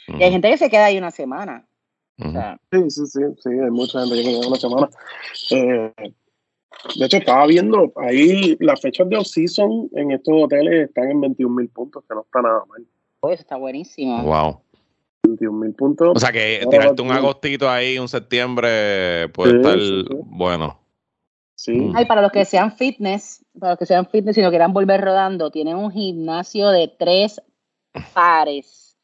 Y 0.09 0.21
hay 0.23 0.31
gente 0.31 0.49
que 0.49 0.57
se 0.57 0.69
queda 0.69 0.83
ahí 0.87 0.97
una 0.97 1.11
semana. 1.11 1.65
O 2.19 2.23
Ujú. 2.23 2.31
sea, 2.33 2.59
Sí, 2.73 2.89
sí, 2.89 3.05
sí, 3.05 3.19
sí, 3.41 3.49
hay 3.51 3.71
mucha 3.71 4.01
gente 4.01 4.15
que 4.21 4.23
lleva 4.33 4.47
una 4.47 4.57
semana. 4.57 4.89
Eh, 5.51 5.93
de 6.97 7.05
hecho, 7.05 7.17
estaba 7.17 7.45
viendo 7.47 7.91
ahí 7.95 8.55
las 8.59 8.79
fechas 8.81 9.07
de 9.09 9.17
off-season 9.17 9.89
en 9.95 10.11
estos 10.11 10.33
hoteles 10.43 10.87
están 10.89 11.09
en 11.11 11.21
21 11.21 11.55
mil 11.55 11.69
puntos, 11.69 12.03
que 12.07 12.15
no 12.15 12.21
está 12.21 12.41
nada 12.41 12.63
mal. 12.67 12.85
pues 13.19 13.39
está 13.39 13.55
buenísimo. 13.57 14.23
Wow. 14.23 14.61
21 15.23 15.57
mil 15.59 15.73
puntos. 15.73 16.13
O 16.15 16.19
sea 16.19 16.31
que 16.31 16.59
Ahora 16.63 16.69
tirarte 16.69 17.01
un 17.01 17.11
agostito 17.11 17.69
ahí, 17.69 17.97
un 17.99 18.07
septiembre, 18.07 19.27
puede 19.29 19.51
Sí, 19.51 19.57
estar 19.57 19.79
sí, 19.79 20.05
sí. 20.07 20.15
bueno. 20.25 20.79
sí, 21.55 21.71
Mm. 21.73 21.95
Ay, 21.95 22.05
para 22.05 22.21
los 22.21 22.31
que 22.31 22.45
sean 22.45 22.71
fitness, 22.71 23.43
para 23.59 23.71
los 23.73 23.79
que 23.79 23.85
sean 23.87 24.05
fitness 24.07 24.37
y 24.37 24.41
no 24.41 24.49
quieran 24.49 24.71
volver 24.73 25.01
rodando, 25.01 25.49
tienen 25.51 25.75
un 25.75 25.91
gimnasio 25.91 26.69
de 26.69 26.87
tres 26.87 27.41
pares. 28.13 28.95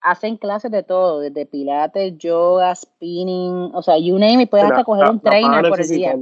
Hacen 0.00 0.36
clases 0.36 0.70
de 0.70 0.84
todo, 0.84 1.20
desde 1.20 1.46
pilates, 1.46 2.16
yoga, 2.18 2.74
spinning, 2.74 3.70
o 3.74 3.82
sea, 3.82 3.98
you 3.98 4.18
name 4.18 4.44
it, 4.44 4.50
puedes 4.50 4.66
hasta 4.66 4.84
coger 4.84 5.04
la- 5.06 5.10
un 5.10 5.20
trainer 5.20 5.68
por 5.68 5.80
el 5.80 5.88
día. 5.88 6.16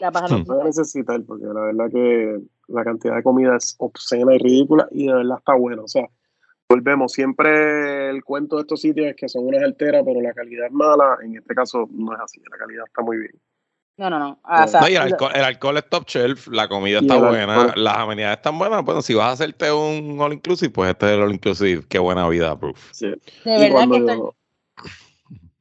La 0.00 0.10
vas 0.10 0.22
a 0.22 0.26
Hmm. 0.26 0.38
necesitar. 0.38 0.56
vas 0.56 0.64
a 0.64 0.66
necesitar, 0.66 1.22
porque 1.24 1.44
la 1.46 1.60
verdad 1.60 1.90
que 1.90 2.38
la 2.68 2.84
cantidad 2.84 3.16
de 3.16 3.22
comida 3.22 3.56
es 3.56 3.74
obscena 3.78 4.34
y 4.34 4.38
ridícula 4.38 4.88
y 4.90 5.06
de 5.06 5.14
verdad 5.14 5.38
está 5.38 5.54
buena. 5.54 5.82
O 5.82 5.88
sea, 5.88 6.08
volvemos, 6.68 7.12
siempre 7.12 8.10
el 8.10 8.24
cuento 8.24 8.56
de 8.56 8.62
estos 8.62 8.80
sitios 8.80 9.06
es 9.08 9.16
que 9.16 9.28
son 9.28 9.46
unas 9.46 9.62
alteras, 9.62 10.02
pero 10.04 10.20
la 10.20 10.32
calidad 10.32 10.66
es 10.66 10.72
mala. 10.72 11.18
En 11.22 11.36
este 11.36 11.54
caso 11.54 11.88
no 11.92 12.12
es 12.14 12.20
así, 12.20 12.40
la 12.50 12.56
calidad 12.56 12.84
está 12.86 13.02
muy 13.02 13.18
bien. 13.18 13.32
No, 13.96 14.10
no, 14.10 14.18
no. 14.18 14.40
Ah, 14.42 14.64
o 14.64 14.68
sea, 14.68 14.80
No, 14.80 14.88
y 14.88 14.96
el 14.96 15.02
alcohol, 15.02 15.30
el 15.36 15.44
alcohol 15.44 15.76
es 15.76 15.88
top 15.88 16.04
shelf, 16.08 16.48
la 16.48 16.66
comida 16.66 16.98
está 16.98 17.16
buena, 17.16 17.54
alcohol. 17.62 17.84
las 17.84 17.96
amenidades 17.98 18.38
están 18.38 18.58
buenas. 18.58 18.84
Bueno, 18.84 19.02
si 19.02 19.14
vas 19.14 19.26
a 19.28 19.32
hacerte 19.34 19.70
un 19.70 20.18
all 20.20 20.32
inclusive, 20.32 20.72
pues 20.72 20.90
este 20.90 21.06
es 21.06 21.12
el 21.12 21.22
all 21.22 21.32
inclusive. 21.32 21.84
Qué 21.88 22.00
buena 22.00 22.28
vida, 22.28 22.58
proof. 22.58 22.90
Sí. 22.92 23.06
de 23.06 23.18
Y 23.44 23.72
verdad 23.72 23.88
que 23.88 24.00
yo, 24.00 24.34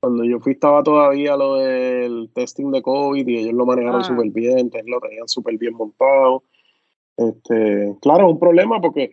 cuando 0.04 0.26
yo 0.26 0.38
fui 0.42 0.52
estaba 0.52 0.84
todavía 0.84 1.38
lo 1.38 1.56
del 1.56 2.30
testing 2.36 2.72
de 2.72 2.82
COVID 2.82 3.26
y 3.26 3.38
ellos 3.38 3.54
lo 3.54 3.66
manejaron 3.66 4.02
Ah. 4.02 4.04
súper 4.04 4.30
bien, 4.32 4.60
entonces 4.60 4.84
lo 4.86 5.00
tenían 5.00 5.30
súper 5.30 5.58
bien 5.58 5.76
montado. 5.76 6.44
Este, 7.16 7.96
claro, 8.02 8.26
es 8.28 8.34
un 8.34 8.40
problema 8.40 8.82
porque, 8.82 9.12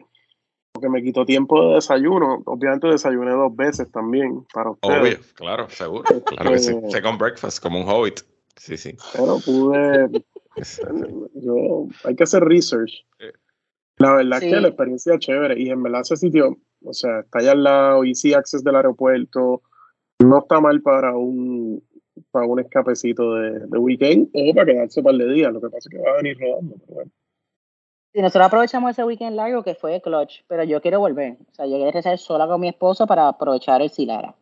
porque 0.72 0.88
me 0.88 1.00
quitó 1.00 1.24
tiempo 1.24 1.68
de 1.68 1.74
desayuno. 1.76 2.42
Obviamente 2.44 2.88
desayuné 2.88 3.30
dos 3.30 3.54
veces 3.54 3.88
también 3.92 4.44
para 4.52 4.70
ustedes. 4.72 4.98
Obvio, 5.00 5.18
claro, 5.34 5.70
seguro. 5.70 6.02
Claro 6.24 6.50
que 6.50 6.58
sí. 6.58 6.72
Eh. 6.72 6.90
Second 6.90 7.20
breakfast, 7.20 7.62
como 7.62 7.80
un 7.82 7.88
hobbit. 7.88 8.22
Sí, 8.56 8.76
sí. 8.76 8.96
Pero 9.12 9.38
pude, 9.46 10.08
yo, 11.34 11.86
hay 12.04 12.16
que 12.16 12.24
hacer 12.24 12.42
research. 12.42 12.90
La 13.98 14.14
verdad 14.14 14.40
Sí. 14.40 14.46
es 14.46 14.54
que 14.54 14.60
la 14.60 14.68
experiencia 14.68 15.14
es 15.14 15.20
chévere 15.20 15.56
y 15.56 15.70
en 15.70 15.84
verdad 15.84 16.00
ese 16.00 16.16
sitio, 16.16 16.56
o 16.84 16.92
sea, 16.92 17.20
está 17.20 17.38
allá 17.38 17.52
al 17.52 17.62
lado, 17.62 18.04
easy 18.04 18.34
access 18.34 18.64
del 18.64 18.74
aeropuerto, 18.74 19.62
no 20.20 20.38
está 20.38 20.60
mal 20.60 20.80
para 20.82 21.16
un, 21.16 21.82
para 22.30 22.46
un 22.46 22.60
escapecito 22.60 23.34
de, 23.34 23.60
de, 23.60 23.78
weekend 23.78 24.28
o 24.32 24.54
para 24.54 24.66
quedarse 24.66 25.00
un 25.00 25.04
par 25.04 25.14
de 25.14 25.32
días. 25.32 25.52
Lo 25.52 25.60
que 25.60 25.68
pasa 25.68 25.78
es 25.78 25.88
que 25.88 25.98
va 25.98 26.10
a 26.10 26.16
venir 26.16 26.38
rodando. 26.38 26.76
Pero 26.78 26.94
bueno. 26.94 27.10
Y 28.12 28.22
nosotros 28.22 28.46
aprovechamos 28.46 28.90
ese 28.90 29.04
weekend 29.04 29.36
largo 29.36 29.62
que 29.62 29.76
fue 29.76 30.00
clutch, 30.00 30.42
pero 30.48 30.64
yo 30.64 30.80
quiero 30.80 30.98
volver. 30.98 31.36
O 31.50 31.54
sea, 31.54 31.66
yo 31.66 31.76
quiero 31.76 31.96
estar 31.96 32.18
sola 32.18 32.46
con 32.46 32.60
mi 32.60 32.68
esposo 32.68 33.06
para 33.06 33.28
aprovechar 33.28 33.82
el 33.82 33.90
Silara. 33.90 34.34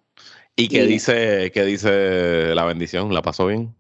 ¿Y 0.57 0.69
qué 0.69 0.85
dice, 0.85 1.51
qué 1.53 1.65
dice 1.65 2.55
la 2.55 2.65
bendición? 2.65 3.13
¿La 3.15 3.23
pasó 3.23 3.47
bien? 3.47 3.75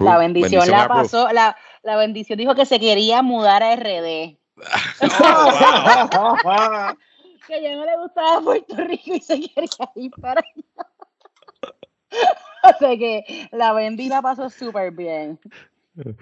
La 0.00 0.18
bendición, 0.18 0.68
la 0.70 0.88
pasó, 0.88 1.30
la, 1.32 1.56
la, 1.82 1.96
bendición 1.98 2.38
dijo 2.38 2.54
que 2.54 2.64
se 2.64 2.80
quería 2.80 3.20
mudar 3.22 3.62
a 3.62 3.76
RD. 3.76 4.38
que 7.46 7.62
ya 7.62 7.76
no 7.76 7.84
le 7.84 7.98
gustaba 7.98 8.40
Puerto 8.40 8.74
Rico 8.76 9.14
y 9.14 9.20
se 9.20 9.38
quería 9.40 9.68
ir 9.94 10.10
para 10.20 10.40
allá. 10.40 10.88
o 12.62 12.78
sea 12.78 12.96
que 12.96 13.48
la 13.52 13.72
bendita 13.72 14.22
pasó 14.22 14.50
súper 14.50 14.92
bien. 14.92 15.38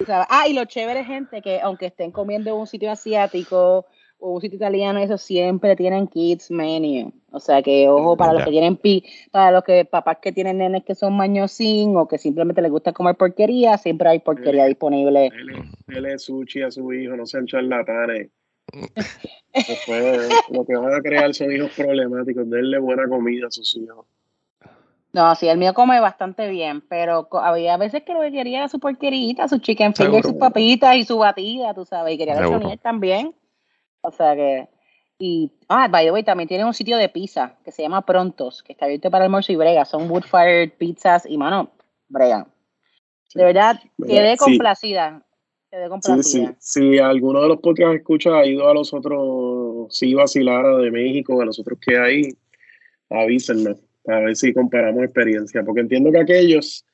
ah, 0.08 0.48
y 0.48 0.52
lo 0.52 0.64
chévere, 0.64 1.04
gente, 1.04 1.42
que 1.42 1.60
aunque 1.60 1.86
estén 1.86 2.10
comiendo 2.12 2.50
en 2.50 2.56
un 2.56 2.66
sitio 2.66 2.90
asiático 2.90 3.86
o 4.18 4.34
un 4.34 4.40
sitio 4.40 4.56
italiano, 4.56 5.00
eso 5.00 5.18
siempre 5.18 5.76
tienen 5.76 6.06
kids 6.06 6.50
menu. 6.50 7.12
O 7.30 7.40
sea 7.40 7.62
que, 7.62 7.88
ojo, 7.88 8.16
para 8.16 8.32
los 8.32 8.44
que 8.44 8.50
tienen 8.50 8.76
pi, 8.76 9.04
para 9.30 9.50
los 9.50 9.64
que 9.64 9.84
papás 9.84 10.18
que 10.22 10.32
tienen 10.32 10.58
nenes 10.58 10.84
que 10.84 10.94
son 10.94 11.16
mañosín 11.16 11.96
o 11.96 12.06
que 12.06 12.18
simplemente 12.18 12.62
les 12.62 12.70
gusta 12.70 12.92
comer 12.92 13.16
porquería, 13.16 13.76
siempre 13.76 14.08
hay 14.08 14.20
porquería 14.20 14.66
disponible. 14.66 15.30
Dele 15.86 16.18
sushi 16.18 16.62
a 16.62 16.70
su 16.70 16.92
hijo, 16.92 17.16
no 17.16 17.26
sean 17.26 17.46
charlatanes. 17.46 18.30
Después, 19.54 20.28
lo 20.50 20.64
que 20.64 20.76
van 20.76 20.94
a 20.94 21.00
crear 21.00 21.32
son 21.34 21.52
hijos 21.52 21.72
problemáticos, 21.76 22.48
denle 22.48 22.78
buena 22.78 23.08
comida 23.08 23.46
a 23.48 23.50
sus 23.50 23.76
hijos. 23.76 24.06
No, 25.14 25.32
sí, 25.36 25.46
el 25.46 25.58
mío 25.58 25.74
come 25.74 26.00
bastante 26.00 26.48
bien, 26.48 26.80
pero 26.88 27.28
había 27.40 27.76
veces 27.76 28.02
que 28.02 28.12
lo 28.12 28.20
que 28.20 28.32
quería 28.32 28.58
era 28.58 28.68
su 28.68 28.80
porquerita, 28.80 29.46
su 29.46 29.58
chicken 29.58 29.94
finger, 29.94 30.24
sus 30.24 30.34
papitas 30.34 30.96
y 30.96 31.04
su 31.04 31.18
batida, 31.18 31.72
tú 31.72 31.84
sabes, 31.84 32.14
y 32.14 32.18
quería 32.18 32.36
el 32.36 32.80
también. 32.80 33.32
O 34.00 34.10
sea 34.10 34.34
que, 34.34 34.68
y, 35.16 35.52
ah, 35.68 35.86
by 35.86 36.06
the 36.06 36.10
way, 36.10 36.24
también 36.24 36.48
tiene 36.48 36.64
un 36.64 36.74
sitio 36.74 36.96
de 36.96 37.08
pizza 37.08 37.54
que 37.64 37.70
se 37.70 37.82
llama 37.82 38.04
Prontos, 38.04 38.64
que 38.64 38.72
está 38.72 38.86
abierto 38.86 39.08
para 39.08 39.26
almuerzo 39.26 39.52
y 39.52 39.56
brega, 39.56 39.84
son 39.84 40.10
wood 40.10 40.24
fired 40.24 40.72
pizzas 40.72 41.26
y, 41.26 41.38
mano, 41.38 41.70
brega. 42.08 42.48
De 43.36 43.44
verdad, 43.44 43.80
quedé 44.04 44.36
complacida. 44.36 45.22
Quedé 45.70 45.88
complacida. 45.88 46.48
Sí, 46.48 46.56
sí. 46.58 46.94
Si 46.94 46.98
alguno 46.98 47.40
de 47.40 47.48
los 47.50 47.60
podcasts 47.60 47.94
escucha 47.94 48.36
ha 48.38 48.46
ido 48.46 48.68
a 48.68 48.74
los 48.74 48.92
otros, 48.92 49.96
si 49.96 50.12
vacilara 50.12 50.76
de 50.78 50.90
México, 50.90 51.40
a 51.40 51.44
los 51.44 51.60
otros 51.60 51.78
que 51.80 51.96
hay, 51.96 52.28
avísenme 53.10 53.76
a 54.06 54.18
ver 54.20 54.36
si 54.36 54.52
comparamos 54.52 55.04
experiencia, 55.04 55.62
porque 55.62 55.80
entiendo 55.80 56.10
que 56.12 56.20
aquellos 56.20 56.84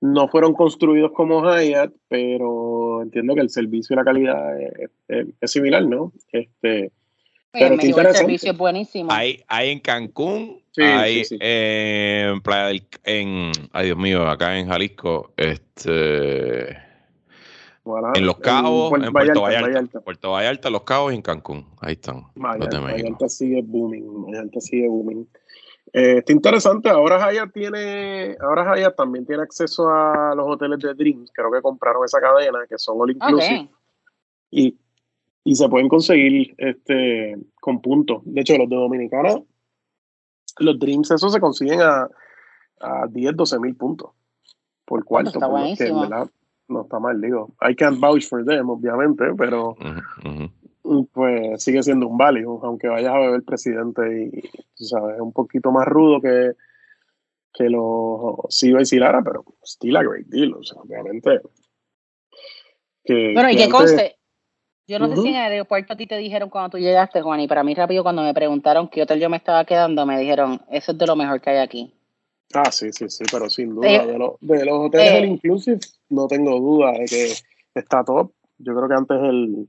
no 0.00 0.28
fueron 0.28 0.52
construidos 0.52 1.12
como 1.12 1.42
Hyatt, 1.42 1.92
pero 2.08 3.02
entiendo 3.02 3.34
que 3.34 3.40
el 3.40 3.50
servicio 3.50 3.94
y 3.94 3.96
la 3.96 4.04
calidad 4.04 4.60
es, 4.60 5.50
similar, 5.50 5.86
¿no? 5.86 6.12
Este, 6.32 6.92
pero 7.52 7.74
el 7.74 8.14
servicio 8.14 8.52
es 8.52 8.58
buenísimo. 8.58 9.10
Hay, 9.10 9.42
hay 9.48 9.70
en 9.70 9.80
Cancún, 9.80 10.62
hay 10.76 11.22
en 11.30 12.40
Playa 12.42 12.66
del, 12.66 12.86
en, 13.04 13.52
ay 13.72 13.86
Dios 13.86 13.98
mío, 13.98 14.28
acá 14.28 14.58
en 14.58 14.68
Jalisco, 14.68 15.32
este, 15.36 16.72
en 18.14 18.26
Los 18.26 18.38
Cabos, 18.38 18.92
en, 19.02 19.12
Puerto, 19.12 19.42
Vallarta, 19.42 20.00
Puerto 20.00 20.32
Vallarta, 20.32 20.70
Los 20.70 20.82
Cabos 20.82 21.12
y 21.12 21.16
en 21.16 21.22
Cancún, 21.22 21.66
ahí 21.80 21.92
están. 21.92 22.24
Vallarta, 22.34 23.28
sigue 23.28 23.62
booming, 23.62 24.24
Vallarta 24.26 24.60
sigue 24.60 24.88
booming. 24.88 25.26
Eh, 25.92 26.18
está 26.18 26.32
interesante, 26.32 26.88
ahora 26.88 27.30
Hyatt 27.30 27.52
tiene, 27.52 28.36
ahora 28.40 28.76
Hyatt 28.76 28.96
también 28.96 29.24
tiene 29.24 29.42
acceso 29.42 29.88
a 29.88 30.34
los 30.34 30.46
hoteles 30.46 30.78
de 30.80 30.94
Dreams, 30.94 31.30
creo 31.32 31.50
que 31.50 31.62
compraron 31.62 32.04
esa 32.04 32.20
cadena, 32.20 32.66
que 32.68 32.76
son 32.76 33.00
all 33.00 33.10
inclusive. 33.12 33.70
Y, 34.50 34.76
y, 35.44 35.54
se 35.54 35.68
pueden 35.68 35.88
conseguir 35.88 36.54
este 36.58 37.36
con 37.60 37.80
puntos. 37.80 38.22
De 38.24 38.40
hecho, 38.40 38.58
los 38.58 38.68
de 38.68 38.76
Dominicana, 38.76 39.40
los 40.58 40.78
Dreams, 40.78 41.10
esos 41.10 41.32
se 41.32 41.40
consiguen 41.40 41.80
a, 41.80 42.08
a 42.80 43.06
10, 43.08 43.36
12 43.36 43.58
mil 43.60 43.76
puntos 43.76 44.10
por 44.84 45.04
cuarto. 45.04 45.30
Está 45.30 45.48
no 46.68 46.82
está 46.82 46.98
mal, 46.98 47.20
digo. 47.20 47.54
I 47.60 47.74
can't 47.74 48.00
vouch 48.00 48.26
for 48.26 48.44
them, 48.44 48.68
obviamente, 48.70 49.24
pero 49.36 49.76
pues 51.12 51.62
sigue 51.62 51.82
siendo 51.82 52.06
un 52.06 52.16
válido, 52.16 52.60
aunque 52.62 52.88
vayas 52.88 53.14
a 53.14 53.18
beber 53.18 53.42
presidente 53.42 54.30
y, 54.32 54.40
tú 54.76 54.84
sabes, 54.84 55.16
es 55.16 55.20
un 55.20 55.32
poquito 55.32 55.72
más 55.72 55.86
rudo 55.86 56.20
que, 56.20 56.52
que 57.52 57.68
los 57.70 58.36
Siva 58.48 58.82
y 58.82 58.86
Silara, 58.86 59.22
pero 59.22 59.44
still 59.64 59.96
a 59.96 60.02
great 60.02 60.26
deal, 60.26 60.54
o 60.54 60.62
sea, 60.62 60.80
obviamente. 60.80 61.40
bueno, 63.08 63.50
y 63.50 63.56
que 63.56 63.68
conste, 63.68 64.16
yo 64.88 64.98
no 64.98 65.08
sé 65.08 65.16
si 65.20 65.28
en 65.28 65.34
el 65.34 65.52
aeropuerto 65.52 65.94
a 65.94 65.96
ti 65.96 66.06
te 66.06 66.16
dijeron 66.16 66.48
cuando 66.48 66.70
tú 66.70 66.78
llegaste, 66.78 67.20
Juan, 67.20 67.40
y 67.40 67.48
para 67.48 67.64
mí 67.64 67.74
rápido 67.74 68.02
cuando 68.02 68.22
me 68.22 68.34
preguntaron 68.34 68.88
qué 68.88 69.02
hotel 69.02 69.20
yo 69.20 69.28
me 69.28 69.36
estaba 69.36 69.64
quedando, 69.64 70.06
me 70.06 70.18
dijeron, 70.18 70.60
eso 70.70 70.92
es 70.92 70.98
de 70.98 71.06
lo 71.06 71.16
mejor 71.16 71.40
que 71.40 71.50
hay 71.50 71.58
aquí. 71.58 71.92
Ah, 72.54 72.70
sí, 72.70 72.92
sí, 72.92 73.08
sí, 73.08 73.24
pero 73.30 73.50
sin 73.50 73.74
duda, 73.74 73.88
de, 73.88 74.12
de, 74.40 74.64
los 74.64 74.86
hoteles 74.86 75.12
del 75.14 75.24
Inclusive, 75.24 75.80
no 76.10 76.28
tengo 76.28 76.60
duda 76.60 76.92
de 76.92 77.06
que 77.06 77.32
está 77.74 78.04
top. 78.04 78.30
Yo 78.58 78.74
creo 78.74 78.88
que 78.88 78.94
antes 78.94 79.16
el, 79.20 79.68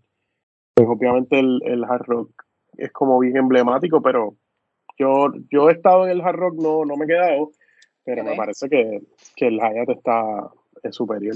pues 0.77 0.87
obviamente 0.87 1.39
el, 1.39 1.59
el 1.65 1.83
hard 1.85 2.03
rock 2.05 2.29
es 2.77 2.91
como 2.91 3.17
bien 3.17 3.35
emblemático, 3.35 3.99
pero 3.99 4.35
yo, 4.95 5.29
yo 5.49 5.69
he 5.69 5.73
estado 5.73 6.05
en 6.05 6.11
el 6.11 6.21
hard 6.21 6.35
rock, 6.35 6.53
no, 6.53 6.85
no 6.85 6.95
me 6.95 7.05
he 7.05 7.07
quedado, 7.07 7.49
pero 8.03 8.23
me 8.23 8.35
parece 8.35 8.69
que, 8.69 9.01
que 9.35 9.47
el 9.47 9.55
Hyatt 9.55 9.89
está 9.89 10.51
es 10.83 10.95
superior. 10.95 11.35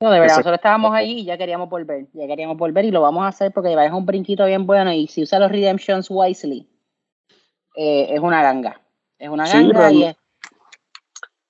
No, 0.00 0.12
de 0.12 0.20
verdad, 0.20 0.36
nosotros 0.36 0.54
estábamos 0.54 0.94
ahí 0.94 1.18
y 1.18 1.24
ya 1.24 1.36
queríamos 1.36 1.68
volver, 1.68 2.06
ya 2.12 2.28
queríamos 2.28 2.56
volver 2.56 2.84
y 2.84 2.92
lo 2.92 3.00
vamos 3.00 3.24
a 3.24 3.28
hacer 3.28 3.50
porque 3.52 3.72
es 3.72 3.92
un 3.92 4.06
brinquito 4.06 4.46
bien 4.46 4.66
bueno 4.66 4.92
y 4.92 5.08
si 5.08 5.22
usa 5.22 5.40
los 5.40 5.50
redemptions 5.50 6.06
wisely, 6.08 6.68
eh, 7.74 8.06
es 8.10 8.20
una 8.20 8.40
ganga, 8.40 8.80
es 9.18 9.28
una 9.28 9.48
ganga 9.48 9.90
y 9.90 10.04
es... 10.04 10.16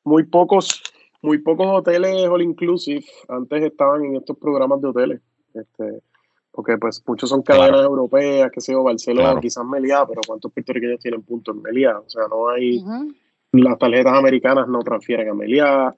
Muy 0.05 0.25
pocos, 0.25 0.83
muy 1.21 1.37
pocos 1.37 1.67
hoteles 1.67 2.27
all 2.29 2.41
inclusive 2.41 3.05
antes 3.29 3.63
estaban 3.63 4.07
en 4.07 4.17
estos 4.17 4.39
programas 4.39 4.81
de 4.81 4.89
hoteles. 4.89 5.21
Este, 5.53 6.01
porque 6.57 6.79
pues 6.79 7.03
muchos 7.07 7.29
son 7.29 7.43
cadenas 7.43 7.83
europeas, 7.83 8.51
que 8.51 8.63
sé 8.63 8.73
yo, 8.73 8.83
Barcelona, 8.83 9.39
quizás 9.39 9.63
Meliá, 9.67 10.07
pero 10.09 10.23
¿cuántos 10.27 10.51
puertorriqueños 10.51 10.99
tienen 10.99 11.23
puntos 11.23 11.55
en 11.55 11.61
Meliá? 11.61 11.99
O 11.99 12.09
sea, 12.09 12.23
no 12.31 12.49
hay, 12.49 12.83
las 13.53 13.79
tarjetas 13.79 14.15
americanas 14.15 14.67
no 14.67 14.79
transfieren 14.79 15.29
a 15.29 15.35
Meliá, 15.35 15.95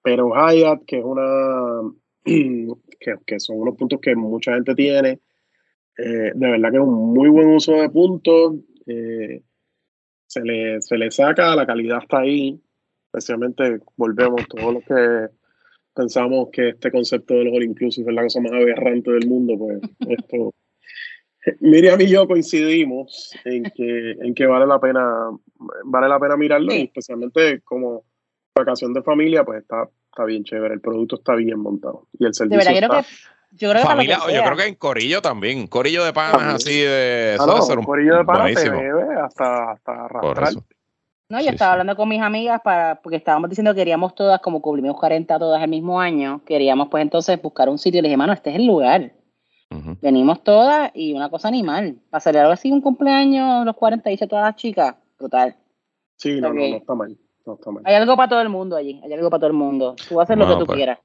pero 0.00 0.30
Hyatt, 0.32 0.84
que 0.86 1.00
es 1.00 1.04
una, 1.04 1.90
que, 3.26 3.40
son 3.40 3.58
unos 3.58 3.74
puntos 3.74 3.98
que 4.00 4.14
mucha 4.14 4.54
gente 4.54 4.72
tiene, 4.76 5.20
eh, 5.98 6.32
de 6.32 6.50
verdad 6.50 6.70
que 6.70 6.76
es 6.76 6.82
un 6.82 7.12
muy 7.12 7.28
buen 7.28 7.48
uso 7.48 7.72
de 7.72 7.90
puntos, 7.90 8.54
eh, 8.86 9.42
se, 10.28 10.42
le, 10.42 10.80
se 10.80 10.96
le 10.96 11.10
saca, 11.10 11.56
la 11.56 11.66
calidad 11.66 11.98
está 12.02 12.20
ahí, 12.20 12.62
especialmente 13.06 13.80
volvemos 13.96 14.46
todos 14.46 14.74
los 14.74 14.84
que 14.84 15.37
pensamos 15.98 16.48
que 16.52 16.70
este 16.70 16.92
concepto 16.92 17.34
de 17.34 17.44
los 17.44 17.54
all 17.54 17.64
inclusive 17.64 18.08
es 18.08 18.14
la 18.14 18.22
cosa 18.22 18.40
más 18.40 18.52
aberrante 18.52 19.10
del 19.10 19.26
mundo, 19.26 19.54
pues 19.58 19.80
esto 20.08 20.54
Miriam 21.60 22.00
y 22.00 22.08
yo 22.08 22.26
coincidimos 22.26 23.32
en 23.44 23.64
que, 23.64 24.12
en 24.12 24.34
que 24.34 24.46
vale 24.46 24.66
la 24.66 24.78
pena, 24.78 25.30
vale 25.84 26.08
la 26.08 26.20
pena 26.20 26.36
mirarlo, 26.36 26.72
y 26.74 26.82
especialmente 26.82 27.60
como 27.62 28.04
vacación 28.54 28.92
de 28.92 29.02
familia, 29.02 29.44
pues 29.44 29.62
está, 29.62 29.88
está 30.10 30.24
bien 30.24 30.44
chévere, 30.44 30.74
el 30.74 30.80
producto 30.80 31.16
está 31.16 31.34
bien 31.34 31.58
montado. 31.58 32.06
Y 32.18 32.26
el 32.26 32.34
servicio. 32.34 32.58
De 32.58 32.80
verdad, 32.80 33.00
está, 33.00 33.10
yo 33.52 33.70
creo 33.70 33.82
que, 33.82 33.88
familia, 33.88 34.18
yo 34.18 34.44
creo 34.44 34.56
que 34.56 34.66
en 34.66 34.74
Corillo 34.74 35.22
también, 35.22 35.66
Corillo 35.68 36.04
de 36.04 36.12
panas 36.12 36.56
así 36.56 36.80
de. 36.80 37.36
Ah, 37.40 37.46
no, 37.46 37.82
Corillo 37.82 38.18
de 38.18 38.24
panas 38.24 38.54
te 38.54 38.68
bebe 38.68 39.14
hasta, 39.14 39.72
hasta 39.72 40.04
arrastrar. 40.04 40.52
No, 41.30 41.40
yo 41.42 41.50
estaba 41.50 41.72
hablando 41.72 41.94
con 41.94 42.08
mis 42.08 42.22
amigas 42.22 42.60
para, 42.64 43.00
porque 43.02 43.16
estábamos 43.16 43.50
diciendo 43.50 43.74
que 43.74 43.80
queríamos 43.80 44.14
todas, 44.14 44.40
como 44.40 44.62
cubrimos 44.62 44.96
40 44.96 45.38
todas 45.38 45.62
el 45.62 45.68
mismo 45.68 46.00
año, 46.00 46.42
queríamos 46.46 46.88
pues 46.88 47.02
entonces 47.02 47.40
buscar 47.40 47.68
un 47.68 47.78
sitio. 47.78 47.98
Y 47.98 48.02
le 48.02 48.08
dije, 48.08 48.16
mano, 48.16 48.32
este 48.32 48.50
es 48.50 48.56
el 48.56 48.66
lugar. 48.66 49.12
Venimos 50.00 50.42
todas 50.42 50.90
y 50.94 51.12
una 51.12 51.28
cosa 51.28 51.48
animal. 51.48 51.98
Para 52.08 52.40
algo 52.40 52.52
así 52.52 52.72
un 52.72 52.80
cumpleaños, 52.80 53.66
los 53.66 53.76
40, 53.76 54.08
dice 54.08 54.26
todas 54.26 54.46
las 54.46 54.56
chicas, 54.56 54.94
brutal. 55.18 55.54
Sí, 56.16 56.40
no, 56.40 56.48
no, 56.48 56.54
no 56.54 56.76
está 56.76 56.94
mal. 56.94 57.18
No 57.44 57.54
está 57.54 57.70
mal. 57.70 57.82
Hay 57.84 57.94
algo 57.94 58.16
para 58.16 58.30
todo 58.30 58.40
el 58.40 58.48
mundo 58.48 58.76
allí, 58.76 58.98
hay 59.04 59.12
algo 59.12 59.28
para 59.28 59.40
todo 59.40 59.50
el 59.50 59.56
mundo. 59.56 59.96
Tú 60.08 60.20
haces 60.22 60.38
lo 60.38 60.48
que 60.48 60.56
tú 60.56 60.64
pues, 60.64 60.76
quieras. 60.76 60.98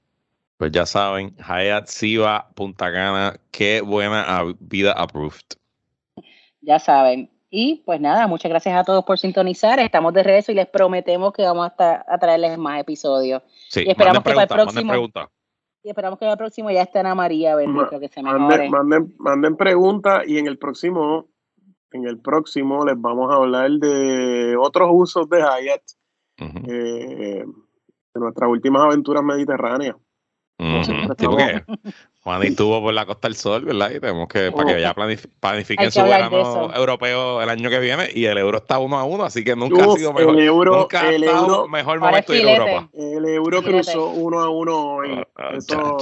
Pues 0.56 0.72
ya 0.72 0.86
saben, 0.86 1.36
Hayat 1.46 1.88
Siva, 1.88 2.48
Punta 2.56 2.94
Cana, 2.94 3.36
qué 3.52 3.82
buena 3.82 4.44
vida 4.60 4.94
approved. 4.94 5.58
Ya 6.62 6.80
saben. 6.80 7.33
Y 7.56 7.84
pues 7.86 8.02
nada, 8.02 8.26
muchas 8.26 8.50
gracias 8.50 8.76
a 8.76 8.84
todos 8.84 9.06
por 9.06 9.20
sintonizar. 9.20 9.80
Estamos 9.80 10.12
de 10.16 10.24
regreso 10.24 10.52
y 10.52 10.56
les 10.56 10.66
prometemos 10.66 11.32
que 11.34 11.44
vamos 11.44 11.70
a, 11.78 12.04
a 12.08 12.18
traerles 12.18 12.58
más 12.58 12.82
episodios. 12.82 13.44
Sí, 13.70 13.84
y 13.86 13.92
esperamos 13.92 14.24
que 14.24 14.32
para 14.32 14.42
el 14.42 14.48
próximo. 14.48 14.92
Y 15.84 15.90
esperamos 15.90 16.18
que 16.18 16.26
para 16.26 16.32
el 16.32 16.38
próximo 16.40 16.72
ya 16.72 16.82
esté 16.82 16.98
Ana 16.98 17.14
María, 17.14 17.54
a 17.54 18.00
que 18.00 18.08
se 18.08 18.24
mejore. 18.24 18.72
Manden, 18.72 19.14
manden, 19.20 19.56
preguntas 19.56 20.24
y 20.26 20.40
en 20.40 20.48
el 20.48 20.58
próximo, 20.58 21.28
en 21.92 22.08
el 22.08 22.20
próximo 22.20 22.88
les 22.88 23.00
vamos 23.00 23.32
a 23.32 23.36
hablar 23.36 23.70
de 23.70 24.56
otros 24.60 24.90
usos 24.92 25.30
de 25.30 25.38
Hyatt. 25.38 25.84
Eh, 26.40 27.46
de 28.16 28.20
nuestras 28.20 28.50
últimas 28.50 28.82
aventuras 28.82 29.24
mediterráneas. 29.24 29.96
Juan 32.24 32.44
estuvo 32.44 32.82
por 32.82 32.94
la 32.94 33.06
Costa 33.06 33.28
del 33.28 33.36
Sol, 33.36 33.66
¿verdad? 33.66 33.92
Y 33.92 34.00
tenemos 34.00 34.28
que, 34.30 34.52
para 34.52 34.74
que 34.76 34.82
ya 34.82 34.94
planifiquen 34.94 35.92
su 35.92 36.04
verano 36.04 36.74
europeo 36.74 37.42
el 37.42 37.50
año 37.50 37.70
que 37.70 37.80
viene. 37.80 38.10
Y 38.14 38.26
el 38.26 38.38
euro 38.38 38.60
está 38.60 38.80
uno 38.80 38.98
a 38.98 39.04
uno, 39.04 39.24
así 39.26 39.44
que 39.44 39.56
nunca 39.56 39.84
ha 39.84 39.92
sido 39.96 40.14
mejor. 40.14 40.36
El 40.36 40.44
euro, 40.44 40.78
nunca 40.78 41.10
el 41.10 41.24
euro, 41.24 41.68
mejor 41.68 42.00
momento 42.00 42.32
de 42.32 42.40
ir 42.40 42.48
a 42.48 42.52
Europa. 42.54 42.90
El 42.94 43.26
euro 43.26 43.62
cruzó 43.62 44.10
uno 44.10 44.40
a 44.40 44.50
uno 44.50 44.96
hoy. 44.96 45.10
Ah, 45.18 45.28
ah, 45.36 45.52
Eso, 45.58 45.98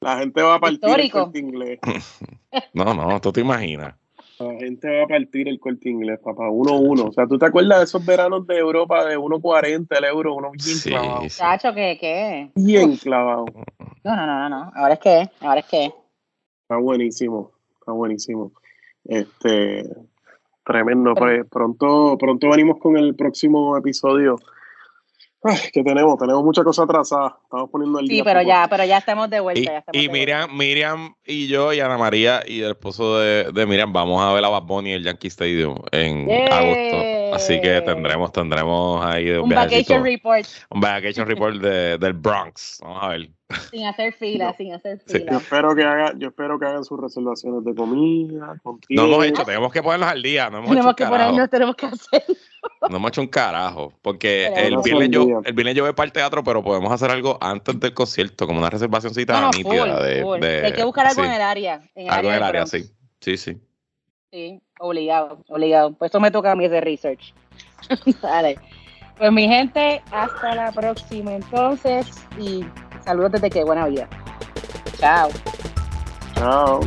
la 0.00 0.18
gente 0.18 0.42
va 0.42 0.54
a 0.54 0.60
partir 0.60 1.00
el 1.00 1.10
corte 1.10 1.38
inglés. 1.38 1.80
no, 2.72 2.94
no, 2.94 3.20
tú 3.20 3.32
te 3.32 3.40
imaginas. 3.40 3.94
La 4.38 4.54
gente 4.54 4.88
va 4.88 5.04
a 5.04 5.08
partir 5.08 5.48
el 5.48 5.58
corte 5.58 5.88
inglés, 5.88 6.20
papá. 6.22 6.44
1-1. 6.48 7.08
O 7.08 7.12
sea, 7.12 7.26
¿tú 7.26 7.38
te 7.38 7.46
acuerdas 7.46 7.78
de 7.78 7.84
esos 7.84 8.04
veranos 8.06 8.46
de 8.46 8.58
Europa 8.58 9.04
de 9.04 9.18
1.40 9.18 9.86
el 9.98 10.04
euro? 10.04 10.34
Uno 10.34 10.50
bien 10.52 10.60
sí, 10.62 10.90
clavado. 10.90 11.22
Chacho, 11.28 11.74
¿qué, 11.74 11.98
¿qué? 12.00 12.50
Bien 12.54 12.96
clavado. 12.96 13.46
No, 14.04 14.16
no, 14.16 14.26
no, 14.26 14.48
no. 14.48 14.72
Ahora 14.76 14.94
es 14.94 15.00
que, 15.00 15.28
ahora 15.40 15.60
es 15.60 15.66
que. 15.66 15.92
Está 16.62 16.76
buenísimo. 16.76 17.50
Está 17.80 17.92
buenísimo. 17.92 18.52
Este. 19.04 19.84
Tremendo. 20.64 21.14
Pues 21.14 21.46
pronto, 21.50 22.16
pronto 22.18 22.50
venimos 22.50 22.78
con 22.78 22.96
el 22.96 23.16
próximo 23.16 23.76
episodio 23.76 24.36
que 25.72 25.84
tenemos, 25.84 26.18
tenemos 26.18 26.42
mucha 26.42 26.64
cosa 26.64 26.82
atrasada. 26.82 27.38
Estamos 27.44 27.70
poniendo 27.70 28.00
el 28.00 28.08
día. 28.08 28.18
Sí, 28.18 28.22
pero 28.24 28.42
ya, 28.42 28.66
pero 28.68 28.84
ya 28.84 28.98
estamos 28.98 29.30
de 29.30 29.40
vuelta. 29.40 29.84
Y, 29.92 30.08
Miriam, 30.08 30.56
Miriam 30.56 31.14
y 31.24 31.46
yo 31.46 31.72
y 31.72 31.80
Ana 31.80 31.96
María 31.96 32.42
y 32.46 32.60
el 32.60 32.70
esposo 32.70 33.18
de, 33.18 33.50
de 33.52 33.66
Miriam 33.66 33.92
vamos 33.92 34.20
a 34.22 34.32
ver 34.32 34.44
a 34.44 34.48
Bad 34.48 34.62
Bunny 34.62 34.92
el 34.92 35.04
Yankee 35.04 35.28
Stadium 35.28 35.76
en 35.92 36.28
agosto. 36.52 37.34
Así 37.34 37.60
que 37.60 37.80
tendremos, 37.82 38.32
tendremos 38.32 39.04
ahí 39.04 39.30
un, 39.30 39.48
vacation 39.48 40.02
report. 40.02 40.46
Un 40.70 40.80
vacation 40.80 41.26
report 41.26 41.56
de, 41.56 41.98
del 41.98 42.14
Bronx. 42.14 42.78
Vamos 42.82 43.02
a 43.02 43.08
ver. 43.08 43.30
Sin 43.70 43.86
hacer 43.86 44.12
fila, 44.12 44.54
sin 44.58 44.74
hacer 44.74 45.00
fila. 45.06 45.32
Yo 45.32 45.38
espero 45.38 45.74
que 45.74 45.82
hagan, 45.82 46.18
yo 46.18 46.28
espero 46.28 46.58
que 46.58 46.66
hagan 46.66 46.84
sus 46.84 47.00
reservaciones 47.00 47.64
de 47.64 47.74
comida. 47.74 48.60
no 48.90 49.04
hemos 49.04 49.24
hecho, 49.24 49.44
tenemos 49.44 49.72
que 49.72 49.82
ponernos 49.82 50.08
al 50.10 50.22
día. 50.22 50.50
No 50.50 50.58
hemos 50.58 50.70
tenemos 50.70 50.92
hecho 50.92 50.96
que 50.96 51.06
ponernos, 51.06 51.50
tenemos 51.50 51.76
que 51.76 51.86
hacerlo. 51.86 52.34
No 52.90 53.08
hecho 53.08 53.20
un 53.20 53.26
carajo. 53.26 53.92
Porque 54.02 54.46
el 54.46 54.78
viernes, 54.78 55.10
yo, 55.10 55.42
el 55.44 55.52
viernes 55.52 55.74
yo 55.74 55.84
voy 55.84 55.92
para 55.92 56.06
el 56.06 56.12
teatro, 56.12 56.42
pero 56.44 56.62
podemos 56.62 56.92
hacer 56.92 57.10
algo 57.10 57.38
antes 57.40 57.78
del 57.80 57.94
concierto, 57.94 58.46
como 58.46 58.58
una 58.58 58.70
reservacióncita 58.70 59.40
no, 59.40 59.50
nítida. 59.50 60.02
de, 60.02 60.62
Hay 60.64 60.72
que 60.72 60.84
buscar 60.84 61.06
algo 61.06 61.24
en 61.24 61.32
el 61.32 61.42
área. 61.42 61.80
En 61.94 62.10
algo 62.10 62.28
en 62.30 62.36
el 62.36 62.42
área, 62.42 62.66
sí. 62.66 62.90
Sí, 63.20 63.36
sí. 63.36 63.56
Sí, 64.30 64.60
obligado, 64.78 65.42
obligado. 65.48 65.92
Pues 65.92 66.10
eso 66.10 66.20
me 66.20 66.30
toca 66.30 66.52
a 66.52 66.54
mí 66.54 66.68
de 66.68 66.80
research. 66.80 67.34
Dale. 68.22 68.58
Pues 69.16 69.32
mi 69.32 69.48
gente, 69.48 70.02
hasta 70.12 70.54
la 70.54 70.70
próxima 70.70 71.34
entonces 71.34 72.06
y 72.38 72.64
saludos 73.04 73.32
desde 73.32 73.50
que 73.50 73.64
buena 73.64 73.86
vida. 73.86 74.08
Chao. 74.98 75.30
Chao. 76.34 76.80